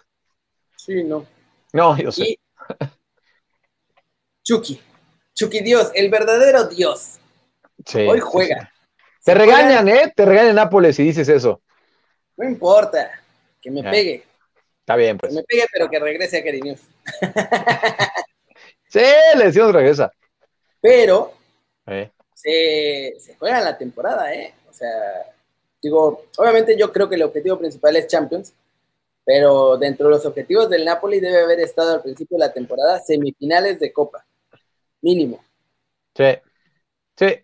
Sí, 0.75 1.03
no. 1.03 1.25
No, 1.73 1.97
yo 1.97 2.11
sé. 2.11 2.39
Chucky. 4.43 4.79
Chucky 5.39 5.61
Dios, 5.61 5.89
el 5.93 6.09
verdadero 6.09 6.65
Dios. 6.65 7.17
Hoy 7.95 8.19
juega. 8.19 8.73
Te 9.23 9.33
regañan, 9.33 9.87
¿eh? 9.87 10.11
Te 10.13 10.25
regañan 10.25 10.55
Nápoles 10.55 10.97
si 10.97 11.03
dices 11.03 11.29
eso. 11.29 11.61
No 12.35 12.45
importa, 12.45 13.09
que 13.61 13.71
me 13.71 13.81
pegue. 13.81 14.25
Está 14.81 14.97
bien, 14.97 15.17
pues. 15.17 15.31
Que 15.31 15.37
me 15.37 15.43
pegue, 15.43 15.65
pero 15.71 15.89
que 15.89 15.97
regrese 15.97 16.39
a 16.39 16.43
Cariños. 16.43 16.81
sí, 18.89 18.99
le 19.37 19.45
decimos 19.45 19.71
regresa. 19.71 20.11
Pero 20.81 21.31
eh. 21.87 22.11
se, 22.33 23.15
se 23.17 23.35
juega 23.35 23.61
la 23.61 23.77
temporada, 23.77 24.33
¿eh? 24.33 24.53
O 24.69 24.73
sea, 24.73 24.91
digo, 25.81 26.25
obviamente 26.37 26.75
yo 26.77 26.91
creo 26.91 27.07
que 27.07 27.15
el 27.15 27.23
objetivo 27.23 27.57
principal 27.57 27.95
es 27.95 28.07
Champions, 28.07 28.53
pero 29.23 29.77
dentro 29.77 30.07
de 30.07 30.15
los 30.15 30.25
objetivos 30.25 30.69
del 30.69 30.83
Napoli 30.83 31.21
debe 31.21 31.43
haber 31.43 31.61
estado 31.61 31.93
al 31.93 32.01
principio 32.01 32.37
de 32.37 32.45
la 32.45 32.51
temporada 32.51 32.99
semifinales 32.99 33.79
de 33.79 33.93
Copa, 33.93 34.25
mínimo. 35.01 35.43
Sí, 36.15 36.37
sí. 37.15 37.39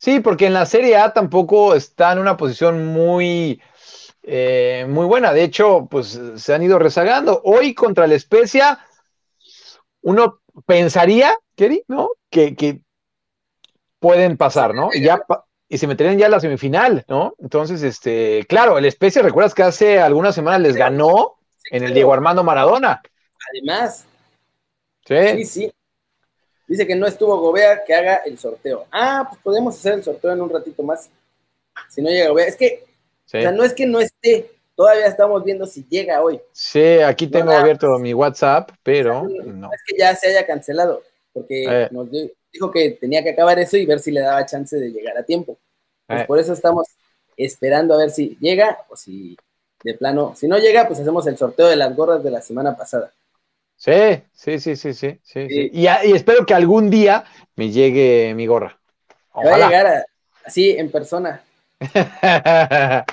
Sí, 0.00 0.20
porque 0.20 0.46
en 0.46 0.54
la 0.54 0.64
Serie 0.64 0.96
A 0.96 1.12
tampoco 1.12 1.74
está 1.74 2.12
en 2.12 2.20
una 2.20 2.38
posición 2.38 2.86
muy, 2.86 3.60
eh, 4.22 4.86
muy 4.88 5.04
buena. 5.04 5.34
De 5.34 5.42
hecho, 5.42 5.88
pues 5.90 6.18
se 6.36 6.54
han 6.54 6.62
ido 6.62 6.78
rezagando. 6.78 7.42
Hoy 7.44 7.74
contra 7.74 8.06
la 8.06 8.14
Especia, 8.14 8.78
uno 10.00 10.40
pensaría, 10.64 11.36
Kerry, 11.54 11.84
¿no? 11.86 12.10
Que, 12.30 12.80
pueden 13.98 14.38
pasar, 14.38 14.74
¿no? 14.74 14.88
Y, 14.94 15.02
ya, 15.02 15.20
y 15.68 15.76
se 15.76 15.86
meterían 15.86 16.16
ya 16.16 16.26
a 16.26 16.30
la 16.30 16.40
semifinal, 16.40 17.04
¿no? 17.06 17.34
Entonces, 17.38 17.82
este, 17.82 18.46
claro, 18.48 18.78
el 18.78 18.86
Especia, 18.86 19.20
¿recuerdas 19.20 19.54
que 19.54 19.62
hace 19.62 20.00
algunas 20.00 20.34
semanas 20.34 20.62
les 20.62 20.76
ganó 20.76 21.36
en 21.70 21.84
el 21.84 21.92
Diego 21.92 22.14
Armando 22.14 22.42
Maradona? 22.42 23.02
Además. 23.52 24.06
Sí. 25.04 25.28
Sí, 25.36 25.44
sí. 25.44 25.72
Dice 26.70 26.86
que 26.86 26.94
no 26.94 27.08
estuvo 27.08 27.36
Gobea, 27.36 27.82
que 27.84 27.92
haga 27.92 28.22
el 28.24 28.38
sorteo. 28.38 28.86
Ah, 28.92 29.26
pues 29.28 29.42
podemos 29.42 29.74
hacer 29.74 29.94
el 29.94 30.04
sorteo 30.04 30.30
en 30.30 30.40
un 30.40 30.48
ratito 30.48 30.84
más. 30.84 31.10
Si 31.88 32.00
no 32.00 32.08
llega 32.08 32.28
Gobea. 32.28 32.46
Es 32.46 32.54
que, 32.54 32.84
o 33.26 33.28
sea, 33.28 33.50
no 33.50 33.64
es 33.64 33.74
que 33.74 33.86
no 33.86 33.98
esté, 33.98 34.52
todavía 34.76 35.06
estamos 35.06 35.42
viendo 35.42 35.66
si 35.66 35.84
llega 35.90 36.22
hoy. 36.22 36.40
Sí, 36.52 37.00
aquí 37.00 37.26
tengo 37.26 37.50
abierto 37.50 37.98
mi 37.98 38.14
WhatsApp, 38.14 38.70
pero 38.84 39.24
no, 39.24 39.68
Es 39.72 39.80
que 39.84 39.98
ya 39.98 40.14
se 40.14 40.28
haya 40.28 40.46
cancelado, 40.46 41.02
porque 41.32 41.64
eh. 41.64 41.88
nos 41.90 42.08
dijo 42.08 42.70
que 42.70 42.92
tenía 42.92 43.24
que 43.24 43.30
acabar 43.30 43.58
eso 43.58 43.76
y 43.76 43.84
ver 43.84 43.98
si 43.98 44.12
le 44.12 44.20
daba 44.20 44.46
chance 44.46 44.76
de 44.76 44.92
llegar 44.92 45.18
a 45.18 45.24
tiempo. 45.24 45.58
Pues 46.06 46.20
eh. 46.20 46.24
por 46.24 46.38
eso 46.38 46.52
estamos 46.52 46.86
esperando 47.36 47.94
a 47.94 47.98
ver 47.98 48.10
si 48.10 48.38
llega 48.40 48.78
o 48.88 48.94
si 48.94 49.36
de 49.82 49.94
plano, 49.94 50.36
si 50.36 50.46
no 50.46 50.56
llega, 50.56 50.86
pues 50.86 51.00
hacemos 51.00 51.26
el 51.26 51.36
sorteo 51.36 51.66
de 51.66 51.74
las 51.74 51.96
gorras 51.96 52.22
de 52.22 52.30
la 52.30 52.40
semana 52.40 52.76
pasada. 52.76 53.12
Sí, 53.80 54.22
sí, 54.34 54.58
sí, 54.60 54.76
sí, 54.76 54.92
sí. 54.92 55.18
sí, 55.22 55.46
Y, 55.72 55.86
espero 55.86 56.44
que 56.44 56.52
algún 56.52 56.90
día 56.90 57.24
me 57.56 57.70
llegue 57.70 58.34
mi 58.34 58.46
gorra. 58.46 58.78
Va 59.34 59.54
a 59.54 59.56
llegar 59.56 60.04
así 60.44 60.72
en 60.72 60.90
persona. 60.90 61.42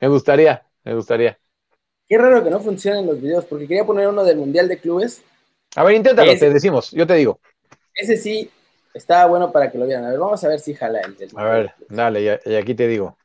me 0.00 0.08
gustaría, 0.08 0.62
me 0.84 0.94
gustaría. 0.94 1.38
Qué 2.08 2.16
raro 2.16 2.42
que 2.42 2.48
no 2.48 2.60
funcionen 2.60 3.06
los 3.06 3.20
videos, 3.20 3.44
porque 3.44 3.68
quería 3.68 3.84
poner 3.84 4.08
uno 4.08 4.24
del 4.24 4.38
Mundial 4.38 4.68
de 4.68 4.78
Clubes. 4.78 5.20
A 5.74 5.84
ver, 5.84 5.94
inténtalo, 5.94 6.34
te 6.38 6.48
decimos, 6.48 6.92
yo 6.92 7.06
te 7.06 7.12
digo. 7.12 7.38
Ese 7.92 8.16
sí 8.16 8.50
estaba 8.94 9.26
bueno 9.26 9.52
para 9.52 9.70
que 9.70 9.76
lo 9.76 9.84
vieran. 9.84 10.06
A 10.06 10.10
ver, 10.12 10.18
vamos 10.18 10.42
a 10.42 10.48
ver 10.48 10.60
si 10.60 10.72
jala 10.72 11.02
el 11.02 11.14
A 11.36 11.44
ver, 11.44 11.74
dale, 11.90 12.40
y 12.42 12.54
aquí 12.54 12.74
te 12.74 12.88
digo. 12.88 13.18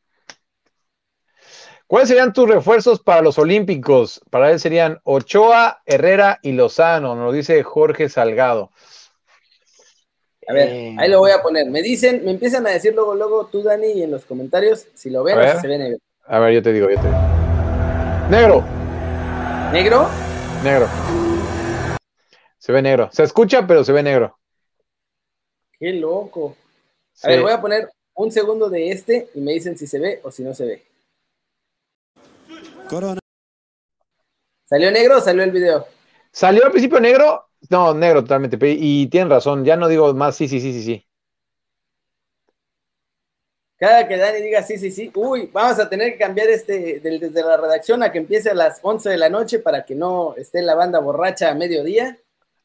¿Cuáles 1.92 2.08
serían 2.08 2.32
tus 2.32 2.48
refuerzos 2.48 3.02
para 3.02 3.22
los 3.22 3.38
Olímpicos? 3.38 4.22
Para 4.30 4.50
él 4.50 4.62
serían 4.62 5.02
Ochoa, 5.04 5.82
Herrera 5.86 6.40
y 6.42 6.54
Lozano, 6.54 7.16
nos 7.16 7.26
lo 7.26 7.32
dice 7.34 7.62
Jorge 7.64 8.08
Salgado. 8.08 8.72
A 10.48 10.54
ver, 10.54 10.70
eh, 10.70 10.96
ahí 10.98 11.10
lo 11.10 11.20
voy 11.20 11.32
a 11.32 11.42
poner. 11.42 11.70
Me 11.70 11.82
dicen, 11.82 12.24
me 12.24 12.32
empiezan 12.32 12.66
a 12.66 12.70
decir 12.70 12.96
luego, 12.96 13.14
luego 13.14 13.48
tú, 13.48 13.62
Dani, 13.62 13.92
y 13.92 14.04
en 14.04 14.12
los 14.12 14.24
comentarios 14.24 14.88
si 14.94 15.10
lo 15.10 15.22
ven 15.26 15.38
o 15.38 15.52
si 15.52 15.60
se 15.60 15.68
ve 15.68 15.78
negro. 15.78 15.98
A 16.28 16.40
ver, 16.40 16.54
yo 16.54 16.64
te 16.64 16.72
digo, 16.72 16.90
yo 16.90 16.96
te 16.96 17.08
digo. 17.08 17.20
Negro. 18.30 18.64
¿Negro? 19.74 20.08
Negro. 20.64 20.88
Se 22.58 22.72
ve 22.72 22.82
negro. 22.82 23.10
Se 23.12 23.24
escucha, 23.24 23.68
pero 23.68 23.84
se 23.84 23.92
ve 23.92 24.02
negro. 24.02 24.40
Qué 25.78 25.92
loco. 25.92 26.56
A 27.24 27.28
ver, 27.28 27.42
voy 27.42 27.52
a 27.52 27.60
poner 27.60 27.90
un 28.14 28.32
segundo 28.32 28.70
de 28.70 28.92
este 28.92 29.28
y 29.36 29.42
me 29.42 29.52
dicen 29.52 29.78
si 29.78 29.88
se 29.88 30.00
ve 30.00 30.22
o 30.24 30.32
si 30.32 30.42
no 30.42 30.54
se 30.54 30.66
ve. 30.66 30.91
Corona. 32.92 33.22
¿Salió 34.66 34.92
negro 34.92 35.20
o 35.20 35.22
salió 35.22 35.44
el 35.44 35.52
video? 35.52 35.88
¿Salió 36.30 36.66
al 36.66 36.72
principio 36.72 37.00
negro? 37.00 37.48
No, 37.70 37.94
negro 37.94 38.22
totalmente. 38.22 38.58
Y 38.62 39.08
tienen 39.08 39.30
razón, 39.30 39.64
ya 39.64 39.78
no 39.78 39.88
digo 39.88 40.14
más 40.14 40.36
sí, 40.36 40.50
sí, 40.50 40.60
sí, 40.60 40.74
sí, 40.74 40.84
sí. 40.84 41.08
Cada 43.78 44.10
que 44.10 44.18
Dani 44.18 44.42
diga 44.42 44.62
sí, 44.62 44.78
sí, 44.78 44.92
sí, 44.92 45.10
uy, 45.16 45.50
vamos 45.54 45.80
a 45.80 45.90
tener 45.90 46.12
que 46.12 46.18
cambiar 46.18 46.50
este 46.50 47.00
desde 47.00 47.44
la 47.44 47.56
redacción 47.56 48.04
a 48.04 48.12
que 48.12 48.18
empiece 48.18 48.50
a 48.50 48.54
las 48.54 48.80
11 48.84 49.10
de 49.10 49.18
la 49.18 49.30
noche 49.30 49.60
para 49.60 49.86
que 49.86 49.96
no 49.96 50.36
esté 50.36 50.62
la 50.62 50.76
banda 50.76 51.00
borracha 51.00 51.50
a 51.50 51.56
mediodía. 51.56 52.18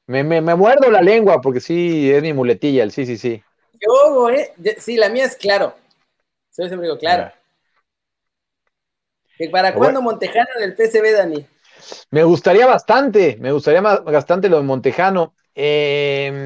Me, 0.09 0.25
me, 0.25 0.41
me 0.41 0.57
muerdo 0.57 0.91
la 0.91 1.03
lengua 1.03 1.41
porque 1.41 1.61
sí, 1.61 2.11
es 2.11 2.21
mi 2.21 2.33
muletilla, 2.33 2.83
el 2.83 2.91
sí, 2.91 3.07
sí, 3.07 3.17
sí. 3.17 3.43
Yo, 3.75 4.29
eh, 4.29 4.53
sí, 4.79 4.97
la 4.97 5.09
mía 5.09 5.25
es 5.25 5.37
claro. 5.37 5.75
Soy 6.51 6.67
siempre 6.67 6.89
digo, 6.89 6.99
claro. 6.99 7.33
¿Para 9.51 9.75
cuándo 9.75 10.03
Montejano 10.03 10.49
en 10.59 10.65
el 10.65 10.75
PCB, 10.75 11.13
Dani? 11.13 11.47
Me 12.11 12.25
gustaría 12.25 12.67
bastante, 12.67 13.37
me 13.41 13.53
gustaría 13.53 13.81
bastante 13.81 14.49
lo 14.49 14.57
de 14.57 14.63
Montejano. 14.63 15.35
Em, 15.55 16.37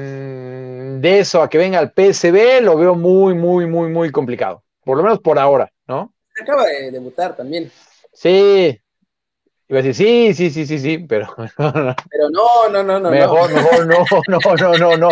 de 1.01 1.19
eso 1.19 1.41
a 1.41 1.49
que 1.49 1.57
venga 1.57 1.79
al 1.79 1.91
PSB 1.91 2.61
lo 2.61 2.77
veo 2.77 2.95
muy, 2.95 3.33
muy, 3.33 3.65
muy, 3.65 3.89
muy 3.89 4.11
complicado. 4.11 4.63
Por 4.83 4.97
lo 4.97 5.03
menos 5.03 5.19
por 5.19 5.37
ahora, 5.37 5.71
¿no? 5.87 6.13
Acaba 6.41 6.65
de 6.65 6.91
debutar 6.91 7.35
también. 7.35 7.71
Sí, 8.13 8.80
Iba 9.71 9.79
a 9.79 9.83
decir, 9.83 10.05
sí, 10.05 10.33
sí, 10.33 10.49
sí, 10.49 10.65
sí, 10.65 10.79
sí, 10.79 10.97
pero. 10.97 11.33
pero 11.57 12.29
no, 12.29 12.67
no, 12.69 12.83
no, 12.83 12.99
no. 12.99 13.09
Mejor, 13.09 13.53
mejor, 13.53 13.87
no, 13.87 14.03
no, 14.27 14.55
no, 14.57 14.77
no, 14.77 14.97
no. 14.97 15.09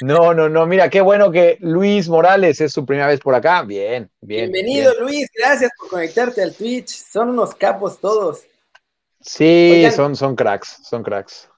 No, 0.00 0.34
no, 0.34 0.48
no. 0.48 0.66
Mira, 0.66 0.90
qué 0.90 1.00
bueno 1.00 1.30
que 1.30 1.58
Luis 1.60 2.08
Morales 2.08 2.60
es 2.60 2.72
su 2.72 2.84
primera 2.84 3.06
vez 3.06 3.20
por 3.20 3.36
acá. 3.36 3.62
Bien, 3.62 4.10
bien. 4.20 4.50
Bienvenido, 4.50 4.92
Luis. 4.98 5.30
Gracias 5.32 5.70
por 5.78 5.90
conectarte 5.90 6.42
al 6.42 6.52
Twitch. 6.52 6.88
Son 6.88 7.28
unos 7.28 7.54
capos 7.54 8.00
todos. 8.00 8.42
Sí, 9.20 9.86
son, 9.94 10.16
son 10.16 10.34
cracks, 10.34 10.80
son 10.82 11.04
cracks. 11.04 11.48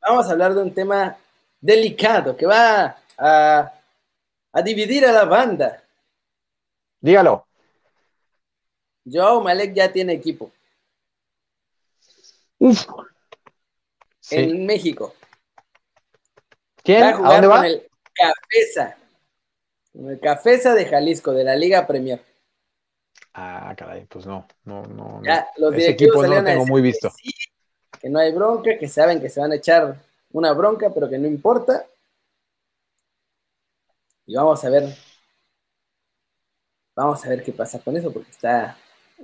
Vamos 0.00 0.28
a 0.28 0.30
hablar 0.30 0.54
de 0.54 0.62
un 0.62 0.72
tema 0.72 1.16
delicado 1.60 2.36
que 2.36 2.46
va 2.46 2.98
a, 3.18 3.72
a 4.52 4.62
dividir 4.62 5.04
a 5.06 5.10
la 5.10 5.24
banda. 5.24 5.82
Dígalo. 7.00 7.48
Joao 9.04 9.40
Malek 9.40 9.74
ya 9.74 9.90
tiene 9.90 10.12
equipo. 10.12 10.52
Uf. 12.60 12.86
En 14.30 14.66
México. 14.66 15.14
¿Quién? 16.82 17.02
Va 17.02 17.08
a, 17.08 17.32
dónde 17.32 17.46
va? 17.46 17.56
Con 17.56 17.64
el 17.64 17.90
Cafesa. 18.14 18.96
Con 19.92 20.10
el 20.10 20.20
Cafesa 20.20 20.74
de 20.74 20.86
Jalisco, 20.86 21.32
de 21.32 21.44
la 21.44 21.56
Liga 21.56 21.86
Premier. 21.86 22.22
Ah, 23.32 23.74
caray, 23.76 24.04
pues 24.06 24.26
no, 24.26 24.46
no, 24.64 24.82
no. 24.82 25.22
Ya, 25.24 25.48
los 25.56 25.74
Ese 25.74 25.90
equipo 25.90 26.22
no 26.22 26.34
lo 26.34 26.44
tengo 26.44 26.66
muy 26.66 26.82
visto. 26.82 27.08
Que, 27.08 27.14
sí, 27.14 27.34
que 28.00 28.10
no 28.10 28.18
hay 28.18 28.32
bronca, 28.32 28.76
que 28.78 28.88
saben 28.88 29.20
que 29.20 29.30
se 29.30 29.40
van 29.40 29.52
a 29.52 29.56
echar 29.56 29.96
una 30.32 30.52
bronca, 30.52 30.90
pero 30.92 31.08
que 31.08 31.18
no 31.18 31.26
importa. 31.26 31.86
Y 34.26 34.34
vamos 34.34 34.62
a 34.64 34.70
ver. 34.70 34.94
Vamos 36.94 37.24
a 37.24 37.28
ver 37.30 37.42
qué 37.42 37.52
pasa 37.52 37.78
con 37.78 37.96
eso, 37.96 38.12
porque 38.12 38.30
está, 38.30 38.76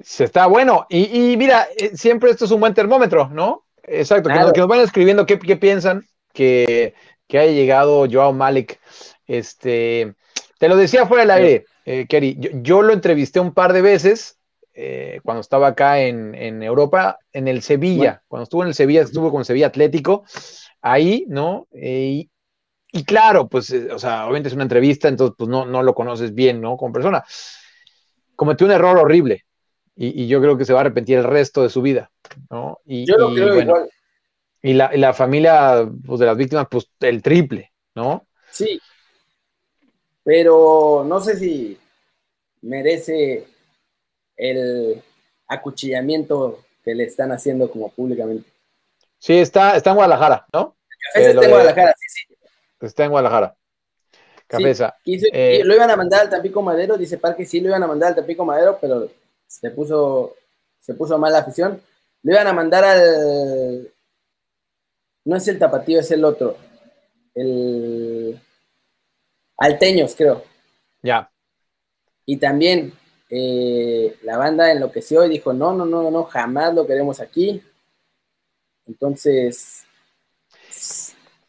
se 0.03 0.25
está 0.25 0.47
bueno. 0.47 0.87
Y, 0.89 1.37
mira, 1.37 1.67
eh, 1.77 1.93
siempre 1.95 2.31
esto 2.31 2.45
es 2.45 2.51
un 2.51 2.61
buen 2.61 2.75
termómetro, 2.75 3.29
¿no? 3.29 3.65
Exacto, 3.83 4.29
que, 4.29 4.61
nos, 4.61 4.69
van 4.69 4.81
escribiendo 4.81 5.27
qué, 5.27 5.37
piensan 5.57 6.05
que, 6.33 6.95
que, 7.29 7.39
haya 7.39 7.53
llegado 7.53 8.07
Joao 8.11 8.33
Malik. 8.33 8.81
Este, 9.27 10.15
te 10.59 10.69
lo 10.69 10.77
decía 10.77 11.07
fuera 11.07 11.23
del 11.23 11.31
aire, 11.31 11.65
eh, 11.85 12.07
Kerry. 12.09 12.37
Yo, 12.63 12.83
lo 12.83 12.93
entrevisté 12.93 13.39
un 13.39 13.55
par 13.55 13.73
de 13.73 13.83
veces 13.83 14.39
eh, 14.75 15.21
cuando 15.23 15.41
estaba 15.41 15.69
acá 15.69 16.01
en, 16.01 16.63
Europa, 16.63 17.19
en 17.33 17.47
el 17.47 17.63
Sevilla. 17.63 18.23
Cuando 18.27 18.45
estuvo 18.45 18.63
en 18.63 18.69
el 18.69 18.75
Sevilla, 18.75 19.03
estuvo 19.03 19.31
con 19.31 19.45
Sevilla 19.45 19.69
Atlético. 19.69 20.25
Ahí, 20.83 21.25
¿no? 21.29 21.67
y, 21.73 22.29
claro, 23.05 23.49
pues, 23.49 23.71
o 23.73 23.99
sea, 23.99 24.25
obviamente 24.25 24.49
es 24.49 24.55
una 24.55 24.63
entrevista, 24.63 25.09
entonces, 25.09 25.35
pues 25.37 25.49
no, 25.49 25.65
no 25.67 25.83
lo 25.83 25.95
conoces 25.95 26.35
bien, 26.35 26.61
¿no? 26.61 26.77
Como 26.77 26.93
persona. 26.93 27.25
Cometió 28.35 28.67
un 28.67 28.73
error 28.73 28.99
horrible 28.99 29.47
y, 29.97 30.27
yo 30.27 30.41
creo 30.43 30.59
que 30.59 30.67
se 30.67 30.75
va 30.75 30.81
a 30.81 30.83
arrepentir 30.83 31.17
el 31.17 31.25
resto 31.25 31.63
de 31.63 31.71
su 31.71 31.81
vida, 31.81 32.11
¿no? 32.51 32.81
Y, 32.85 33.07
yo 33.07 33.17
lo 33.17 33.33
creo 33.33 33.61
igual. 33.61 33.89
Y 34.63 34.75
la, 34.75 34.95
y 34.95 34.99
la 34.99 35.15
familia 35.15 35.89
pues, 36.07 36.21
de 36.21 36.27
las 36.27 36.37
víctimas, 36.37 36.67
pues 36.71 36.91
el 37.01 37.23
triple, 37.23 37.73
¿no? 37.95 38.27
Sí. 38.51 38.81
Pero 40.23 41.05
no 41.07 41.21
sé 41.21 41.37
si 41.39 41.79
merece 42.63 43.47
el 44.37 45.03
acuchillamiento 45.47 46.65
que 46.85 46.95
le 46.95 47.05
están 47.05 47.33
haciendo 47.33 47.71
como 47.71 47.91
públicamente. 47.91 48.51
Sí, 49.19 49.39
está, 49.39 49.77
está 49.77 49.91
en 49.91 49.97
Guadalajara, 49.97 50.47
¿no? 50.53 50.77
Café 51.13 51.31
está 51.31 51.45
en 51.45 51.51
Guadalajara, 51.51 51.95
sí, 51.99 52.07
sí. 52.09 52.37
Está 52.81 53.05
en 53.05 53.11
Guadalajara. 53.11 53.57
Cabeza. 54.47 54.95
Eh, 55.05 55.63
lo 55.65 55.75
iban 55.75 55.91
a 55.91 55.97
mandar 55.97 56.21
al 56.23 56.31
Tampico 56.31 56.63
Madero, 56.63 56.97
dice 56.97 57.19
Parque, 57.19 57.47
sí 57.47 57.61
lo 57.61 57.69
iban 57.69 57.83
a 57.83 57.87
mandar 57.87 58.11
al 58.11 58.17
Tampico 58.17 58.45
Madero, 58.45 58.79
pero 58.81 59.09
se 59.47 59.71
puso, 59.71 60.35
se 60.81 60.95
puso 60.95 61.19
mal 61.19 61.33
la 61.33 61.41
afición. 61.41 61.81
Lo 62.23 62.33
iban 62.33 62.47
a 62.47 62.53
mandar 62.53 62.85
al. 62.85 63.93
No 65.25 65.37
es 65.37 65.49
el 65.49 65.59
tapatío, 65.59 66.01
es 66.01 66.11
el 66.11 66.25
otro. 66.25 66.57
El. 67.35 68.41
Alteños, 69.59 70.15
creo. 70.15 70.45
Ya. 71.03 71.31
Y 72.25 72.37
también 72.37 72.93
eh, 73.31 74.17
la 74.23 74.37
banda 74.37 74.71
enloqueció 74.71 75.25
y 75.25 75.31
dijo: 75.31 75.53
no, 75.53 75.73
no, 75.73 75.85
no, 75.87 76.11
no, 76.11 76.25
jamás 76.25 76.75
lo 76.75 76.87
queremos 76.87 77.21
aquí. 77.21 77.63
Entonces. 78.87 79.85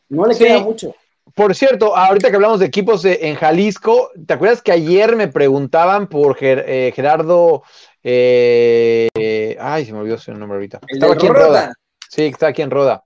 No 0.09 0.25
le 0.25 0.37
queda 0.37 0.59
mucho. 0.59 0.95
Por 1.35 1.53
cierto, 1.53 1.95
ahorita 1.95 2.29
que 2.29 2.35
hablamos 2.35 2.59
de 2.59 2.65
equipos 2.65 3.05
en 3.05 3.35
Jalisco, 3.35 4.09
¿te 4.25 4.33
acuerdas 4.33 4.61
que 4.61 4.71
ayer 4.71 5.15
me 5.15 5.27
preguntaban 5.27 6.07
por 6.07 6.37
eh, 6.41 6.91
Gerardo? 6.95 7.63
Eh, 8.09 9.57
ay, 9.59 9.85
se 9.85 9.91
me 9.91 9.99
olvidó 9.99 10.17
su 10.17 10.33
nombre 10.33 10.55
ahorita. 10.55 10.79
Estaba 10.87 11.13
aquí 11.13 11.27
en 11.27 11.33
Roda. 11.33 11.73
Sí, 12.09 12.25
está 12.27 12.47
aquí 12.47 12.61
en 12.61 12.71
Roda. 12.71 13.03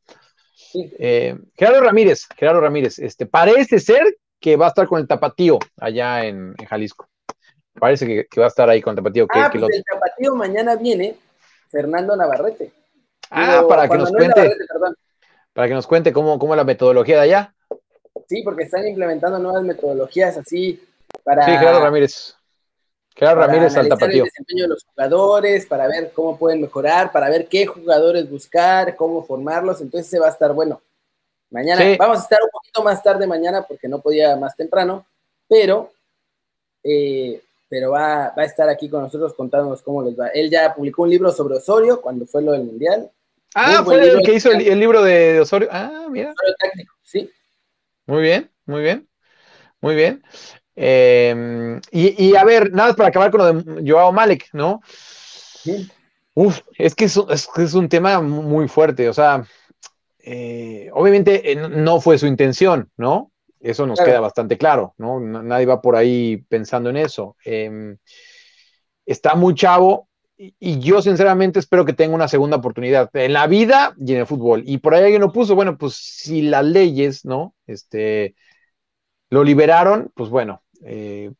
Eh, 0.75 1.35
Gerardo 1.55 1.81
Ramírez, 1.81 2.27
Gerardo 2.37 2.61
Ramírez, 2.61 2.99
este, 2.99 3.25
parece 3.25 3.79
ser 3.79 4.03
que 4.39 4.55
va 4.57 4.67
a 4.67 4.69
estar 4.69 4.87
con 4.87 5.01
el 5.01 5.07
Tapatío 5.07 5.57
allá 5.79 6.25
en, 6.25 6.53
Jalisco. 6.69 7.09
Parece 7.79 8.27
que, 8.29 8.39
va 8.39 8.45
a 8.45 8.49
estar 8.49 8.69
ahí 8.69 8.79
con 8.79 8.91
el 8.91 8.97
Tapatío. 8.97 9.25
ah, 9.33 9.49
pues 9.51 9.75
el 9.75 9.83
Tapatío 9.83 10.35
mañana 10.35 10.75
viene 10.75 11.15
Fernando 11.69 12.15
Navarrete. 12.15 12.71
Ah, 13.31 13.63
para 13.67 13.89
que 13.89 13.97
nos 13.97 14.11
cuente. 14.11 14.55
para 15.53 15.67
que 15.67 15.73
nos 15.73 15.87
cuente 15.87 16.13
cómo, 16.13 16.37
cómo 16.37 16.53
es 16.53 16.57
la 16.57 16.63
metodología 16.63 17.15
de 17.15 17.21
allá. 17.23 17.55
Sí, 18.29 18.43
porque 18.43 18.65
están 18.65 18.87
implementando 18.87 19.39
nuevas 19.39 19.63
metodologías 19.63 20.37
así 20.37 20.79
para. 21.23 21.43
Sí, 21.43 21.51
Gerardo 21.57 21.79
Ramírez. 21.79 22.35
Gerardo 23.21 23.41
Ramírez 23.41 23.77
al 23.77 23.87
tapatío. 23.87 24.23
el 24.23 24.29
desempeño 24.29 24.63
de 24.63 24.69
los 24.69 24.83
jugadores, 24.83 25.67
para 25.67 25.87
ver 25.87 26.11
cómo 26.11 26.39
pueden 26.39 26.59
mejorar, 26.59 27.11
para 27.11 27.29
ver 27.29 27.45
qué 27.45 27.67
jugadores 27.67 28.27
buscar, 28.27 28.95
cómo 28.95 29.23
formarlos. 29.23 29.79
Entonces 29.79 30.09
se 30.09 30.17
va 30.17 30.25
a 30.25 30.31
estar 30.31 30.51
bueno. 30.53 30.81
Mañana, 31.51 31.97
vamos 31.99 32.17
a 32.17 32.21
estar 32.23 32.39
un 32.41 32.49
poquito 32.49 32.81
más 32.81 33.03
tarde 33.03 33.27
mañana 33.27 33.61
porque 33.61 33.87
no 33.87 34.01
podía 34.01 34.35
más 34.37 34.55
temprano, 34.55 35.05
pero, 35.47 35.91
eh, 36.83 37.39
pero 37.69 37.91
va, 37.91 38.33
a 38.35 38.43
estar 38.43 38.67
aquí 38.69 38.89
con 38.89 39.03
nosotros 39.03 39.35
contándonos 39.35 39.83
cómo 39.83 40.01
les 40.01 40.19
va. 40.19 40.29
Él 40.29 40.49
ya 40.49 40.73
publicó 40.73 41.03
un 41.03 41.11
libro 41.11 41.31
sobre 41.31 41.57
Osorio 41.57 42.01
cuando 42.01 42.25
fue 42.25 42.41
lo 42.41 42.53
del 42.53 42.63
Mundial. 42.63 43.07
Ah, 43.53 43.83
fue 43.85 44.01
el 44.01 44.23
que 44.23 44.33
hizo 44.33 44.49
el, 44.49 44.79
libro 44.79 45.03
de, 45.03 45.41
Osorio. 45.41 45.67
Ah, 45.71 46.07
mira. 46.09 46.33
sí. 47.03 47.29
Muy 48.07 48.23
bien, 48.23 48.49
muy 48.65 48.81
bien, 48.81 49.07
muy 49.79 49.93
bien. 49.93 50.23
Em, 50.75 51.81
y, 51.91 52.35
a 52.35 52.43
ver, 52.43 52.71
nada 52.71 52.93
para 52.93 53.09
acabar 53.09 53.31
con 53.31 53.39
lo 53.39 53.53
de 53.53 53.91
Joao 53.91 54.11
Malek, 54.11 54.49
¿no? 54.53 54.81
Uf, 56.33 56.61
es 56.77 56.95
que 56.95 57.05
es, 57.05 57.17
un 57.73 57.89
tema 57.89 58.21
muy 58.21 58.67
fuerte, 58.67 59.09
o 59.09 59.13
sea, 59.13 59.45
eh, 60.19 60.89
obviamente 60.93 61.51
eh, 61.51 61.55
no 61.55 61.99
fue 61.99 62.17
su 62.17 62.25
intención, 62.25 62.89
¿no? 62.97 63.31
Eso 63.59 63.85
nos 63.85 63.99
queda 63.99 64.19
bastante 64.19 64.57
claro, 64.57 64.95
¿no? 64.97 65.19
Nadie 65.19 65.67
va 65.67 65.81
por 65.81 65.95
ahí 65.95 66.37
pensando 66.49 66.89
en 66.89 66.97
eso. 66.97 67.35
Em, 67.45 67.97
está 69.05 69.35
muy 69.35 69.53
chavo, 69.53 70.07
y 70.59 70.79
yo 70.79 71.01
sinceramente 71.01 71.59
espero 71.59 71.85
que 71.85 71.93
tenga 71.93 72.15
una 72.15 72.27
segunda 72.27 72.57
oportunidad 72.57 73.11
en 73.13 73.33
la 73.33 73.45
vida 73.45 73.93
y 73.99 74.13
en 74.13 74.21
el 74.21 74.25
fútbol. 74.25 74.63
Y 74.65 74.79
por 74.79 74.95
ahí 74.95 75.03
alguien 75.03 75.21
lo 75.21 75.31
puso, 75.31 75.53
bueno, 75.53 75.77
pues 75.77 75.93
si 75.93 76.41
las 76.41 76.65
leyes, 76.65 77.25
¿no? 77.25 77.53
Este, 77.67 78.35
lo 79.31 79.43
liberaron, 79.43 80.11
pues 80.13 80.29
bueno, 80.29 80.61
eh, 80.83 81.31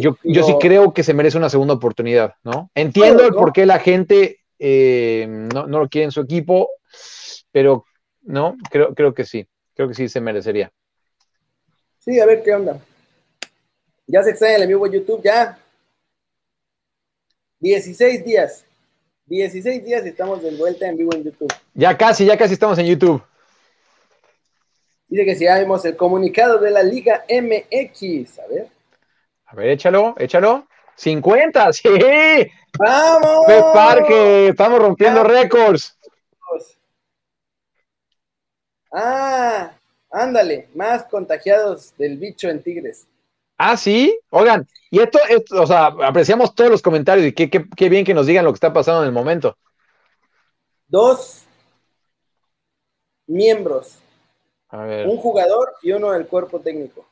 yo, 0.00 0.16
yo, 0.24 0.42
sí 0.42 0.54
creo 0.58 0.92
que 0.92 1.02
se 1.02 1.14
merece 1.14 1.36
una 1.36 1.50
segunda 1.50 1.74
oportunidad, 1.74 2.34
¿no? 2.42 2.70
Entiendo 2.74 3.24
el 3.24 3.34
por 3.34 3.52
qué 3.52 3.66
la 3.66 3.78
gente 3.78 4.40
eh, 4.58 5.26
no, 5.28 5.66
lo 5.66 5.88
quiere 5.88 6.06
en 6.06 6.12
su 6.12 6.22
equipo, 6.22 6.70
pero 7.52 7.84
no, 8.22 8.56
creo, 8.70 8.94
creo 8.94 9.12
que 9.12 9.24
sí, 9.24 9.46
creo 9.74 9.86
que 9.86 9.94
sí 9.94 10.08
se 10.08 10.20
merecería. 10.20 10.72
Sí, 11.98 12.18
a 12.18 12.26
ver 12.26 12.42
qué 12.42 12.54
onda. 12.54 12.80
Ya 14.06 14.22
se 14.22 14.30
extraña 14.30 14.56
el 14.56 14.62
amigo 14.62 14.86
YouTube, 14.86 15.20
ya 15.22 15.58
16 17.60 18.24
días. 18.24 18.64
16 19.26 19.84
días 19.84 20.06
y 20.06 20.08
estamos 20.08 20.42
de 20.42 20.56
vuelta 20.56 20.88
en 20.88 20.96
vivo 20.96 21.12
en 21.14 21.24
YouTube. 21.24 21.52
Ya 21.74 21.98
casi, 21.98 22.24
ya 22.24 22.38
casi 22.38 22.54
estamos 22.54 22.78
en 22.78 22.86
YouTube. 22.86 23.22
Dice 25.08 25.24
que 25.24 25.34
si 25.36 25.44
ya 25.44 25.58
vimos 25.58 25.84
el 25.84 25.96
comunicado 25.96 26.58
de 26.58 26.70
la 26.70 26.82
Liga 26.82 27.24
MX. 27.28 28.38
A 28.40 28.46
ver. 28.48 28.68
A 29.46 29.54
ver, 29.54 29.68
échalo, 29.68 30.14
échalo. 30.18 30.66
50, 30.96 31.72
sí. 31.72 31.88
¡Vamos! 32.78 33.46
Parque, 33.72 34.48
estamos 34.48 34.78
rompiendo 34.78 35.22
récords. 35.22 35.96
Ah, 38.92 39.72
ándale, 40.10 40.68
más 40.74 41.04
contagiados 41.04 41.94
del 41.98 42.16
bicho 42.16 42.48
en 42.48 42.62
Tigres. 42.62 43.06
Ah, 43.58 43.76
sí. 43.76 44.18
Oigan, 44.30 44.66
y 44.90 45.00
esto, 45.00 45.18
o 45.52 45.66
sea, 45.66 45.86
apreciamos 45.86 46.54
todos 46.54 46.70
los 46.70 46.82
comentarios 46.82 47.26
y 47.26 47.32
qué, 47.32 47.88
bien 47.88 48.04
que 48.04 48.14
nos 48.14 48.26
digan 48.26 48.44
lo 48.44 48.52
que 48.52 48.56
está 48.56 48.72
pasando 48.72 49.02
en 49.02 49.08
el 49.08 49.14
momento. 49.14 49.56
Dos 50.88 51.44
miembros. 53.26 53.98
Un 55.06 55.16
jugador 55.18 55.74
y 55.82 55.92
uno 55.92 56.12
del 56.12 56.26
cuerpo 56.26 56.60
técnico. 56.60 57.06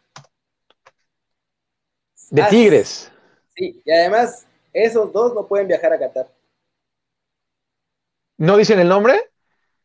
De 2.31 2.43
Tigres. 2.45 3.11
Sí, 3.55 3.81
y 3.85 3.91
además 3.91 4.47
esos 4.73 5.13
dos 5.13 5.35
no 5.35 5.47
pueden 5.47 5.69
viajar 5.69 5.93
a 5.93 5.99
Qatar. 5.99 6.29
¿No 8.37 8.57
dicen 8.57 8.81
el 8.81 8.89
nombre? 8.89 9.31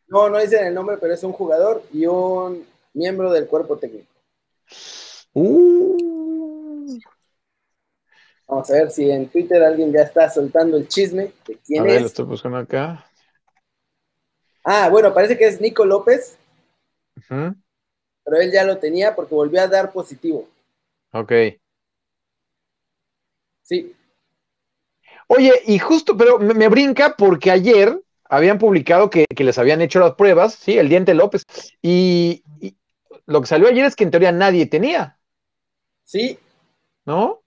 No, 0.08 0.30
no 0.30 0.40
dicen 0.40 0.66
el 0.66 0.74
nombre, 0.74 0.98
pero 0.98 1.14
es 1.14 1.24
un 1.24 1.32
jugador 1.32 1.84
y 1.94 2.08
un 2.08 2.68
miembro 2.94 3.32
del 3.32 3.48
cuerpo 3.48 3.78
técnico. 3.78 4.12
Uh. 5.34 6.98
Vamos 8.48 8.70
a 8.72 8.74
ver 8.74 8.90
si 8.90 9.10
en 9.12 9.30
Twitter 9.30 9.64
alguien 9.64 9.94
ya 9.94 10.02
está 10.02 10.28
soltando 10.28 10.76
el 10.76 10.88
chisme 10.88 11.32
de 11.48 11.56
quién 11.64 11.82
a 11.82 11.84
ver, 11.84 12.02
Lo 12.02 12.08
estoy 12.08 12.26
buscando 12.26 12.58
acá. 12.58 13.06
Ah, 14.64 14.90
bueno, 14.90 15.14
parece 15.14 15.38
que 15.38 15.48
es 15.48 15.62
Nico 15.62 15.86
López. 15.86 16.38
Pero 18.30 18.42
él 18.44 18.52
ya 18.52 18.64
lo 18.64 18.78
tenía 18.78 19.16
porque 19.16 19.34
volvió 19.34 19.60
a 19.60 19.68
dar 19.68 19.92
positivo. 19.92 20.48
Ok. 21.12 21.32
Sí. 23.64 23.96
Oye, 25.26 25.54
y 25.66 25.80
justo, 25.80 26.16
pero 26.16 26.38
me, 26.38 26.68
brinca 26.68 27.16
porque 27.18 27.50
ayer 27.50 28.00
habían 28.26 28.60
publicado 28.60 29.10
que, 29.10 29.26
les 29.36 29.58
habían 29.58 29.82
hecho 29.82 30.00
las 30.00 30.14
pruebas, 30.14 30.54
sí, 30.54 30.78
el 30.78 30.90
diente 30.90 31.16
López. 31.16 31.44
Y, 31.82 32.44
y, 32.62 32.76
lo 33.26 33.42
que 33.42 33.48
salió 33.48 33.68
ayer 33.68 33.86
es 33.86 33.96
que 33.96 34.04
en 34.04 34.12
teoría 34.12 34.32
nadie 34.32 34.68
tenía. 34.68 35.18
Sí. 36.04 36.38
¿No? 37.06 37.42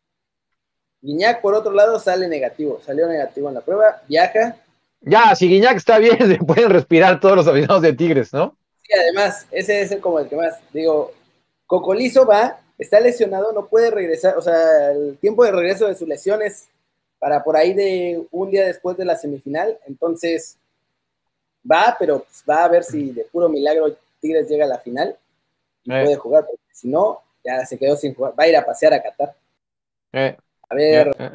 Guiñac, 1.01 1.41
por 1.41 1.55
otro 1.55 1.71
lado, 1.71 2.01
sale 2.01 2.27
negativo. 2.27 2.81
Salió 2.85 3.07
negativo 3.07 3.49
en 3.49 3.55
la 3.55 3.61
prueba, 3.61 4.03
viaja. 4.09 4.57
Ya, 5.01 5.35
si 5.37 5.49
Guiñac 5.49 5.77
está 5.77 5.99
bien, 5.99 6.19
se 6.29 6.39
pueden 6.39 6.71
respirar 6.71 7.21
todos 7.21 7.37
los 7.37 7.47
aficionados 7.47 7.83
de 7.83 7.93
Tigres, 7.93 8.33
¿no? 8.33 8.57
Sí, 8.83 8.93
además, 8.99 9.47
ese 9.51 9.83
es 9.83 9.97
como 9.97 10.19
el 10.19 10.29
que 10.29 10.37
más. 10.37 10.59
Digo, 10.73 11.13
Cocolizo 11.67 12.27
va, 12.27 12.61
está 12.79 13.01
lesionado, 13.01 13.53
no 13.53 13.67
puede 13.67 13.91
regresar. 13.91 14.37
O 14.37 14.43
sea, 14.43 14.93
el 14.93 15.19
tiempo 15.19 15.45
de 15.45 15.53
regreso 15.53 15.87
de 15.87 15.95
su 15.95 16.07
lesión 16.07 16.43
es 16.43 16.69
para 17.19 17.45
por 17.45 17.57
ahí 17.57 17.73
de 17.73 18.27
un 18.31 18.51
día 18.51 18.67
después 18.67 18.97
de 18.97 19.05
la 19.05 19.17
semifinal. 19.17 19.79
Entonces, 19.87 20.59
va, 21.71 21.97
pero 21.99 22.21
pues, 22.25 22.45
va 22.49 22.65
a 22.65 22.69
ver 22.69 22.85
si 22.85 23.13
de 23.13 23.25
puro 23.25 23.49
milagro 23.49 23.97
Tigres 24.21 24.49
llega 24.49 24.65
a 24.65 24.69
la 24.69 24.79
final 24.79 25.17
y 25.85 25.93
eh. 25.93 26.03
puede 26.03 26.17
jugar, 26.17 26.47
porque 26.47 26.63
si 26.73 26.89
no, 26.89 27.21
ya 27.45 27.65
se 27.67 27.79
quedó 27.79 27.97
sin 27.97 28.15
jugar. 28.15 28.35
Va 28.39 28.45
a 28.45 28.49
ir 28.49 28.57
a 28.57 28.65
pasear 28.65 28.95
a 28.95 29.03
Qatar. 29.03 29.35
Eh. 30.13 30.37
A 30.69 30.75
ver. 30.75 31.09
Eh, 31.19 31.31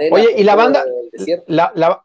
eh. 0.00 0.10
Oye, 0.12 0.34
y 0.36 0.44
la 0.44 0.54
banda, 0.54 0.84
la, 1.46 2.04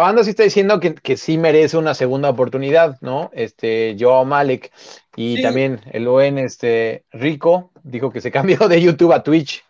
banda 0.00 0.24
sí 0.24 0.30
está 0.30 0.42
diciendo 0.42 0.80
que, 0.80 1.16
sí 1.16 1.38
merece 1.38 1.76
una 1.76 1.94
segunda 1.94 2.28
oportunidad, 2.28 2.98
¿no? 3.00 3.30
Este, 3.32 3.96
Joao 3.98 4.24
Malek 4.24 4.72
y 5.14 5.40
también 5.42 5.80
el 5.92 6.08
buen 6.08 6.38
este, 6.38 7.04
Rico 7.12 7.70
dijo 7.84 8.10
que 8.10 8.20
se 8.20 8.30
cambió 8.32 8.68
de 8.68 8.80
YouTube 8.80 9.12
a 9.12 9.22
Twitch. 9.22 9.64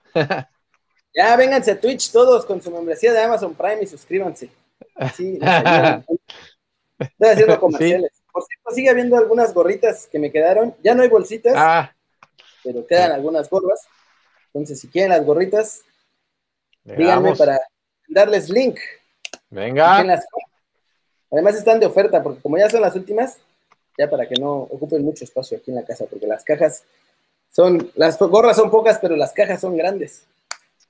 ya, 1.14 1.37
vénganse 1.37 1.73
a 1.73 1.81
Twitch 1.81 2.11
todos 2.11 2.47
con 2.47 2.62
su 2.62 2.71
membresía 2.71 3.12
de 3.12 3.21
Amazon 3.21 3.55
Prime 3.55 3.83
y 3.83 3.87
suscríbanse. 3.87 4.51
Sí, 5.14 5.39
Estoy 6.99 7.29
haciendo 7.29 7.61
comerciales. 7.61 8.23
por 8.33 8.43
cierto, 8.45 8.71
sigue 8.71 8.89
habiendo 8.89 9.19
algunas 9.19 9.53
gorritas 9.53 10.07
que 10.07 10.19
me 10.19 10.33
quedaron. 10.33 10.75
Ya 10.83 10.95
no 10.95 11.03
hay 11.03 11.09
bolsitas, 11.09 11.55
ah. 11.57 11.95
pero 12.64 12.87
quedan 12.87 13.12
algunas 13.12 13.51
gorras. 13.51 13.87
Entonces, 14.47 14.81
si 14.81 14.89
quieren 14.89 15.11
las 15.11 15.25
gorritas, 15.25 15.83
díganme 16.85 17.35
para 17.37 17.61
darles 18.09 18.49
link. 18.49 18.79
Venga. 19.57 20.04
Además 21.32 21.57
están 21.57 21.80
de 21.80 21.86
oferta, 21.86 22.22
porque 22.22 22.42
como 22.42 22.59
ya 22.59 22.68
son 22.68 22.82
las 22.82 22.94
últimas, 22.94 23.38
ya 23.98 24.09
para 24.09 24.28
que 24.28 24.34
no 24.38 24.52
ocupen 24.52 25.02
mucho 25.02 25.24
espacio 25.24 25.57
aquí 25.57 25.70
en 25.70 25.76
la 25.76 25.84
casa, 25.84 26.04
porque 26.09 26.26
las 26.26 26.44
cajas 26.44 26.84
son, 27.50 27.90
las 27.94 28.18
gorras 28.18 28.57
son 28.57 28.70
pocas, 28.70 28.98
pero 29.00 29.16
las 29.16 29.32
cajas 29.32 29.61
son 29.61 29.76
grandes. 29.76 30.24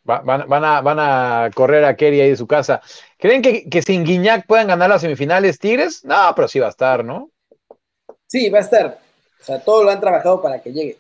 van, 0.03 0.43
a, 0.65 0.81
van 0.81 0.99
a 0.99 1.51
correr 1.55 1.85
a 1.85 1.97
Kerry 1.97 2.21
ahí 2.21 2.31
de 2.31 2.37
su 2.37 2.49
casa. 2.49 2.83
¿Creen 3.19 3.41
que, 3.41 3.69
que 3.71 3.83
sin 3.83 4.05
Guiñac 4.05 4.47
puedan 4.47 4.67
ganar 4.67 4.91
las 4.91 5.01
semifinales 5.01 5.61
Tigres? 5.61 6.05
No, 6.05 6.33
pero 6.35 6.49
sí 6.49 6.59
va 6.59 6.67
a 6.67 6.71
estar, 6.71 7.05
¿no? 7.05 7.31
Sí, 8.27 8.51
va 8.51 8.59
a 8.59 8.63
estar. 8.63 8.99
O 9.41 9.45
sea, 9.45 9.61
todo 9.61 9.85
lo 9.85 9.91
han 9.91 10.01
trabajado 10.01 10.43
para 10.43 10.61
que 10.61 10.73
llegue. 10.73 10.97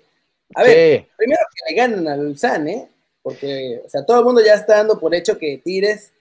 A 0.54 0.62
ver, 0.62 1.08
primero 1.16 1.42
que 1.52 1.72
le 1.72 1.76
ganen 1.76 2.06
al 2.06 2.20
Ulsan, 2.20 2.68
¿eh? 2.68 2.88
Porque, 3.22 3.82
o 3.84 3.90
sea, 3.90 4.06
todo 4.06 4.20
el 4.20 4.24
mundo 4.24 4.40
ya 4.40 4.54
está 4.54 4.76
dando 4.76 5.00
por 5.00 5.12
hecho 5.12 5.36
que 5.36 5.58
Tigres 5.58 6.12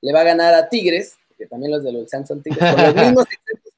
le 0.00 0.12
va 0.12 0.20
a 0.20 0.24
ganar 0.24 0.54
a 0.54 0.68
Tigres, 0.68 1.16
que 1.36 1.46
también 1.46 1.72
los 1.72 1.82
de 1.82 1.90
Ulsan 1.90 2.26
son 2.26 2.42
Tigres, 2.42 2.74
con 2.74 2.82
los 2.82 2.94
mismos 3.06 3.26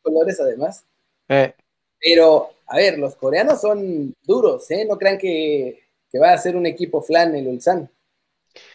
colores 0.02 0.40
además. 0.40 0.84
Eh. 1.28 1.54
Pero, 1.98 2.50
a 2.66 2.76
ver, 2.76 2.98
los 2.98 3.14
coreanos 3.16 3.60
son 3.60 4.14
duros, 4.22 4.70
¿eh? 4.70 4.84
No 4.84 4.98
crean 4.98 5.18
que, 5.18 5.80
va 6.20 6.32
a 6.32 6.38
ser 6.38 6.56
un 6.56 6.66
equipo 6.66 7.00
flan 7.00 7.34
el 7.34 7.46
Ulsan. 7.46 7.90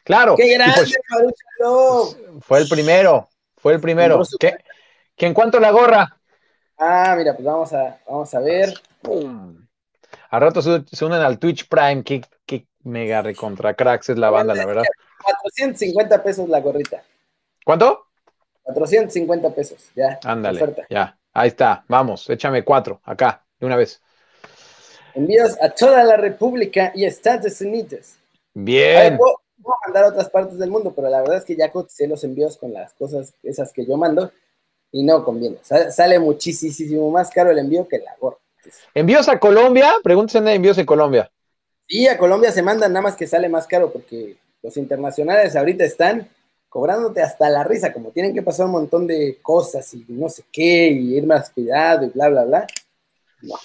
Claro. 0.03 0.35
¡Qué 0.35 0.53
grande, 0.53 0.81
pues, 0.81 2.17
Fue 2.41 2.59
el 2.59 2.67
primero, 2.67 3.29
fue 3.57 3.73
el 3.73 3.81
primero. 3.81 4.23
¿Qué, 4.39 4.55
en 5.17 5.33
cuanto 5.33 5.57
a 5.57 5.61
la 5.61 5.71
gorra? 5.71 6.17
Ah, 6.77 7.15
mira, 7.17 7.35
pues 7.35 7.45
vamos 7.45 7.73
a, 7.73 7.99
vamos 8.07 8.33
a 8.33 8.39
ver. 8.39 8.73
A 10.29 10.39
rato 10.39 10.61
se, 10.61 11.05
unen 11.05 11.21
al 11.21 11.39
Twitch 11.39 11.67
Prime, 11.67 12.03
qué, 12.03 12.21
mega 12.83 13.21
recontra 13.21 13.73
cracks 13.73 14.09
es 14.09 14.17
la 14.17 14.29
banda, 14.29 14.55
la 14.55 14.65
verdad. 14.65 14.83
450 15.23 16.23
pesos 16.23 16.47
la 16.47 16.61
gorrita. 16.61 17.03
¿Cuánto? 17.67 18.05
450 18.63 19.49
pesos, 19.49 19.91
ya. 19.93 20.17
Ándale, 20.23 20.73
ya. 20.89 21.17
Ahí 21.33 21.49
está, 21.49 21.83
vamos, 21.89 22.29
échame 22.29 22.63
cuatro, 22.63 23.01
acá, 23.03 23.45
de 23.59 23.65
una 23.65 23.75
vez. 23.75 24.01
Envíos 25.13 25.61
a 25.61 25.69
toda 25.71 26.01
la 26.05 26.15
República 26.15 26.93
y 26.95 27.03
Estados 27.03 27.59
Unidos. 27.59 28.13
Bien. 28.53 29.17
puedo, 29.17 29.41
mandar 29.85 30.05
a 30.05 30.07
otras 30.07 30.29
partes 30.29 30.57
del 30.57 30.71
mundo, 30.71 30.93
pero 30.95 31.09
la 31.09 31.19
verdad 31.19 31.39
es 31.39 31.43
que 31.43 31.57
ya 31.57 31.69
coticé 31.69 32.07
los 32.07 32.23
envíos 32.23 32.55
con 32.55 32.71
las 32.71 32.93
cosas 32.93 33.33
esas 33.43 33.73
que 33.73 33.85
yo 33.85 33.97
mando 33.97 34.31
y 34.93 35.03
no 35.03 35.25
conviene. 35.25 35.57
Sale, 35.61 36.19
muchísimo 36.19 37.11
más 37.11 37.29
caro 37.31 37.51
el 37.51 37.59
envío 37.59 37.85
que 37.85 37.99
la 37.99 38.15
gorra. 38.17 38.37
¿Envíos 38.93 39.27
a 39.27 39.37
Colombia? 39.37 39.93
Pregúntense 40.01 40.53
envíos 40.53 40.77
en 40.77 40.85
Colombia. 40.85 41.29
Sí, 41.85 42.07
a 42.07 42.17
Colombia 42.17 42.49
se 42.53 42.63
mandan, 42.63 42.93
nada 42.93 43.03
más 43.03 43.17
que 43.17 43.27
sale 43.27 43.49
más 43.49 43.67
caro 43.67 43.91
porque 43.91 44.37
los 44.63 44.77
internacionales 44.77 45.53
ahorita 45.57 45.83
están 45.83 46.29
cobrándote 46.69 47.21
hasta 47.21 47.49
la 47.49 47.63
risa, 47.63 47.93
como 47.93 48.11
tienen 48.11 48.33
que 48.33 48.41
pasar 48.41 48.65
un 48.65 48.73
montón 48.73 49.07
de 49.07 49.39
cosas 49.41 49.93
y 49.93 50.05
no 50.09 50.29
sé 50.29 50.43
qué, 50.51 50.89
y 50.89 51.15
ir 51.15 51.25
más 51.25 51.49
cuidado 51.49 52.05
y 52.05 52.09
bla, 52.09 52.29
bla, 52.29 52.45
bla. 52.45 52.67
No. 53.41 53.55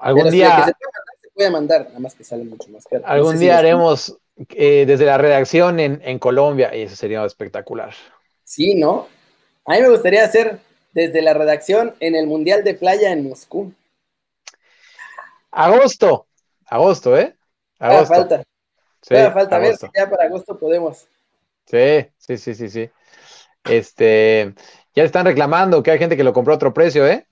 Algún 0.00 0.30
día. 0.30 0.66
se, 0.66 1.30
puede 1.34 1.50
mandar, 1.50 1.86
nada 1.88 1.98
más 1.98 2.14
que 2.14 2.24
sale 2.24 2.44
mucho 2.44 2.68
más 2.70 2.84
caro. 2.84 3.04
Algún 3.06 3.38
día 3.38 3.58
haremos 3.58 4.16
eh, 4.50 4.84
desde 4.86 5.04
la 5.04 5.18
redacción 5.18 5.78
en, 5.80 6.18
Colombia 6.18 6.74
y 6.74 6.82
eso 6.82 6.96
sería 6.96 7.24
espectacular. 7.24 7.94
Sí, 8.44 8.74
¿no? 8.74 9.08
A 9.66 9.72
mí 9.72 9.80
me 9.80 9.88
gustaría 9.88 10.24
hacer 10.24 10.58
desde 10.92 11.22
la 11.22 11.34
redacción 11.34 11.94
en 12.00 12.14
el 12.14 12.26
Mundial 12.26 12.64
de 12.64 12.74
Playa 12.74 13.12
en 13.12 13.28
Moscú. 13.28 13.72
Agosto, 15.50 16.26
agosto, 16.66 17.16
¿eh? 17.16 17.36
Agosto. 17.78 18.14
falta. 18.14 18.44
Sí, 19.02 19.14
falta, 19.32 19.56
a 19.56 19.58
ver 19.58 19.76
si 19.76 19.86
ya 19.94 20.08
para 20.08 20.24
agosto 20.24 20.58
podemos. 20.58 21.06
Sí, 21.66 22.06
sí, 22.18 22.36
sí, 22.36 22.54
sí, 22.54 22.68
sí. 22.68 22.90
Este, 23.64 24.54
ya 24.94 25.04
están 25.04 25.26
reclamando 25.26 25.82
que 25.82 25.90
hay 25.90 25.98
gente 25.98 26.16
que 26.16 26.24
lo 26.24 26.32
compró 26.32 26.52
a 26.52 26.56
otro 26.56 26.74
precio, 26.74 27.06
¿eh? 27.06 27.26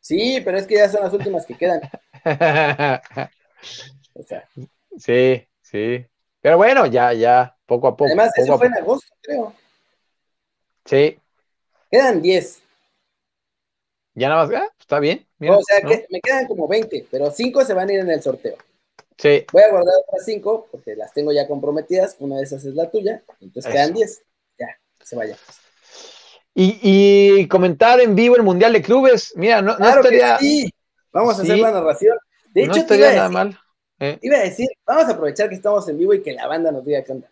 Sí, 0.00 0.40
pero 0.44 0.58
es 0.58 0.66
que 0.66 0.76
ya 0.76 0.88
son 0.88 1.02
las 1.02 1.12
últimas 1.12 1.44
que 1.46 1.54
quedan. 1.54 1.80
Sí, 4.98 5.46
sí. 5.60 6.04
Pero 6.40 6.56
bueno, 6.56 6.86
ya, 6.86 7.12
ya, 7.12 7.56
poco 7.66 7.88
a 7.88 7.96
poco. 7.96 8.06
Además, 8.06 8.30
eso 8.36 8.58
fue 8.58 8.66
en 8.66 8.74
agosto, 8.74 9.14
creo. 9.20 9.54
Sí. 10.84 11.18
Quedan 11.90 12.20
10. 12.20 12.62
Ya 14.14 14.28
nada 14.28 14.46
más, 14.46 14.54
ah, 14.60 14.68
está 14.78 14.98
bien. 14.98 15.26
o 15.40 15.62
sea, 15.62 15.80
que 15.80 16.06
me 16.10 16.20
quedan 16.20 16.46
como 16.46 16.66
20, 16.66 17.06
pero 17.10 17.30
5 17.30 17.64
se 17.64 17.74
van 17.74 17.88
a 17.88 17.92
ir 17.92 18.00
en 18.00 18.10
el 18.10 18.22
sorteo. 18.22 18.56
Sí. 19.18 19.44
Voy 19.52 19.62
a 19.62 19.70
guardar 19.70 19.94
otras 20.06 20.24
5 20.24 20.68
porque 20.70 20.94
las 20.94 21.12
tengo 21.12 21.32
ya 21.32 21.46
comprometidas. 21.48 22.16
Una 22.20 22.36
de 22.36 22.44
esas 22.44 22.64
es 22.64 22.74
la 22.74 22.90
tuya. 22.90 23.22
Entonces 23.40 23.70
quedan 23.70 23.92
10. 23.92 24.22
Ya, 24.58 24.68
se 25.02 25.16
vaya. 25.16 25.36
Y, 26.54 27.46
comentar 27.48 28.00
en 28.00 28.14
vivo 28.14 28.36
el 28.36 28.42
Mundial 28.42 28.72
de 28.72 28.82
Clubes. 28.82 29.32
Mira, 29.36 29.62
no, 29.62 29.72
estaría. 29.72 30.38
sí. 30.38 30.72
Vamos 31.12 31.38
a 31.38 31.42
hacer 31.42 31.58
la 31.58 31.70
narración. 31.70 32.16
De 32.52 32.62
hecho, 32.62 32.72
no 32.72 32.76
estaría 32.78 33.12
nada 33.14 33.28
mal. 33.28 33.58
¿eh? 34.00 34.18
Iba 34.22 34.38
a 34.38 34.42
decir, 34.42 34.68
vamos 34.86 35.04
a 35.04 35.12
aprovechar 35.12 35.48
que 35.48 35.54
estamos 35.54 35.88
en 35.88 35.98
vivo 35.98 36.14
y 36.14 36.22
que 36.22 36.32
la 36.32 36.46
banda 36.46 36.70
nos 36.70 36.84
diga 36.84 37.02
qué 37.02 37.12
onda. 37.12 37.30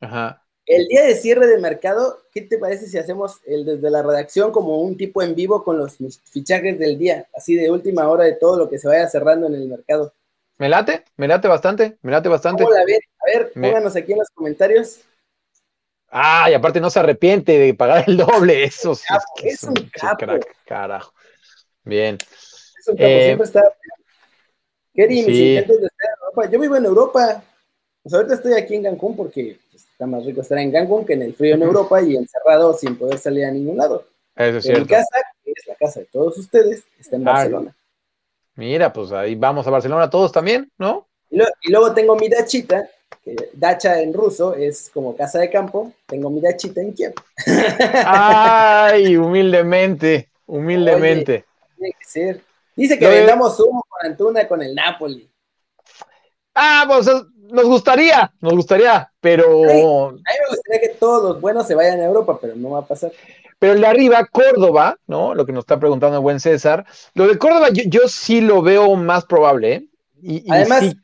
Ajá. 0.00 0.42
El 0.64 0.86
día 0.86 1.02
de 1.02 1.16
cierre 1.16 1.46
de 1.46 1.58
mercado, 1.58 2.22
¿qué 2.32 2.42
te 2.42 2.56
parece 2.58 2.86
si 2.86 2.96
hacemos 2.96 3.40
el 3.46 3.64
desde 3.64 3.90
la 3.90 4.02
redacción 4.02 4.52
como 4.52 4.80
un 4.80 4.96
tipo 4.96 5.22
en 5.22 5.34
vivo 5.34 5.64
con 5.64 5.76
los 5.76 5.98
fichajes 6.24 6.78
del 6.78 6.98
día, 6.98 7.28
así 7.36 7.56
de 7.56 7.70
última 7.70 8.08
hora 8.08 8.24
de 8.24 8.34
todo 8.34 8.56
lo 8.56 8.70
que 8.70 8.78
se 8.78 8.86
vaya 8.86 9.08
cerrando 9.08 9.48
en 9.48 9.54
el 9.54 9.68
mercado? 9.68 10.14
Me 10.58 10.68
late, 10.68 11.04
me 11.16 11.26
late 11.26 11.48
bastante, 11.48 11.98
me 12.02 12.12
late 12.12 12.28
bastante. 12.28 12.64
A 12.64 12.84
ver, 12.84 13.00
a 13.20 13.38
ver, 13.38 13.52
pónganos 13.52 13.96
aquí 13.96 14.12
en 14.12 14.18
los 14.18 14.30
comentarios. 14.30 15.00
Ah, 16.08 16.50
y 16.50 16.54
aparte 16.54 16.80
no 16.80 16.90
se 16.90 17.00
arrepiente 17.00 17.58
de 17.58 17.74
pagar 17.74 18.04
el 18.06 18.16
doble, 18.18 18.64
eso 18.64 18.94
sí. 18.94 19.06
Es, 19.42 19.62
un, 19.64 19.74
capo. 19.92 20.26
carajo. 20.66 21.12
Bien. 21.84 22.16
Es 22.16 22.88
un 22.88 22.96
capo, 22.96 23.08
eh, 23.08 23.24
siempre 23.24 23.46
está. 23.46 23.62
Kerry, 24.94 25.22
mis 25.22 25.38
intentos 25.38 25.80
de 25.80 25.86
estar 25.86 26.08
en 26.08 26.20
Europa. 26.20 26.50
Yo 26.50 26.60
vivo 26.60 26.76
en 26.76 26.84
Europa. 26.84 27.44
Pues 28.02 28.14
ahorita 28.14 28.34
estoy 28.34 28.52
aquí 28.54 28.74
en 28.74 28.82
Cancún 28.82 29.16
porque 29.16 29.58
pues, 29.70 29.84
está 29.84 30.06
más 30.06 30.24
rico 30.24 30.42
estar 30.42 30.58
en 30.58 30.72
Cancún 30.72 31.06
que 31.06 31.14
en 31.14 31.22
el 31.22 31.34
frío 31.34 31.54
en 31.54 31.62
Europa 31.62 32.02
y 32.02 32.16
encerrado 32.16 32.74
sin 32.74 32.96
poder 32.96 33.18
salir 33.18 33.44
a 33.46 33.50
ningún 33.50 33.78
lado. 33.78 34.06
Eso 34.36 34.58
es 34.58 34.64
cierto. 34.64 34.82
Mi 34.82 34.88
casa, 34.88 35.22
que 35.44 35.52
es 35.52 35.66
la 35.66 35.76
casa 35.76 36.00
de 36.00 36.06
todos 36.06 36.36
ustedes, 36.36 36.84
está 36.98 37.16
en 37.16 37.24
Barcelona. 37.24 37.76
Mira, 38.54 38.92
pues 38.92 39.12
ahí 39.12 39.34
vamos 39.34 39.66
a 39.66 39.70
Barcelona 39.70 40.10
todos 40.10 40.32
también, 40.32 40.70
¿no? 40.78 41.08
Y, 41.30 41.70
luego 41.70 41.94
tengo 41.94 42.14
mi 42.16 42.28
dachita, 42.28 42.88
que 43.24 43.34
dacha 43.54 44.00
en 44.00 44.12
ruso 44.12 44.54
es 44.54 44.90
como 44.92 45.16
casa 45.16 45.38
de 45.38 45.50
campo, 45.50 45.92
tengo 46.06 46.28
mi 46.28 46.40
dachita 46.40 46.80
en 46.80 46.92
Kiev. 46.92 47.14
Ay, 48.04 49.16
humildemente, 49.16 50.30
humildemente. 50.46 51.44
tiene 51.76 51.94
que 51.98 52.04
ser. 52.04 52.40
Dice 52.76 52.98
que 52.98 53.06
vendamos 53.06 53.58
humo 53.60 53.84
con 53.88 54.10
Antuna 54.10 54.46
con 54.46 54.62
el 54.62 54.74
Napoli. 54.74 55.28
Ah, 56.54 56.84
pues 56.86 57.06
nos 57.52 57.64
gustaría, 57.64 58.32
nos 58.40 58.54
gustaría, 58.54 59.10
pero. 59.20 59.64
a 59.64 60.12
mí 60.12 60.20
me 60.24 60.56
gustaría 60.56 60.80
que 60.80 60.94
todos 60.98 61.22
los 61.22 61.40
buenos 61.40 61.66
se 61.66 61.74
vayan 61.74 62.00
a 62.00 62.04
Europa, 62.04 62.38
pero 62.40 62.54
no 62.56 62.70
va 62.70 62.80
a 62.80 62.86
pasar. 62.86 63.12
Pero 63.62 63.74
el 63.74 63.80
de 63.80 63.86
arriba, 63.86 64.26
Córdoba, 64.26 64.98
¿no? 65.06 65.36
Lo 65.36 65.46
que 65.46 65.52
nos 65.52 65.62
está 65.62 65.78
preguntando 65.78 66.16
el 66.16 66.22
buen 66.24 66.40
César. 66.40 66.84
Lo 67.14 67.28
de 67.28 67.38
Córdoba, 67.38 67.68
yo, 67.70 68.08
sí 68.08 68.40
lo 68.40 68.60
veo 68.60 68.96
más 68.96 69.24
probable. 69.24 69.72
¿eh? 69.72 69.88
Y, 70.20 70.50
Además, 70.50 70.96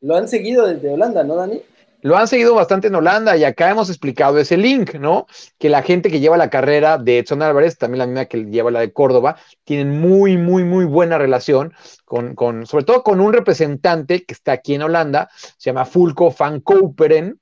lo 0.00 0.16
han 0.16 0.26
seguido 0.26 0.66
desde 0.66 0.88
Holanda, 0.88 1.22
¿no, 1.22 1.36
Dani? 1.36 1.60
Lo 2.00 2.16
han 2.16 2.28
seguido 2.28 2.54
bastante 2.54 2.86
en 2.86 2.94
Holanda 2.94 3.36
y 3.36 3.44
acá 3.44 3.68
hemos 3.68 3.90
explicado 3.90 4.38
ese 4.38 4.56
link, 4.56 4.94
¿no? 4.94 5.26
Que 5.58 5.68
la 5.68 5.82
gente 5.82 6.10
que 6.10 6.20
lleva 6.20 6.38
la 6.38 6.48
carrera 6.48 6.96
de 6.96 7.18
Edson 7.18 7.42
Álvarez, 7.42 7.76
también 7.76 7.98
la 7.98 8.06
misma 8.06 8.24
que 8.24 8.46
lleva 8.46 8.70
la 8.70 8.80
de 8.80 8.94
Córdoba, 8.94 9.36
tienen 9.64 10.00
muy, 10.00 10.38
muy, 10.38 10.64
muy 10.64 10.86
buena 10.86 11.18
relación 11.18 11.74
con, 12.06 12.34
con 12.34 12.64
sobre 12.64 12.86
todo 12.86 13.02
con 13.02 13.20
un 13.20 13.34
representante 13.34 14.24
que 14.24 14.32
está 14.32 14.52
aquí 14.52 14.74
en 14.74 14.82
Holanda, 14.82 15.28
se 15.36 15.68
llama 15.68 15.84
Fulco 15.84 16.34
van 16.38 16.60
Kooperen, 16.60 17.38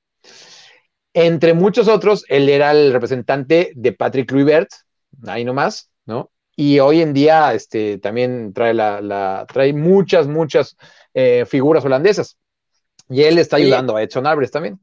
entre 1.15 1.55
muchos 1.55 1.89
otros, 1.89 2.25
él 2.29 2.49
era 2.49 2.71
el 2.71 2.93
representante 2.93 3.73
de 3.75 3.93
Patrick 3.93 4.29
Kluivert, 4.29 4.71
ahí 5.27 5.45
nomás, 5.45 5.91
¿no? 6.07 6.31
Y 6.57 6.79
hoy 6.79 7.01
en 7.01 7.13
día 7.13 7.55
este, 7.55 7.99
también 7.99 8.53
trae, 8.53 8.75
la, 8.75 9.47
trae 9.51 9.73
muchas, 9.73 10.27
muchas 10.27 10.77
eh, 11.15 11.45
figuras 11.47 11.85
holandesas. 11.85 12.37
Y 13.09 13.23
él 13.23 13.39
está 13.39 13.57
ayudando 13.57 13.97
a 13.97 14.03
Edson 14.03 14.27
Álvarez 14.27 14.51
también. 14.51 14.79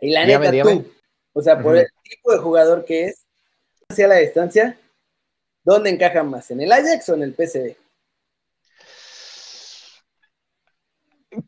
Y 0.00 0.10
la 0.10 0.26
neta, 0.26 0.50
tú, 0.62 0.86
o 1.32 1.42
sea, 1.42 1.58
por 1.58 1.76
el 1.76 1.86
tipo 2.02 2.32
de 2.32 2.38
jugador 2.38 2.84
que 2.84 3.06
es, 3.06 3.24
hacia 3.88 4.06
la 4.06 4.16
distancia, 4.16 4.78
¿dónde 5.64 5.90
encaja 5.90 6.22
más? 6.22 6.50
¿En 6.50 6.60
el 6.60 6.70
Ajax 6.70 7.08
o 7.08 7.14
en 7.14 7.22
el 7.22 7.34
PSV? 7.34 7.83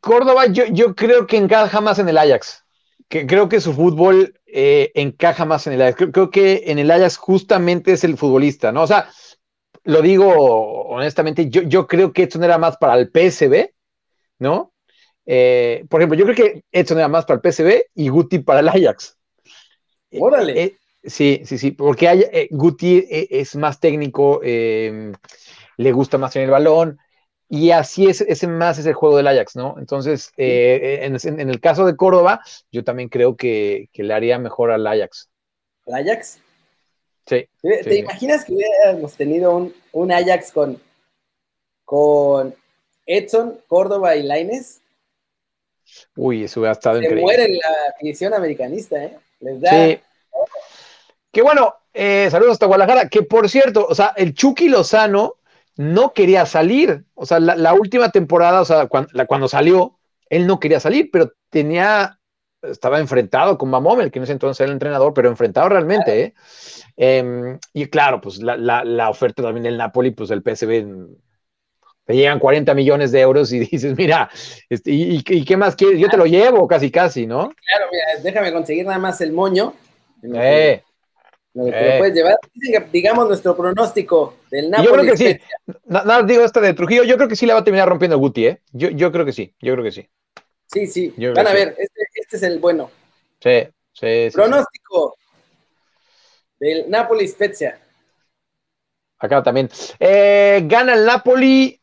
Córdoba, 0.07 0.47
yo, 0.47 0.67
yo 0.67 0.95
creo 0.95 1.27
que 1.27 1.37
encaja 1.37 1.81
más 1.81 1.99
en 1.99 2.09
el 2.09 2.17
Ajax. 2.17 2.65
Que 3.09 3.27
creo 3.27 3.49
que 3.49 3.61
su 3.61 3.75
fútbol 3.75 4.39
eh, 4.47 4.93
encaja 4.95 5.45
más 5.45 5.67
en 5.67 5.73
el 5.73 5.83
Ajax. 5.83 6.11
Creo, 6.13 6.31
que 6.31 6.63
en 6.67 6.79
el 6.79 6.93
Ajax 6.93 7.17
justamente 7.17 7.93
es 7.93 8.05
el 8.05 8.17
futbolista, 8.17 8.71
¿no? 8.71 8.85
O 8.85 8.87
sea, 8.87 9.11
lo 9.83 10.03
digo 10.03 10.29
honestamente, 10.87 11.51
yo, 11.51 11.63
yo 11.63 11.89
creo 11.89 12.13
que 12.13 12.23
Edson 12.23 12.45
era 12.45 12.57
más 12.57 12.77
para 12.77 12.95
el 12.95 13.11
PSB, 13.11 13.75
¿no? 14.39 14.73
Eh, 15.27 15.85
por 15.91 16.01
ejemplo, 16.01 16.17
yo 16.17 16.25
creo 16.25 16.37
que 16.37 16.63
Edson 16.71 16.99
era 16.99 17.09
más 17.09 17.25
para 17.25 17.41
el 17.43 17.53
PSB 17.53 17.87
y 17.97 18.09
Guti 18.09 18.39
para 18.39 18.61
el 18.61 18.69
Ajax. 18.69 19.19
Órale. 20.21 20.79
sí, 21.03 21.43
sí, 21.45 21.59
sí, 21.59 21.73
porque 21.73 22.07
hay, 22.07 22.49
Guti 22.53 23.05
es 23.11 23.57
más 23.57 23.81
técnico, 23.81 24.41
le 24.41 25.93
gusta 25.93 26.17
más 26.17 26.33
tener 26.33 26.47
el 26.47 26.53
balón, 26.53 27.01
y 27.49 27.71
así 27.71 28.07
es, 28.09 28.21
ese 28.23 28.49
más 28.49 28.79
es 28.79 28.87
el 28.87 28.95
juego 28.95 29.17
del 29.17 29.29
Ajax, 29.29 29.55
¿no? 29.55 29.77
Entonces, 29.79 30.33
eh, 30.37 31.01
en, 31.03 31.51
el 31.51 31.61
caso 31.61 31.87
de 31.87 31.95
Córdoba, 31.95 32.41
yo 32.73 32.83
también 32.83 33.09
creo 33.09 33.37
que, 33.37 33.89
le 33.95 34.15
haría 34.15 34.39
mejor 34.39 34.73
al 34.73 34.87
Ajax. 34.87 35.29
¿Al 35.87 35.95
Ajax? 35.95 36.41
Sí. 37.27 37.49
¿Te, 37.63 37.99
imaginas 37.99 38.45
que 38.45 38.53
hubiéramos 38.53 39.15
tenido 39.15 39.73
un, 39.93 40.13
Ajax 40.13 40.51
con, 40.51 40.81
con 41.85 42.55
Edson, 43.05 43.61
Córdoba 43.69 44.17
y 44.17 44.25
Laines? 44.25 44.81
Uy, 46.17 46.45
eso 46.45 46.61
hubiera 46.61 46.73
estado 46.73 46.99
Se 46.99 47.05
increíble. 47.05 47.23
muere 47.23 47.49
la 47.49 47.95
afición 47.95 48.35
americanista, 48.35 49.05
¿eh? 49.05 49.17
Les 49.39 49.61
da. 49.61 49.71
Sí. 49.71 50.01
Que 51.31 51.43
bueno, 51.43 51.77
eh, 51.95 52.29
saludos 52.31 52.55
hasta 52.55 52.67
Guadalajara. 52.67 53.09
Que 53.09 53.23
por 53.23 53.49
cierto, 53.49 53.87
o 53.89 53.95
sea, 53.95 54.15
el 54.17 54.35
Chucky 54.35 54.69
Lozano 54.69 55.37
no 55.77 56.13
quería 56.13 56.47
salir. 56.47 57.05
O 57.15 57.27
sea, 57.27 57.39
la, 57.41 57.75
última 57.75 58.11
temporada, 58.11 58.61
o 58.61 58.65
sea, 58.65 58.89
cuando, 58.89 59.49
salió, 59.49 59.99
él 60.29 60.47
no 60.47 60.59
quería 60.59 60.81
salir, 60.81 61.11
pero 61.13 61.33
tenía, 61.51 62.19
estaba 62.63 62.99
enfrentado 62.99 63.59
con 63.59 63.71
Mamomel, 63.71 64.11
que 64.11 64.19
no 64.19 64.25
es 64.25 64.31
entonces 64.31 64.65
el 64.65 64.73
entrenador, 64.73 65.13
pero 65.15 65.29
enfrentado 65.29 65.69
realmente. 65.69 66.23
¿eh? 66.23 66.35
Em, 66.97 67.59
y 67.73 67.87
claro, 67.87 68.21
pues 68.21 68.39
la, 68.39 69.11
oferta 69.11 69.43
también 69.43 69.65
del 69.65 69.77
Napoli, 69.77 70.11
pues 70.11 70.31
el 70.31 70.43
PSV 70.43 71.09
te 72.07 72.15
llegan 72.15 72.39
40 72.39 72.73
millones 72.75 73.13
de 73.13 73.21
euros 73.21 73.53
y 73.53 73.59
dices, 73.71 73.97
mira, 73.97 74.31
este, 74.71 74.91
y, 74.93 75.23
qué 75.23 75.57
más 75.57 75.77
quieres? 75.77 76.01
Yo 76.01 76.09
te 76.09 76.17
lo 76.17 76.27
llevo 76.27 76.67
casi, 76.67 76.91
casi, 76.91 77.27
¿no? 77.27 77.51
Claro, 77.51 77.87
mira, 77.91 78.23
déjame 78.23 78.53
conseguir 78.53 78.87
nada 78.87 78.99
más 78.99 79.21
el 79.21 79.33
moño. 79.33 79.75
Eh, 80.23 80.83
eh. 81.57 81.97
puedes 81.99 82.15
llevar. 82.15 82.37
Digamos 82.93 83.29
nuestro 83.29 83.57
pronóstico 83.57 84.37
del 84.51 84.71
Napoli. 84.71 84.89
Yo 84.89 84.93
creo 84.93 85.13
que 85.13 85.17
sí. 85.17 85.39
Nada, 85.87 86.23
digo 86.23 86.45
esto 86.45 86.61
de 86.61 86.75
Trujillo. 86.75 87.05
Yo 87.05 87.17
creo 87.17 87.29
que 87.29 87.37
sí 87.37 87.47
le 87.47 87.55
va 87.55 87.61
a 87.61 87.65
terminar 87.65 87.89
rompiendo 87.89 88.19
Guti, 88.19 88.47
¿eh? 88.47 88.61
Yo, 88.73 88.91
yo 88.91 89.11
creo 89.11 89.25
que 89.25 89.33
sí. 89.33 89.55
Yo 89.61 89.73
creo 89.73 89.85
que 89.85 89.93
sí. 89.93 90.09
Sí, 90.67 90.87
sí. 90.87 91.15
Van 91.35 91.47
a 91.47 91.53
ver. 91.53 91.75
Este, 91.79 92.01
este, 92.15 92.37
es 92.37 92.43
el 92.43 92.59
bueno. 92.59 92.91
Sí, 93.41 93.69
sí. 93.93 94.29
Pronóstico 94.33 95.17
del 96.59 96.91
Napoli 96.91 97.27
Spezia. 97.29 97.79
Acá 99.19 99.43
también. 99.43 99.71
Eh, 99.99 100.63
gana 100.65 100.95
el 100.95 101.07
Napoli 101.07 101.81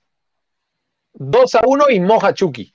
2 1.14 1.56
a 1.56 1.62
1 1.66 1.90
y 1.90 2.00
moja 2.00 2.34
Chucky. 2.34 2.74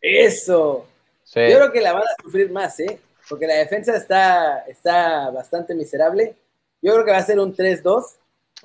Eso. 0.00 0.86
Yo 1.24 1.56
creo 1.58 1.72
que 1.72 1.80
la 1.80 1.92
van 1.92 2.02
a 2.02 2.22
sufrir 2.22 2.50
más, 2.50 2.78
¿eh? 2.80 2.98
Porque 3.28 3.46
la 3.46 3.54
defensa 3.54 3.96
está, 3.96 4.64
está 4.68 5.30
bastante 5.30 5.74
miserable. 5.74 6.36
Yo 6.80 6.92
creo 6.92 7.04
que 7.04 7.10
va 7.10 7.18
a 7.18 7.22
ser 7.22 7.38
un 7.40 7.54
3-2. 7.54 8.04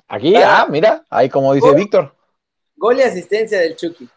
Aquí, 0.08 0.34
ah, 0.36 0.66
mira, 0.68 1.04
ahí 1.10 1.28
como 1.28 1.54
dice 1.54 1.74
Víctor. 1.74 2.14
Gol 2.76 2.98
y 2.98 3.02
asistencia 3.02 3.58
del 3.60 3.76
Chucky. 3.76 4.08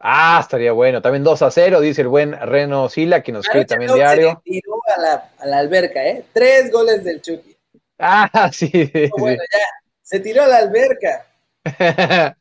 Ah, 0.00 0.38
estaría 0.40 0.72
bueno. 0.72 1.02
También 1.02 1.24
2 1.24 1.42
a 1.42 1.50
0, 1.50 1.80
dice 1.80 2.02
el 2.02 2.08
buen 2.08 2.32
Reno 2.32 2.88
Sila, 2.88 3.22
que 3.22 3.32
nos 3.32 3.44
escribe 3.44 3.66
también 3.66 3.92
diario. 3.94 4.40
Se 4.44 4.50
tiró 4.50 4.80
a 4.96 5.00
la, 5.00 5.30
a 5.38 5.46
la, 5.46 5.58
alberca, 5.58 6.04
¿eh? 6.06 6.24
Tres 6.32 6.70
goles 6.70 7.04
del 7.04 7.20
Chucky. 7.20 7.56
Ah, 7.98 8.50
sí. 8.52 8.70
Bueno, 9.18 9.42
ya, 9.52 9.66
se 10.02 10.20
tiró 10.20 10.42
a 10.42 10.48
la 10.48 10.58
alberca. 10.58 11.26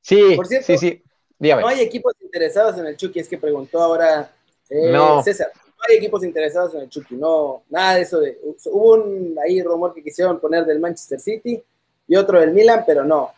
sí, 0.00 0.38
sí, 0.62 0.78
sí. 0.78 1.02
Dígame. 1.38 1.62
No 1.62 1.68
hay 1.68 1.80
equipos 1.80 2.14
interesados 2.20 2.78
en 2.78 2.86
el 2.86 2.96
Chucky, 2.96 3.20
es 3.20 3.28
que 3.28 3.38
preguntó 3.38 3.82
ahora 3.82 4.30
eh, 4.68 4.92
César 5.24 5.50
hay 5.88 5.96
equipos 5.96 6.24
interesados 6.24 6.74
en 6.74 6.82
el 6.82 6.88
Chucky, 6.88 7.16
no, 7.16 7.64
nada 7.70 7.94
de 7.94 8.02
eso 8.02 8.20
de, 8.20 8.38
hubo 8.66 8.94
un 8.94 9.36
ahí 9.44 9.62
rumor 9.62 9.94
que 9.94 10.02
quisieron 10.02 10.40
poner 10.40 10.64
del 10.64 10.80
Manchester 10.80 11.20
City 11.20 11.62
y 12.06 12.16
otro 12.16 12.40
del 12.40 12.52
Milan, 12.52 12.84
pero 12.86 13.04
no, 13.04 13.32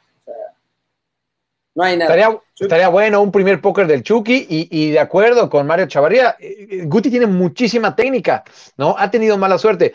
no 1.74 1.84
hay 1.84 1.96
nada. 1.96 2.40
Estaría, 2.58 2.88
bueno 2.88 3.22
un 3.22 3.32
primer 3.32 3.60
póker 3.60 3.86
del 3.86 4.02
Chucky 4.02 4.46
y, 4.48 4.90
de 4.90 4.98
acuerdo 4.98 5.48
con 5.48 5.66
Mario 5.66 5.86
Chavarría, 5.86 6.36
eh, 6.38 6.82
Guti 6.84 7.10
tiene 7.10 7.26
muchísima 7.26 7.96
técnica, 7.96 8.44
¿no? 8.76 8.94
Ha 8.96 9.10
tenido 9.10 9.38
mala 9.38 9.58
suerte. 9.58 9.92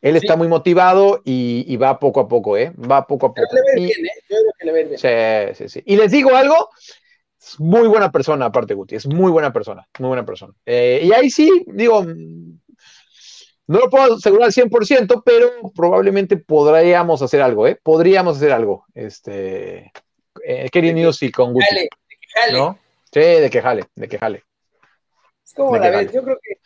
Él 0.00 0.16
está 0.16 0.36
muy 0.36 0.48
motivado 0.48 1.22
y, 1.24 1.76
va 1.76 1.98
poco 1.98 2.20
a 2.20 2.28
poco, 2.28 2.56
¿eh? 2.56 2.72
Va 2.78 3.06
poco 3.06 3.26
a 3.26 3.34
poco. 3.34 3.48
le 3.74 3.80
bien, 3.80 4.06
¿eh? 4.06 4.10
Yo 4.28 4.36
creo 4.36 4.52
que 4.58 4.66
le 4.66 4.84
bien. 4.84 4.98
Sí, 4.98 5.54
sí, 5.56 5.68
sí. 5.68 5.82
Y 5.86 5.96
les 5.96 6.12
digo 6.12 6.36
algo, 6.36 6.70
muy 7.58 7.88
buena 7.88 8.10
persona, 8.10 8.46
aparte 8.46 8.74
Guti, 8.74 8.94
es 8.94 9.06
muy 9.06 9.30
buena 9.30 9.52
persona, 9.52 9.86
muy 9.98 10.08
buena 10.08 10.24
persona. 10.24 10.54
Eh, 10.64 11.02
y 11.04 11.12
ahí 11.12 11.30
sí, 11.30 11.64
digo, 11.66 12.04
no 13.66 13.78
lo 13.78 13.88
puedo 13.88 14.14
asegurar 14.14 14.46
al 14.46 14.52
100%, 14.52 15.22
pero 15.24 15.72
probablemente 15.74 16.36
podríamos 16.36 17.22
hacer 17.22 17.40
algo, 17.40 17.66
¿eh? 17.66 17.78
Podríamos 17.82 18.36
hacer 18.36 18.52
algo. 18.52 18.84
Este, 18.94 19.92
eh, 20.44 20.92
News 20.92 21.22
y 21.22 21.30
con 21.30 21.52
Guti. 21.52 21.74
de 21.74 21.88
que 21.88 22.40
jale. 22.40 22.58
¿no? 22.58 22.78
Sí, 23.12 23.20
de 23.20 23.50
que 23.50 23.62
jale, 23.62 23.84
de 23.94 24.08
que 24.08 24.18
jale. 24.18 24.44
Es 25.44 25.54
como 25.54 25.76
la 25.76 25.90
vez, 25.90 26.12
yo 26.12 26.22
creo 26.22 26.38
que 26.42 26.58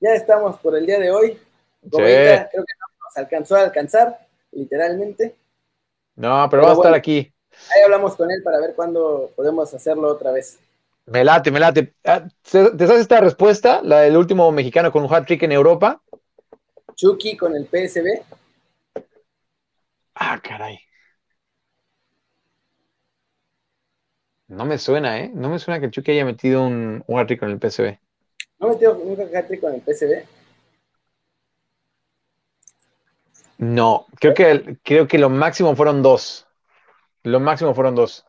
ya 0.00 0.14
estamos 0.14 0.58
por 0.58 0.76
el 0.76 0.86
día 0.86 0.98
de 0.98 1.10
hoy. 1.10 1.38
creo 1.90 2.06
que 2.06 2.48
no 2.54 2.62
nos 3.04 3.16
alcanzó 3.16 3.56
a 3.56 3.62
alcanzar, 3.62 4.26
literalmente. 4.52 5.36
No, 6.16 6.48
pero, 6.50 6.62
va 6.62 6.70
a 6.70 6.74
estar 6.74 6.94
aquí. 6.94 7.32
Ahí 7.74 7.82
hablamos 7.84 8.16
con 8.16 8.30
él 8.30 8.42
para 8.42 8.60
ver 8.60 8.74
cuándo 8.74 9.30
podemos 9.34 9.72
hacerlo 9.72 10.08
otra 10.08 10.32
vez. 10.32 10.58
Me 11.06 11.24
late, 11.24 11.50
me 11.50 11.60
late. 11.60 11.94
Ah, 12.04 12.26
¿Te 12.42 12.86
sabes 12.86 13.00
esta 13.00 13.20
respuesta? 13.20 13.80
La 13.82 14.00
del 14.00 14.16
último 14.16 14.50
mexicano 14.50 14.90
con 14.90 15.04
un 15.04 15.12
hat-trick 15.12 15.42
en 15.44 15.52
Europa. 15.52 16.02
Chucky 16.94 17.36
con 17.36 17.54
el 17.54 17.66
PSB. 17.66 18.22
Ah, 20.14 20.40
caray. 20.42 20.80
No 24.48 24.64
me 24.64 24.78
suena, 24.78 25.20
¿eh? 25.20 25.30
No 25.34 25.48
me 25.48 25.58
suena 25.58 25.80
que 25.80 25.86
el 25.86 25.92
Chucky 25.92 26.12
haya 26.12 26.24
metido 26.24 26.64
un, 26.64 27.02
un 27.06 27.18
hat-trick 27.18 27.40
con 27.40 27.50
el 27.50 27.58
PSB. 27.58 27.98
¿No 28.58 28.68
metido 28.68 28.94
nunca 28.94 29.38
hat-trick 29.38 29.60
con 29.60 29.74
el 29.74 29.82
PSB? 29.82 30.24
No, 33.58 34.06
creo 34.20 34.34
que, 34.34 34.76
creo 34.82 35.06
que 35.06 35.18
lo 35.18 35.30
máximo 35.30 35.74
fueron 35.76 36.02
dos. 36.02 36.45
Lo 37.26 37.40
máximo 37.40 37.74
fueron 37.74 37.96
dos. 37.96 38.24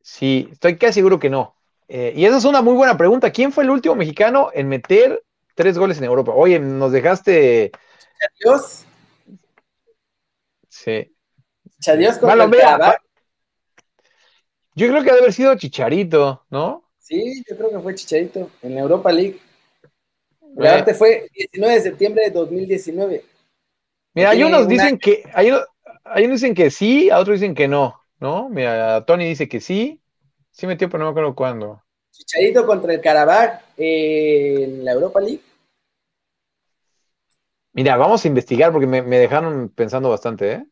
Sí, 0.00 0.48
estoy 0.52 0.78
casi 0.78 0.94
seguro 0.94 1.18
que 1.18 1.28
no. 1.28 1.56
Eh, 1.88 2.12
y 2.14 2.24
esa 2.24 2.36
es 2.36 2.44
una 2.44 2.62
muy 2.62 2.74
buena 2.74 2.96
pregunta. 2.96 3.32
¿Quién 3.32 3.50
fue 3.50 3.64
el 3.64 3.70
último 3.70 3.96
mexicano 3.96 4.50
en 4.54 4.68
meter 4.68 5.24
tres 5.56 5.76
goles 5.76 5.98
en 5.98 6.04
Europa? 6.04 6.32
Oye, 6.36 6.60
nos 6.60 6.92
dejaste. 6.92 7.72
Chadios. 8.20 8.84
Sí. 10.68 11.12
Chadios 11.80 12.18
con 12.18 12.30
el 12.30 12.48
Yo 14.76 14.88
creo 14.88 15.02
que 15.02 15.10
debe 15.10 15.18
haber 15.18 15.32
sido 15.32 15.56
Chicharito, 15.56 16.46
¿no? 16.50 16.88
Sí, 17.00 17.42
yo 17.50 17.56
creo 17.56 17.70
que 17.70 17.80
fue 17.80 17.96
Chicharito 17.96 18.52
en 18.62 18.76
la 18.76 18.82
Europa 18.82 19.10
League. 19.10 19.40
La 20.54 20.78
eh. 20.78 20.94
fue 20.94 21.28
19 21.34 21.74
de 21.74 21.80
septiembre 21.80 22.22
de 22.22 22.30
2019. 22.30 23.24
Mira, 24.14 24.30
hay 24.30 24.44
unos 24.44 24.68
dicen 24.68 24.96
que 24.96 25.24
hay, 25.34 25.50
hay 26.10 26.24
unos 26.24 26.40
dicen 26.40 26.54
que 26.54 26.70
sí, 26.70 27.10
a 27.10 27.18
otros 27.18 27.40
dicen 27.40 27.54
que 27.54 27.68
no, 27.68 28.04
¿no? 28.20 28.48
Mira, 28.48 29.04
Tony 29.04 29.26
dice 29.26 29.48
que 29.48 29.60
sí, 29.60 30.00
sí 30.50 30.66
metió, 30.66 30.88
pero 30.88 31.00
no 31.00 31.06
me 31.06 31.10
acuerdo 31.10 31.34
cuándo. 31.34 31.82
Chicharito 32.10 32.66
contra 32.66 32.92
el 32.92 33.00
Carabaj 33.00 33.60
en 33.76 34.84
la 34.84 34.92
Europa 34.92 35.20
League. 35.20 35.42
Mira, 37.72 37.96
vamos 37.96 38.24
a 38.24 38.28
investigar 38.28 38.72
porque 38.72 38.86
me, 38.86 39.02
dejaron 39.02 39.68
pensando 39.68 40.10
bastante, 40.10 40.52
¿eh? 40.52 40.66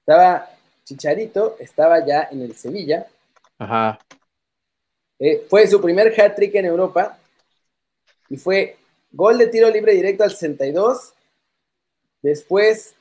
Estaba 0.00 0.50
Chicharito, 0.84 1.56
estaba 1.58 2.04
ya 2.04 2.28
en 2.30 2.42
el 2.42 2.54
Sevilla. 2.54 3.06
Ajá. 3.58 3.98
Eh, 5.18 5.46
fue 5.48 5.66
su 5.66 5.80
primer 5.80 6.08
hat-trick 6.20 6.54
en 6.56 6.66
Europa 6.66 7.18
y 8.28 8.36
fue 8.36 8.76
gol 9.10 9.38
de 9.38 9.46
tiro 9.46 9.70
libre 9.70 9.94
directo 9.94 10.22
al 10.22 10.30
62. 10.30 11.14
Después 12.20 12.94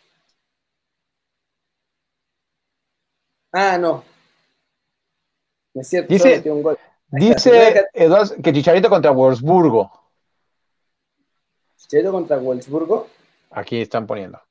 Ah, 3.58 3.78
no. 3.78 4.03
es 5.76 5.88
cierto, 5.88 6.14
dice, 6.14 6.43
un 6.51 6.62
gol. 6.62 6.78
Dice 7.08 7.86
que 8.43 8.51
Chicharito 8.51 8.89
contra 8.89 9.12
Wolfsburgo. 9.12 9.89
¿Chicharito 11.78 12.12
contra 12.12 12.36
Wolfsburgo? 12.36 13.08
Aquí 13.51 13.80
están 13.80 14.06
poniendo. 14.06 14.41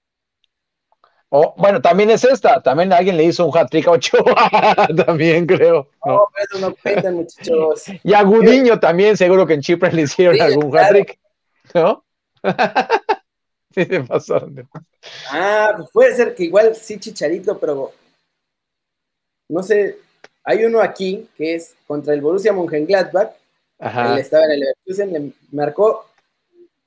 Oh, 1.29 1.53
bueno, 1.59 1.83
también 1.83 2.09
es 2.09 2.25
esta. 2.25 2.63
También 2.63 2.95
alguien 2.95 3.19
le 3.19 3.25
hizo 3.25 3.45
un 3.45 3.55
hat-trick 3.55 3.89
a 3.89 3.91
Ochoa. 3.91 4.51
también 5.07 5.47
creo. 5.47 5.91
No, 6.07 6.29
pero 6.33 6.47
eso 6.51 6.59
no 6.71 6.75
cuenta, 6.75 7.11
muchachos. 7.11 7.85
y 8.03 8.15
a 8.15 8.23
Gudiño 8.23 8.81
también, 8.81 9.19
seguro 9.19 9.47
que 9.47 9.53
en 9.53 9.61
Chipre 9.61 9.93
le 9.93 10.03
hicieron 10.03 10.41
algún 10.41 10.75
hat-trick. 10.75 11.19
¿No? 11.75 12.07
sí, 13.75 13.85
se 13.85 14.01
pasaron. 14.01 14.67
Ah, 15.31 15.75
pues 15.77 15.91
puede 15.93 16.17
ser 16.17 16.35
que 16.35 16.45
igual 16.45 16.75
sí 16.75 16.99
Chicharito, 16.99 17.59
pero 17.59 17.93
no 19.49 19.63
sé. 19.63 19.99
Hay 20.45 20.65
uno 20.65 20.81
aquí 20.81 21.29
que 21.37 21.55
es 21.55 21.75
contra 21.87 22.13
el 22.13 22.21
Borussia 22.21 22.53
Mönchengladbach. 22.53 23.33
Ajá. 23.79 24.13
Él 24.13 24.19
estaba 24.19 24.45
en 24.45 24.51
el 24.53 24.61
Leverkusen, 24.61 25.13
le 25.13 25.33
marcó 25.53 26.07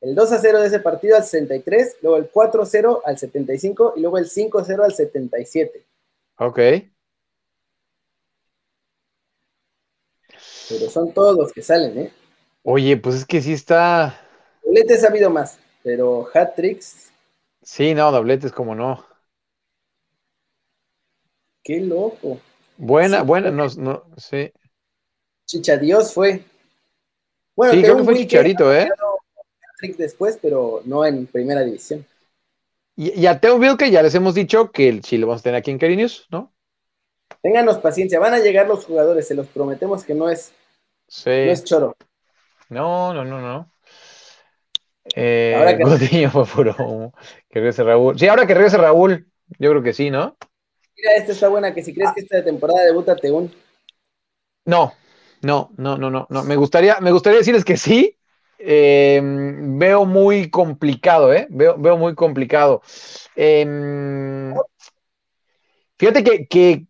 el 0.02 0.14
2 0.14 0.32
a 0.32 0.40
0 0.40 0.62
de 0.62 0.68
ese 0.68 0.80
partido 0.80 1.16
al 1.16 1.24
63, 1.24 1.98
luego 2.02 2.18
el 2.18 2.30
4 2.30 2.62
a 2.62 2.66
0 2.66 3.02
al 3.04 3.18
75 3.18 3.94
y 3.96 4.02
luego 4.02 4.18
el 4.18 4.30
5 4.30 4.60
a 4.60 4.64
0 4.64 4.84
al 4.84 4.94
77. 4.94 5.86
Ok. 6.38 6.60
Pero 10.70 10.90
son 10.90 11.14
todos 11.14 11.36
los 11.36 11.52
que 11.52 11.62
salen, 11.62 11.98
¿eh? 11.98 12.14
Oye, 12.64 12.98
pues 12.98 13.16
es 13.16 13.26
que 13.26 13.42
sí 13.42 13.54
está. 13.54 14.20
Dobletes 14.64 15.04
ha 15.04 15.08
habido 15.08 15.30
más, 15.30 15.58
pero 15.82 16.28
hat 16.34 16.56
tricks. 16.56 17.12
Sí, 17.64 17.94
no, 17.96 18.12
dobletes 18.12 18.52
como 18.52 18.76
no. 18.76 19.07
Qué 21.68 21.82
loco. 21.82 22.40
Buena, 22.78 23.24
buena, 23.24 23.52
no, 23.52 23.68
no, 23.76 24.06
sí. 24.16 24.54
Chichadios 25.46 26.14
fue. 26.14 26.42
Bueno, 27.58 27.74
sí, 27.74 27.82
creo 27.82 27.98
que 27.98 28.04
fue 28.06 28.16
Chicharito, 28.16 28.74
¿eh? 28.74 28.90
Después, 29.98 30.40
pero 30.42 30.82
no 30.86 31.06
en 31.06 31.28
primera 31.28 31.66
división. 31.66 32.06
Y, 32.96 33.26
a 33.26 33.42
Teo 33.42 33.60
Vilke 33.60 33.92
ya 33.92 34.02
les 34.02 34.16
hemos 34.16 34.34
dicho 34.34 34.72
que 34.72 34.88
el 34.88 35.02
Chile 35.02 35.26
vamos 35.26 35.42
a 35.42 35.44
tener 35.44 35.58
aquí 35.58 35.70
en 35.70 35.78
Cariños, 35.78 36.26
¿no? 36.32 36.54
Ténganos 37.42 37.80
paciencia, 37.80 38.18
van 38.18 38.36
a 38.36 38.40
llegar 38.40 38.66
los 38.70 38.86
jugadores, 38.86 39.28
se 39.28 39.36
los 39.36 39.48
prometemos 39.48 40.06
que 40.06 40.14
no 40.14 40.30
es, 40.30 40.54
no 41.26 41.32
es 41.34 41.66
choro. 41.66 41.98
No, 42.70 43.14
no, 43.14 43.26
no, 43.26 43.42
no. 43.42 43.70
Eh, 45.14 45.54
ahora 45.58 45.78
que 45.78 46.30
fue 46.30 46.46
puro 46.46 47.12
Que 47.50 47.60
regrese 47.60 47.84
Raúl. 47.84 48.18
Sí, 48.18 48.30
ahora 48.30 48.48
que 48.48 48.54
regrese 48.54 48.78
Raúl, 48.78 49.30
yo 49.60 49.70
creo 49.72 49.84
que 49.84 49.92
sí, 49.92 50.10
¿no? 50.10 50.38
Mira, 50.98 51.16
esta 51.16 51.32
está 51.32 51.48
buena, 51.48 51.74
que 51.74 51.84
si 51.84 51.94
crees 51.94 52.12
que 52.14 52.22
esta 52.22 52.44
temporada 52.44 52.84
debuta 52.84 53.16
Teún. 53.16 53.54
No, 54.66 54.94
no, 55.42 55.72
no, 55.78 55.98
no, 55.98 56.10
no, 56.10 56.28
no. 56.30 56.44
Me 56.44 56.56
gustaría, 56.56 57.00
me 57.00 57.12
gustaría 57.12 57.40
decirles 57.40 57.64
que 57.64 57.78
sí. 57.78 58.18
Eh, 58.60 59.22
veo 59.24 60.06
muy 60.06 60.50
complicado, 60.50 61.32
¿eh? 61.32 61.48
Veo, 61.50 61.78
veo 61.78 61.96
muy 61.96 62.16
complicado. 62.16 62.82
Em, 63.36 64.56
fíjate 65.98 66.24
que, 66.24 66.48
que 66.48 66.88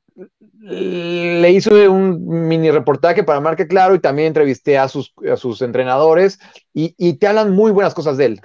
le 0.68 1.52
hice 1.52 1.88
un 1.88 2.48
mini 2.48 2.72
reportaje 2.72 3.24
para 3.24 3.40
Marca 3.40 3.68
Claro 3.68 3.96
y 3.96 4.00
también 4.00 4.28
entrevisté 4.28 4.78
a 4.78 4.88
sus, 4.88 5.14
a 5.32 5.38
sus 5.38 5.62
entrenadores 5.62 6.40
y, 6.74 7.14
te 7.14 7.28
hablan 7.28 7.52
muy 7.52 7.72
buenas 7.72 7.94
cosas 7.94 8.18
de 8.18 8.26
él, 8.26 8.42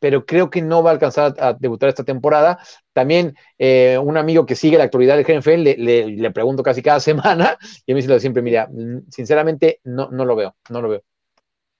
pero 0.00 0.24
creo 0.24 0.50
que 0.50 0.62
no 0.62 0.82
va 0.82 0.90
a 0.90 0.92
alcanzar 0.94 1.34
a, 1.38 1.52
debutar 1.52 1.88
esta 1.88 2.04
temporada. 2.04 2.58
También 2.92 3.34
eh, 3.58 3.98
un 4.02 4.16
amigo 4.16 4.46
que 4.46 4.56
sigue 4.56 4.78
la 4.78 4.84
actualidad 4.84 5.16
del 5.16 5.24
GNFL 5.24 5.62
le, 5.62 6.06
le, 6.08 6.30
pregunto 6.30 6.62
casi 6.62 6.82
cada 6.82 7.00
semana 7.00 7.58
y 7.86 7.92
a 7.92 7.94
mí 7.94 8.02
se 8.02 8.08
lo 8.08 8.18
siempre, 8.18 8.42
mira, 8.42 8.68
sinceramente 9.10 9.80
no, 9.84 10.10
no 10.10 10.24
lo 10.24 10.36
veo, 10.36 10.54
no 10.70 10.80
lo 10.80 10.88
veo. 10.88 11.02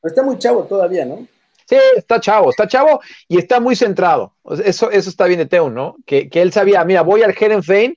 Está 0.03 0.23
muy 0.23 0.39
chavo 0.39 0.65
todavía, 0.65 1.05
¿no? 1.05 1.27
Sí, 1.67 1.77
está 1.97 2.21
chavo, 2.21 2.51
está 2.51 2.69
chavo 2.69 3.01
y 3.27 3.39
está 3.39 3.59
muy 3.59 3.75
centrado. 3.75 4.35
Eso, 4.65 4.91
eso 4.91 5.09
está 5.09 5.25
bien 5.25 5.39
de 5.39 5.47
Teo, 5.47 5.71
¿no? 5.71 5.97
Que, 6.05 6.29
que 6.29 6.43
él 6.43 6.53
sabía, 6.53 6.85
mira, 6.85 7.03
voy 7.03 7.23
al 7.23 7.33
Fein 7.33 7.97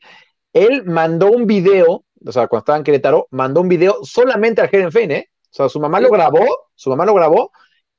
él 0.53 0.85
mandó 0.85 1.29
un 1.29 1.45
video, 1.45 2.05
o 2.25 2.31
sea, 2.31 2.47
cuando 2.47 2.61
estaba 2.61 2.77
en 2.77 2.83
Querétaro, 2.83 3.27
mandó 3.31 3.61
un 3.61 3.67
video 3.67 3.99
solamente 4.03 4.61
al 4.61 4.69
Fein, 4.69 5.11
¿eh? 5.11 5.29
O 5.51 5.53
sea, 5.53 5.69
su 5.69 5.79
mamá 5.79 5.99
lo 5.99 6.09
grabó, 6.09 6.45
su 6.75 6.89
mamá 6.89 7.05
lo 7.05 7.13
grabó 7.13 7.51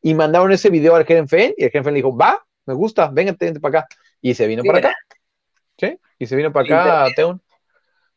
y 0.09 0.15
mandaron 0.15 0.51
ese 0.53 0.71
video 0.71 0.95
al 0.95 1.05
Fein 1.05 1.55
y 1.57 1.65
el 1.65 1.71
Fein 1.71 1.85
le 1.85 1.93
dijo, 1.93 2.17
va, 2.17 2.43
me 2.65 2.73
gusta, 2.73 3.11
véngate, 3.13 3.45
vente 3.45 3.61
para 3.61 3.81
acá. 3.81 3.89
Y 4.23 4.33
se 4.33 4.47
vino 4.47 4.63
para 4.65 4.79
acá. 4.79 4.95
¿Sí? 5.77 5.99
Y 6.19 6.27
se 6.27 6.35
vino 6.35 6.51
para 6.51 6.65
acá 6.65 7.05
a 7.05 7.11
Teun. 7.11 7.43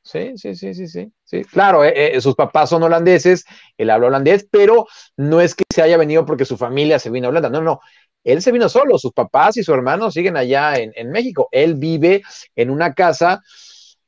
Sí, 0.02 0.38
sí, 0.38 0.56
sí, 0.56 0.74
sí, 0.74 0.88
sí. 0.88 1.12
sí. 1.24 1.44
Claro, 1.44 1.84
eh, 1.84 2.16
eh, 2.16 2.22
sus 2.22 2.34
papás 2.36 2.70
son 2.70 2.82
holandeses, 2.84 3.44
él 3.78 3.90
habla 3.90 4.08
holandés, 4.08 4.48
pero 4.50 4.88
no 5.18 5.42
es 5.42 5.54
que 5.54 5.66
se 5.70 5.82
haya 5.82 5.98
venido 5.98 6.26
porque 6.26 6.46
su 6.46 6.58
familia 6.58 6.98
se 6.98 7.10
vino 7.10 7.28
a 7.28 7.30
Holanda. 7.30 7.50
No, 7.50 7.62
no. 7.62 7.82
Él 8.24 8.42
se 8.42 8.54
vino 8.54 8.70
solo, 8.70 8.98
sus 8.98 9.12
papás 9.12 9.58
y 9.58 9.64
su 9.64 9.74
hermano 9.74 10.12
siguen 10.12 10.38
allá 10.38 10.76
en, 10.78 10.94
en 10.96 11.12
México. 11.12 11.50
Él 11.52 11.76
vive 11.76 12.24
en 12.56 12.70
una 12.70 12.94
casa 12.94 13.42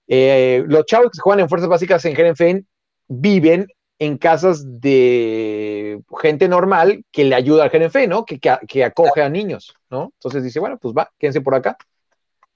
eh, 0.08 0.64
los 0.68 0.86
chavos 0.86 1.12
que 1.12 1.20
juegan 1.20 1.42
en 1.42 1.50
fuerzas 1.50 1.70
básicas 1.70 2.06
en 2.06 2.18
Herenfein 2.18 2.68
viven 3.08 3.68
en 4.04 4.18
casas 4.18 4.82
de 4.82 6.02
gente 6.22 6.48
normal 6.48 7.06
que 7.12 7.24
le 7.24 7.36
ayuda 7.36 7.64
al 7.64 7.74
Herenfein, 7.74 8.10
¿no? 8.10 8.26
Que, 8.26 8.40
que, 8.40 8.84
acoge 8.84 9.22
a 9.22 9.30
niños, 9.30 9.74
¿no? 9.90 10.12
Entonces 10.16 10.44
dice, 10.44 10.60
bueno, 10.60 10.78
pues 10.78 10.94
va, 10.94 11.12
quédense 11.18 11.42
por 11.42 11.56
acá. 11.56 11.78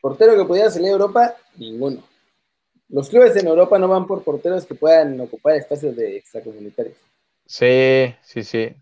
Portero 0.01 0.35
que 0.35 0.45
pudiera 0.45 0.69
salir 0.69 0.89
a 0.89 0.91
Europa, 0.91 1.35
ninguno. 1.55 2.03
Los 2.89 3.09
clubes 3.09 3.35
en 3.37 3.47
Europa 3.47 3.79
no 3.79 3.87
van 3.87 4.07
por 4.07 4.23
porteros 4.23 4.65
que 4.65 4.75
puedan 4.75 5.19
ocupar 5.21 5.55
espacios 5.55 5.95
de 5.95 6.17
extracomunitarios. 6.17 6.97
Sí, 7.45 8.13
sí, 8.21 8.43
sí. 8.43 8.75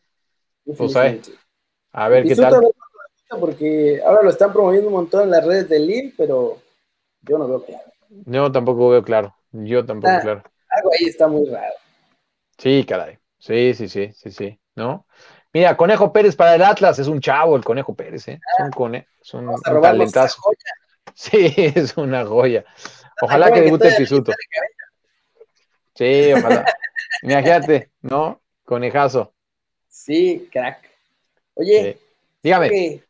Pues 0.78 0.96
a 0.96 2.10
ver 2.10 2.26
qué 2.26 2.36
tal. 2.36 2.68
Porque 3.40 4.02
ahora 4.06 4.24
lo 4.24 4.30
están 4.30 4.54
promoviendo 4.54 4.88
un 4.88 4.96
montón 4.96 5.24
en 5.24 5.32
las 5.32 5.46
redes 5.46 5.70
de 5.70 5.80
Lille, 5.80 6.14
pero 6.18 6.58
yo 7.22 7.38
no 7.38 7.48
veo 7.48 7.64
claro. 7.64 7.92
Yo 8.10 8.52
tampoco 8.52 8.90
veo 8.90 9.04
claro. 9.04 9.36
Yo 9.52 9.86
tampoco 9.86 10.14
veo 10.14 10.22
claro. 10.22 10.44
Algo 10.70 10.92
ahí 10.94 11.06
está 11.08 11.28
muy 11.28 11.48
raro. 11.48 11.74
Sí, 12.58 12.86
caray. 12.86 13.18
Sí, 13.38 13.74
sí, 13.74 13.88
sí, 13.90 14.12
sí, 14.14 14.32
sí. 14.32 14.60
¿No? 14.76 15.06
Mira, 15.54 15.78
Conejo 15.78 16.12
Pérez 16.12 16.36
para 16.36 16.56
el 16.56 16.64
Atlas 16.64 17.00
es 17.00 17.08
un 17.08 17.22
chavo, 17.22 17.56
el 17.56 17.64
Conejo 17.64 17.96
Pérez, 17.96 18.28
¿eh? 18.28 18.40
es 18.58 18.66
un, 18.66 18.72
cone 18.72 19.08
es 19.22 19.34
un, 19.34 19.56
talentazo. 19.62 20.42
Sí, 21.14 21.54
es 21.58 21.96
una 21.96 22.26
joya. 22.26 22.66
Ojalá 23.22 23.50
que 23.50 23.62
debute 23.62 23.88
el 23.88 23.96
Pisuto. 23.96 24.34
Sí, 25.94 26.34
ojalá. 26.34 26.66
Imagínate, 27.22 27.92
¿no? 28.02 28.42
Conejazo. 28.66 29.34
Sí, 29.88 30.50
crack. 30.52 30.90
Oye, 31.54 31.98
dígame. 32.44 33.02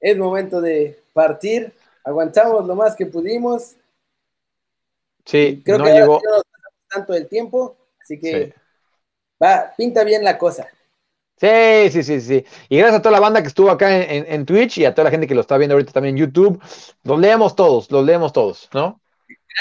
Es 0.00 0.18
momento 0.18 0.60
de 0.60 1.00
partir. 1.12 1.72
Aguantamos 2.02 2.66
lo 2.66 2.74
más 2.74 2.96
que 2.96 3.06
pudimos. 3.06 3.76
Sí, 5.24 5.62
creo 5.64 5.78
no 5.78 5.84
que 5.84 5.92
llegó. 5.92 6.20
Tanto 6.88 7.14
el 7.14 7.28
tiempo, 7.28 7.76
así 8.00 8.18
que 8.18 8.52
va, 9.42 9.72
pinta 9.76 10.04
bien 10.04 10.24
la 10.24 10.38
cosa. 10.38 10.68
Sí, 11.36 11.90
sí, 11.90 12.02
sí, 12.02 12.20
sí. 12.20 12.44
Y 12.68 12.78
gracias 12.78 13.00
a 13.00 13.02
toda 13.02 13.12
la 13.12 13.20
banda 13.20 13.42
que 13.42 13.48
estuvo 13.48 13.70
acá 13.70 14.02
en, 14.02 14.46
Twitch 14.46 14.78
y 14.78 14.84
a 14.84 14.94
toda 14.94 15.04
la 15.04 15.10
gente 15.10 15.26
que 15.26 15.34
lo 15.34 15.40
está 15.40 15.58
viendo 15.58 15.74
ahorita 15.74 15.92
también 15.92 16.16
en 16.16 16.20
YouTube. 16.20 16.62
Los 17.02 17.18
leemos 17.18 17.56
todos, 17.56 17.90
los 17.90 18.04
leemos 18.04 18.32
todos, 18.32 18.68
¿no? 18.72 19.00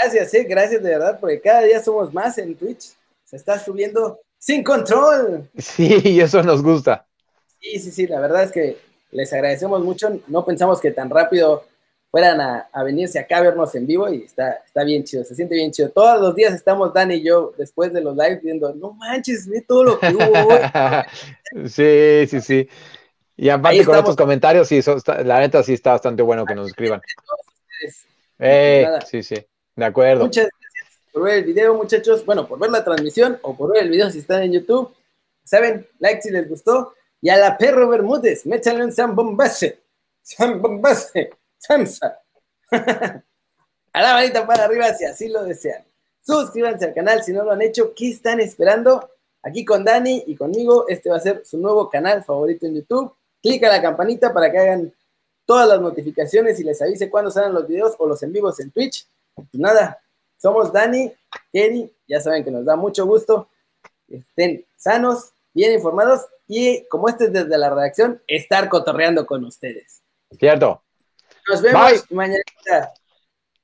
Gracias, 0.01 0.31
sí, 0.31 0.43
gracias 0.43 0.81
de 0.81 0.89
verdad, 0.89 1.19
porque 1.19 1.41
cada 1.41 1.61
día 1.61 1.83
somos 1.83 2.13
más 2.13 2.37
en 2.37 2.55
Twitch. 2.55 2.93
Se 3.25 3.35
está 3.35 3.59
subiendo 3.59 4.19
sin 4.37 4.63
control. 4.63 5.49
Sí, 5.57 5.99
y 6.03 6.19
eso 6.19 6.43
nos 6.43 6.61
gusta. 6.61 7.05
Sí, 7.59 7.79
sí, 7.79 7.91
sí, 7.91 8.07
la 8.07 8.19
verdad 8.19 8.43
es 8.43 8.51
que 8.51 8.77
les 9.11 9.31
agradecemos 9.33 9.83
mucho. 9.83 10.19
No 10.27 10.45
pensamos 10.45 10.79
que 10.79 10.91
tan 10.91 11.09
rápido 11.09 11.65
fueran 12.13 12.39
a, 12.39 12.83
venirse 12.83 13.17
acá 13.17 13.37
a 13.37 13.41
vernos 13.41 13.73
en 13.73 13.87
vivo 13.87 14.07
y 14.07 14.21
está, 14.25 14.61
está 14.63 14.83
bien 14.83 15.03
chido, 15.03 15.23
se 15.23 15.33
siente 15.33 15.55
bien 15.55 15.71
chido. 15.71 15.89
Todos 15.89 16.21
los 16.21 16.35
días 16.35 16.53
estamos 16.53 16.93
Dani 16.93 17.15
y 17.15 17.23
yo 17.23 17.55
después 17.57 17.91
de 17.91 18.01
los 18.01 18.15
lives 18.15 18.39
viendo, 18.43 18.71
no 18.75 18.93
manches, 18.93 19.49
ve 19.49 19.61
todo 19.67 19.83
lo 19.83 19.99
que 19.99 20.13
hubo 20.13 20.23
sí, 21.67 22.27
sí, 22.27 22.39
sí. 22.39 22.69
Y 23.35 23.49
aparte 23.49 23.83
con 23.83 23.97
estos 23.97 24.15
comentarios, 24.15 24.67
sí, 24.67 24.79
la 25.25 25.39
neta 25.39 25.63
sí 25.63 25.73
está 25.73 25.93
bastante 25.93 26.21
bueno 26.21 26.45
que 26.45 26.53
nos 26.53 26.67
escriban. 26.67 27.01
Eh, 28.37 28.87
sí, 29.09 29.23
sí, 29.23 29.43
de 29.75 29.85
acuerdo. 29.85 30.25
Muchas 30.25 30.49
gracias 30.61 30.99
por 31.11 31.23
ver 31.23 31.39
el 31.39 31.45
video, 31.45 31.73
muchachos. 31.73 32.23
Bueno, 32.27 32.47
por 32.47 32.59
ver 32.59 32.69
la 32.69 32.83
transmisión 32.83 33.39
o 33.41 33.57
por 33.57 33.73
ver 33.73 33.85
el 33.85 33.89
video 33.89 34.11
si 34.11 34.19
están 34.19 34.43
en 34.43 34.51
YouTube. 34.51 34.93
Saben, 35.43 35.87
like 35.97 36.21
si 36.21 36.29
les 36.29 36.47
gustó. 36.47 36.93
Y 37.21 37.29
a 37.29 37.37
la 37.37 37.57
perro 37.57 37.89
Bermúdez, 37.89 38.45
métanle 38.45 38.85
un 38.85 38.91
San 38.91 39.15
Bombase. 39.15 39.79
Samsa. 41.65 42.19
a 42.71 44.01
la 44.01 44.13
manita 44.13 44.45
para 44.45 44.65
arriba 44.65 44.93
si 44.93 45.05
así 45.05 45.29
lo 45.29 45.43
desean. 45.43 45.83
Suscríbanse 46.21 46.85
al 46.85 46.93
canal 46.93 47.23
si 47.23 47.31
no 47.31 47.43
lo 47.43 47.51
han 47.51 47.61
hecho. 47.61 47.93
¿Qué 47.95 48.09
están 48.09 48.39
esperando? 48.39 49.09
Aquí 49.41 49.65
con 49.65 49.83
Dani 49.83 50.23
y 50.27 50.35
conmigo, 50.35 50.87
este 50.87 51.09
va 51.09 51.17
a 51.17 51.21
ser 51.21 51.45
su 51.45 51.57
nuevo 51.57 51.89
canal 51.89 52.23
favorito 52.23 52.65
en 52.65 52.75
YouTube. 52.75 53.13
Clica 53.41 53.67
la 53.67 53.81
campanita 53.81 54.33
para 54.33 54.51
que 54.51 54.57
hagan 54.57 54.93
todas 55.45 55.67
las 55.67 55.81
notificaciones 55.81 56.59
y 56.59 56.63
les 56.63 56.81
avise 56.81 57.09
cuando 57.09 57.29
salen 57.29 57.53
los 57.53 57.67
videos 57.67 57.95
o 57.97 58.07
los 58.07 58.23
en 58.23 58.31
vivos 58.31 58.59
en 58.59 58.71
Twitch. 58.71 59.05
Nada, 59.51 60.01
somos 60.37 60.71
Dani, 60.71 61.13
Kerry, 61.51 61.91
ya 62.07 62.21
saben 62.21 62.43
que 62.43 62.51
nos 62.51 62.65
da 62.65 62.75
mucho 62.77 63.05
gusto. 63.05 63.49
Estén 64.07 64.65
sanos, 64.77 65.33
bien 65.53 65.73
informados 65.73 66.21
y 66.47 66.85
como 66.87 67.09
este 67.09 67.25
es 67.25 67.33
desde 67.33 67.57
la 67.57 67.69
redacción, 67.69 68.21
estar 68.27 68.69
cotorreando 68.69 69.25
con 69.25 69.43
ustedes. 69.43 70.01
Cierto. 70.39 70.81
Nos 71.47 71.61
vemos 71.61 72.11
mañana. 72.11 72.43